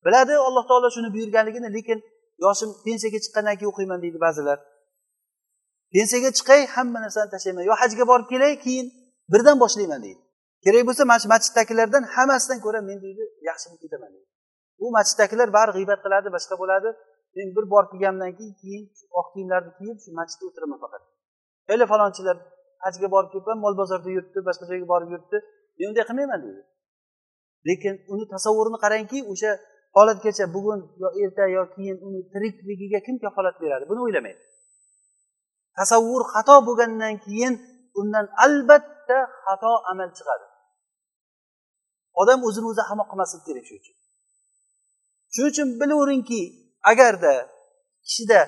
Biladi 0.04 0.34
alloh 0.48 0.64
taolo 0.70 0.88
shuni 0.96 1.08
buyurganligini 1.14 1.68
lekin 1.76 1.98
yoshim 2.44 2.70
pensiyaga 2.84 3.18
chiqqandan 3.24 3.54
keyin 3.58 3.70
o'qiyman 3.72 3.98
deydi 4.04 4.18
ba'zilar. 4.26 4.58
Pensiyaga 5.94 6.30
chiqay 6.38 6.60
hamma 6.74 6.98
narsani 7.04 7.30
tashlayman. 7.34 7.64
Yo 7.70 7.74
hajga 7.82 8.04
borib 8.10 8.28
kelay 8.32 8.52
keyin 8.64 8.86
birdan 9.32 9.56
boshlayman 9.64 10.00
deydi. 10.06 10.22
Kerak 10.64 10.82
bo'lsa 10.88 11.02
mana 11.10 11.20
shu 11.22 11.28
masjiddagilardan 11.34 12.04
hammasidan 12.14 12.58
ko'ra 12.64 12.80
men 12.88 12.98
deydi 13.04 13.24
yaxshi 13.48 13.66
bo'lib 13.70 13.82
ketaman 13.84 14.10
deydi. 14.14 14.28
U 14.82 14.84
masjiddagilar 14.96 15.48
bari 15.56 15.70
g'iybat 15.76 16.00
qiladi 16.04 16.28
boshqa 16.36 16.54
bo'ladi. 16.62 16.88
Men 17.36 17.46
bir 17.56 17.64
borib 17.72 17.90
kelganimdan 17.92 18.32
keyin 18.38 18.54
keyin 18.62 18.82
oq 19.18 19.26
kiyimlarni 19.34 19.70
kiyib 19.78 19.98
shu 20.04 20.10
masjidda 20.18 20.44
o'tiraman 20.48 20.78
faqat. 20.84 21.02
Ele 21.72 21.84
falonchilar 21.92 22.36
hajga 22.84 23.08
borib 23.14 23.30
kelibman 23.32 23.58
mol 23.64 23.74
bozorda 23.80 24.10
yuribdi 24.16 24.38
boshqa 24.48 24.64
joyga 24.70 24.86
borib 24.92 25.08
yuribdi. 25.14 25.38
Men 25.78 25.84
unday 25.90 26.04
qilmayman 26.08 26.40
deydi 26.44 26.62
lekin 27.68 27.94
uni 28.12 28.24
tasavvurini 28.34 28.78
qarangki 28.84 29.18
o'sha 29.32 29.50
holatgacha 29.96 30.44
bugun 30.54 30.80
yo 31.02 31.08
erta 31.22 31.44
yo 31.56 31.62
keyin 31.74 31.96
uni 32.06 32.20
tirikligiga 32.32 32.98
kim 33.06 33.16
kafolat 33.24 33.56
beradi? 33.62 33.84
Buni 33.90 34.00
o'ylamaydi 34.06 34.42
tasavvur 35.78 36.22
xato 36.32 36.56
bo'lgandan 36.68 37.14
keyin 37.24 37.54
undan 38.00 38.26
albatta 38.44 39.18
xato 39.44 39.72
amal 39.90 40.10
chiqadi. 40.18 40.46
Odam 42.20 42.40
o'zini 42.48 42.66
o'zi 42.72 42.82
hamoq 42.90 43.06
qilmasligi 43.10 43.44
kerak 43.48 43.64
shuning 43.68 43.82
uchun. 43.82 43.96
Shuning 45.34 45.50
uchun 45.52 45.68
bilaveringki 45.80 46.40
agarda 46.90 47.34
kishida 48.06 48.40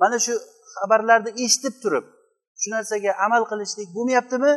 mana 0.00 0.16
shu 0.24 0.34
xabarlarni 0.74 1.30
eshitib 1.44 1.74
turib 1.82 2.04
shu 2.60 2.68
narsaga 2.74 3.10
amal 3.26 3.42
qilishlik 3.50 3.88
bo'lmayaptimi? 3.96 4.52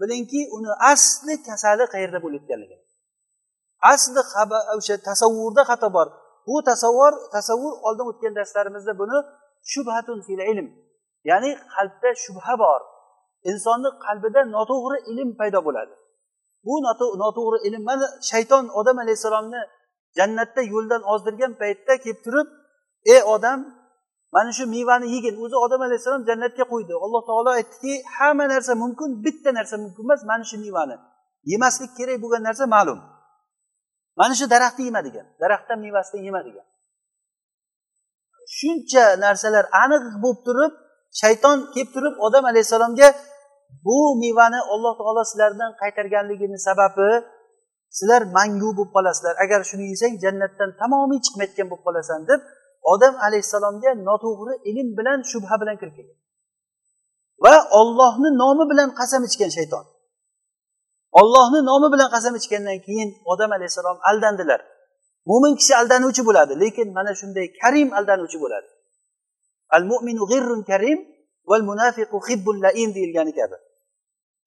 Bilingki 0.00 0.40
uni 0.56 0.72
asli 0.92 1.34
kasali 1.48 1.84
qayerda 1.94 2.18
bo'layotganligi 2.24 2.76
asli 3.92 4.20
o'sha 4.76 4.96
tasavvurda 5.08 5.62
xato 5.70 5.88
bor. 5.96 6.08
Bu 6.46 6.56
tasavvur 6.70 7.12
tasavvur 7.36 7.74
oldin 7.86 8.06
o'tgan 8.10 8.32
darslarimizda 8.38 8.92
buni 9.00 9.18
shubhatun 9.72 10.18
fil 10.26 10.40
ilm 10.52 10.68
ya'ni 11.30 11.50
qalbda 11.74 12.10
shubha 12.24 12.54
bor. 12.64 12.80
Insonni 13.50 13.90
qalbida 14.06 14.40
noto'g'ri 14.56 14.98
ilm 15.10 15.30
paydo 15.40 15.60
bo'ladi. 15.66 15.94
Bu 16.66 16.74
noto'g'ri 17.22 17.58
ilm 17.68 17.82
mana 17.88 18.06
shayton 18.30 18.64
odam 18.78 18.96
alayhissalomni 19.04 19.62
jannatda 20.18 20.62
yo'ldan 20.72 21.02
ozdirgan 21.12 21.52
paytda 21.60 21.92
kelib 22.04 22.20
turib 22.24 22.48
ey 23.14 23.20
odam 23.34 23.58
mana 24.34 24.50
shu 24.56 24.64
mevani 24.74 25.06
yegin 25.14 25.34
o'zi 25.44 25.56
odam 25.64 25.80
alayhissalom 25.86 26.22
jannatga 26.28 26.64
qo'ydi. 26.72 26.92
Alloh 27.04 27.22
taolo 27.28 27.50
aytdiki 27.58 27.92
hamma 28.16 28.44
narsa 28.54 28.72
mumkin 28.82 29.10
bitta 29.24 29.50
narsa 29.58 29.76
mumkin 29.84 30.02
emas 30.06 30.20
mana 30.30 30.44
shu 30.50 30.56
mevani. 30.64 30.96
Yemaslik 31.52 31.90
kerak 31.98 32.18
bo'lgan 32.22 32.42
narsa 32.48 32.64
ma'lum. 32.74 32.98
Mana 34.20 34.34
shu 34.38 34.46
daraxtni 34.54 34.84
yema 34.88 35.00
degan. 35.06 35.26
Daraxtdan 35.42 35.78
mevasidan 35.84 36.22
yema 36.28 36.40
degan. 36.48 36.66
Shuncha 38.58 39.04
narsalar 39.24 39.64
aniq 39.82 40.04
bo'lib 40.22 40.40
turib 40.46 40.72
shayton 41.20 41.56
kelib 41.74 41.90
turib 41.94 42.14
odam 42.26 42.44
alayhissalomga 42.50 43.08
bu 43.86 43.98
mevani 44.22 44.60
alloh 44.72 44.92
taolo 45.00 45.22
sizlardan 45.30 45.70
qaytarganligini 45.80 46.58
sababi 46.68 47.10
sizlar 47.96 48.22
mangu 48.36 48.70
bo'lib 48.78 48.90
qolasizlar. 48.96 49.34
Agar 49.44 49.60
shuni 49.70 49.84
yesang 49.92 50.14
jannatdan 50.24 50.70
tamomiy 50.80 51.20
chiqmayotgan 51.24 51.66
bo'lib 51.70 51.84
qolasan 51.86 52.20
deb 52.30 52.40
odam 52.92 53.14
alayhissalomga 53.26 53.90
noto'g'ri 54.08 54.54
ilm 54.70 54.88
bilan 54.98 55.18
shubha 55.30 55.54
bilan 55.62 55.76
kirib 55.80 55.94
kelgan. 55.98 56.18
Va 57.44 57.54
ollohni 57.80 58.30
nomi 58.42 58.64
bilan 58.70 58.88
qasam 59.00 59.22
ichgan 59.28 59.50
shayton. 59.56 59.84
Ollohni 61.20 61.60
nomi 61.70 61.88
bilan 61.94 62.08
qasam 62.14 62.34
ichgandan 62.40 62.78
keyin 62.86 63.08
odam 63.32 63.50
alayhissalom 63.56 63.98
aldandilar. 64.10 64.60
Mo'min 65.30 65.52
kishi 65.60 65.72
aldanuvchi 65.80 66.22
bo'ladi 66.28 66.52
lekin 66.62 66.88
mana 66.98 67.12
shunday 67.20 67.46
karim 67.60 67.88
aldanuvchi 67.98 68.38
bo'ladi. 68.44 68.68
Al 69.76 69.84
mu'minu 69.90 70.22
g'irrun 70.30 70.62
karim 70.70 70.98
val 71.50 71.62
munafiqu 71.70 72.18
hibbul 72.28 72.58
laim 72.64 72.88
deyilgani 72.96 73.32
kabi. 73.38 73.56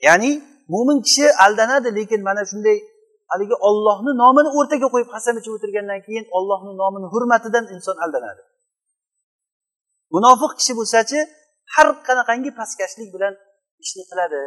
Ya'ni 0.07 0.31
mo'min 0.73 0.97
kishi 1.05 1.25
aldanadi 1.45 1.89
lekin 1.99 2.21
mana 2.27 2.41
shunday 2.51 2.77
haligi 3.31 3.55
ollohni 3.69 4.11
nomini 4.23 4.49
o'rtaga 4.57 4.87
qo'yib 4.93 5.09
qasam 5.15 5.35
ichib 5.39 5.53
o'tirgandan 5.57 5.99
keyin 6.07 6.25
ollohni 6.37 6.73
nomini 6.81 7.07
hurmatidan 7.13 7.65
inson 7.75 7.97
aldanadi. 8.05 8.41
Munofiq 10.15 10.51
kishi 10.59 10.73
bo'lsachi 10.79 11.19
har 11.75 11.87
qanaqangi 12.07 12.51
pastkashlik 12.59 13.09
bilan 13.15 13.33
ishni 13.83 14.03
qiladi 14.09 14.41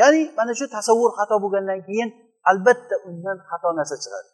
ya'ni 0.00 0.20
mana 0.38 0.52
shu 0.58 0.66
tasavvur 0.76 1.10
xato 1.18 1.36
bo'lgandan 1.44 1.80
keyin 1.88 2.08
albatta 2.50 2.96
undan 3.08 3.38
xato 3.50 3.68
narsa 3.78 3.96
chiqadi. 4.02 4.28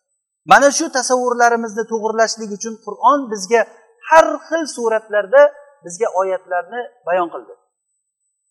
Mana 0.52 0.68
shu 0.78 0.86
tasavvurlarimizni 0.98 1.84
to'g'irlashlik 1.92 2.50
uchun 2.58 2.74
qur'on 2.86 3.20
bizga 3.32 3.60
har 4.08 4.26
xil 4.48 4.64
suratlarda 4.76 5.42
bizga 5.84 6.08
oyatlarni 6.20 6.80
bayon 7.06 7.28
qildi. 7.34 7.54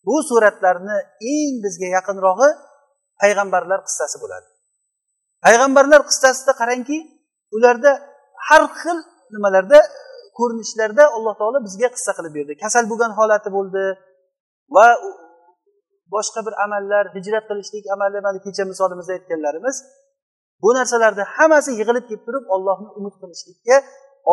Bu 0.08 0.16
suratlarni 0.30 0.98
eng 1.34 1.54
bizga 1.66 1.88
yaqinrog'i 1.98 2.50
payg'ambarlar 3.22 3.80
qissasi 3.88 4.18
bo'ladi. 4.24 4.48
Payg'ambarlar 5.46 6.02
qissasida 6.10 6.54
qarangki 6.62 6.98
ularda 7.56 7.92
har 8.48 8.64
xil 8.80 8.98
nimalarda 9.34 9.80
ko'rinishlarda 10.38 11.04
alloh 11.18 11.34
taolo 11.42 11.58
bizga 11.68 11.90
qissa 11.96 12.12
qilib 12.18 12.34
berdi. 12.38 12.54
Kasal 12.64 12.84
bo'lgan 12.92 13.12
holati 13.20 13.50
bo'ldi 13.58 13.84
va 14.76 14.88
boshqa 16.14 16.40
bir 16.48 16.54
amallar 16.66 17.04
hijrat 17.16 17.46
qilishlik 17.50 17.86
amali 17.96 18.20
mana 18.28 18.40
kecha 18.46 18.64
misolimizda 18.72 19.14
aytganlarimiz 19.18 19.78
bu 20.64 20.70
narsalarni 20.78 21.24
hammasi 21.36 21.70
yig'ilib 21.80 22.06
kelib 22.10 22.24
turib 22.28 22.46
ollohni 22.56 22.90
umid 23.00 23.16
qilishlikka 23.22 23.76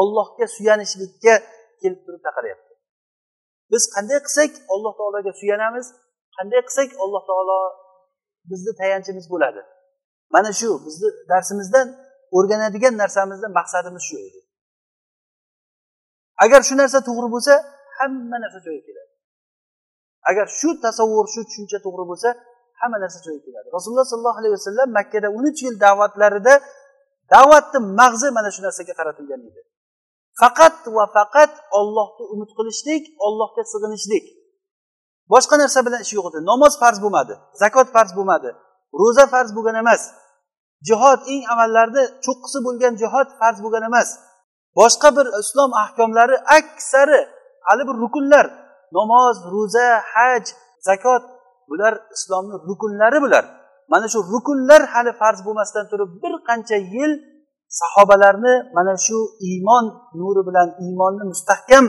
ollohga 0.01 0.45
suyanishlikka 0.57 1.35
kelib 1.83 2.01
turib 2.07 2.23
chaqiryapti 2.27 2.73
biz 3.73 3.83
qanday 3.95 4.19
qilsak 4.27 4.53
alloh 4.75 4.93
taologa 4.99 5.33
suyanamiz? 5.41 5.87
Qanday 6.37 6.61
qilsak 6.69 6.91
alloh 7.05 7.23
taolo 7.31 7.59
bizni 8.51 8.73
tayanchimiz 8.81 9.27
bo'ladi. 9.33 9.61
Mana 10.35 10.51
shu 10.61 10.71
bizni 10.87 11.09
darsimizdan 11.31 11.87
o'rganadigan 12.37 12.95
narsamizdan 13.03 13.53
maqsadimiz 13.59 14.03
shu 14.09 14.17
edi. 14.27 14.41
Agar 16.45 16.61
shu 16.69 16.75
narsa 16.83 16.99
to'g'ri 17.09 17.29
bo'lsa 17.35 17.55
hamma 17.99 18.37
narsa 18.45 18.59
joyiga 18.67 18.85
keladi. 18.89 19.13
Agar 20.31 20.47
shu 20.59 20.69
tasavvur 20.85 21.27
shu 21.35 21.41
tushuncha 21.49 21.79
to'g'ri 21.87 22.05
bo'lsa 22.11 22.29
hamma 22.81 22.99
narsa 23.05 23.19
joyiga 23.27 23.45
keladi. 23.49 23.69
Rasululloh 23.77 24.07
sollallohu 24.13 24.39
alayhi 24.41 24.55
vasallam 24.59 24.89
makkada 24.99 25.29
o'n 25.37 25.45
uch 25.51 25.61
yil 25.67 25.77
da'vatlarida 25.85 26.55
da'vatni 27.35 27.79
mag'zi 28.01 28.29
mana 28.37 28.49
shu 28.55 28.61
narsaga 28.67 28.93
qaratilgan 29.01 29.41
edi. 29.49 29.61
Faqat 30.41 30.79
va 30.97 31.05
faqat 31.17 31.53
ollohni 31.79 32.25
umid 32.35 32.51
qilishlik 32.59 33.05
ollohga 33.27 33.63
sig'inishlik. 33.73 34.25
Boshqa 35.33 35.55
narsa 35.63 35.81
bilan 35.87 36.01
ishi 36.05 36.15
yo'q 36.19 36.27
edi 36.31 36.39
namoz 36.51 36.73
farz 36.83 36.99
bo'lmadi 37.05 37.35
zakot 37.63 37.89
farz 37.95 38.11
bo'lmadi 38.19 38.51
ro'za 39.01 39.25
farz 39.33 39.51
bo'lgan 39.57 39.77
emas. 39.83 40.03
Jihod 40.89 41.21
eng 41.33 41.43
amallarni 41.53 42.05
cho'qqisi 42.25 42.59
bo'lgan 42.67 42.93
jihod 43.03 43.29
farz 43.41 43.59
bo'lgan 43.65 43.85
emas. 43.91 44.09
Boshqa 44.79 45.09
bir 45.17 45.27
islom 45.41 45.71
ahkomlari 45.85 46.37
aksari 46.59 47.21
hali 47.67 47.83
bir 47.89 47.97
rukunlar 48.05 48.47
namoz 48.97 49.37
ro'za 49.55 49.89
haj 50.13 50.45
zakot 50.89 51.23
bular 51.71 51.95
islomni 52.17 52.57
rukunlari 52.69 53.19
bular. 53.25 53.45
Mana 53.93 54.07
shu 54.13 54.19
rukunlar 54.35 54.83
hali 54.93 55.13
farz 55.21 55.39
bo'lmasdan 55.47 55.85
turib 55.91 56.11
bir 56.23 56.33
qancha 56.49 56.79
yil 56.95 57.13
sahobalarni 57.81 58.55
mana 58.77 58.95
shu 59.07 59.19
iymon 59.49 59.85
nuri 60.19 60.43
bilan 60.49 60.69
iymonni 60.85 61.25
mustahkam 61.33 61.85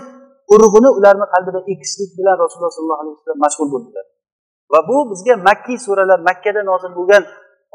urug'ini 0.54 0.89
ularni 0.98 1.26
qalbida 1.34 1.60
ekishlik 1.74 2.12
bilan 2.20 2.36
rasululloh 2.44 2.74
sollallohu 2.78 3.02
alayhi 3.04 3.16
vasallam 3.18 3.41
mashg'ul 3.46 3.70
bo'ldilar. 3.74 4.06
Va 4.72 4.80
bu 4.89 4.98
bizga 5.12 5.34
makkiy 5.50 5.78
suralar 5.86 6.20
makkada 6.30 6.62
nozil 6.72 6.91
bo'lgan 7.00 7.24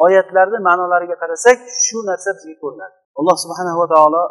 oyatlarni 0.04 0.58
ma'nolariga 0.68 1.16
qarasak 1.22 1.58
shu 1.84 1.98
narsa 2.10 2.30
bizga 2.36 2.54
ko'rinadi. 2.62 2.94
Alloh 3.18 3.36
subhanava 3.44 3.84
taolo 3.94 4.22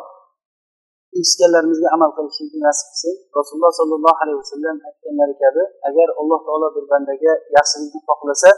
eshitganlarimizga 1.19 1.87
amal 1.95 2.11
qilishlikni 2.17 2.59
nasib 2.67 2.87
qilsin. 2.91 3.15
Rasululloh 3.39 3.73
sollallohu 3.79 4.17
alayhi 4.23 4.39
vasallam 4.43 4.75
aytganlari 4.87 5.35
kabi 5.43 5.63
agar 5.89 6.07
alloh 6.21 6.39
taolo 6.47 6.67
bir 6.75 6.85
bandaga 6.91 7.33
yaxshilikni 7.57 7.99
xohlasa 8.07 8.51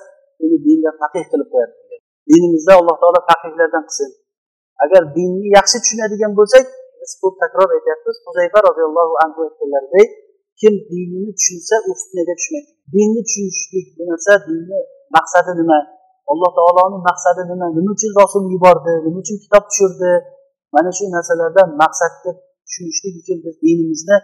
uni 0.43 0.57
dinda 0.65 0.89
faqih 1.01 1.23
qilib 1.31 1.47
qo'yadi. 1.53 1.73
Dinimizda 2.29 2.73
alloh 2.81 2.95
taolo 3.01 3.19
faqihlardan 3.29 3.83
qilsin. 3.87 4.09
Agar 4.83 5.01
dinni 5.17 5.47
yaxshi 5.57 5.77
tushunadigan 5.83 6.31
bo'lsak 6.39 6.65
biz 7.01 7.11
ko'p 7.21 7.35
takror 7.43 7.69
aytyapmiz. 7.77 8.15
Huzayfa 8.27 8.59
roziyallohu 8.67 9.13
anhu 9.23 9.39
aytganlaridek 9.47 10.09
kim 10.59 10.73
dinini 10.89 11.31
tushunsa 11.37 11.75
u 11.89 11.91
fitnaga 11.99 12.33
tushmaydi. 12.39 12.69
Dinni 12.93 13.21
tushunishlik 13.27 13.87
bu 13.97 14.03
narsa 14.09 14.33
dinni 14.47 14.79
maqsadi 15.15 15.51
nima? 15.59 15.79
Alloh 16.31 16.51
taoloni 16.57 16.97
maqsadi 17.09 17.43
nima? 17.51 17.65
Nima 17.77 17.89
uchun 17.95 18.11
rasul 18.21 18.43
yubordi? 18.53 18.93
Nima 19.05 19.17
uchun 19.23 19.37
kitob 19.43 19.63
tushirdi? 19.69 20.11
Mana 20.75 20.91
shu 20.97 21.03
narsalardan 21.15 21.67
maqsadni 21.81 22.31
tushunishlik 22.67 23.13
uchun 23.21 23.37
biz 23.45 23.55
dinimizni 23.63 24.17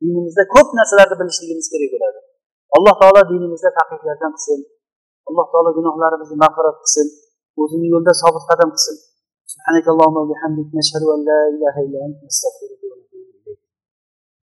dinimizda 0.00 0.42
ko'p 0.54 0.68
narsalarni 0.78 1.16
bilishligimiz 1.20 1.66
kerak 1.72 1.90
bo'ladi. 1.94 2.20
Alloh 2.76 2.94
taolo 3.00 3.20
dinimizda 3.32 3.70
faqihlardan 3.78 4.32
qilsin. 4.36 4.60
Alloh 5.28 5.46
taolo 5.52 5.70
gunohlarimizni 5.78 6.36
mag'firat 6.44 6.76
qilsin. 6.82 7.06
O'zini 7.62 7.86
yo'lida 7.94 8.12
sobit 8.22 8.44
qadam 8.50 8.70
qilsin. 8.74 8.96
سبحانك 9.52 9.86
اللهم 9.94 10.16
وبحمدك 10.22 10.68
نشهد 10.80 11.02
أن 11.14 11.20
لا 11.28 11.40
إله 11.54 11.74
إلا 11.86 11.98
أنت 12.06 12.18
نستغفرك 12.28 12.81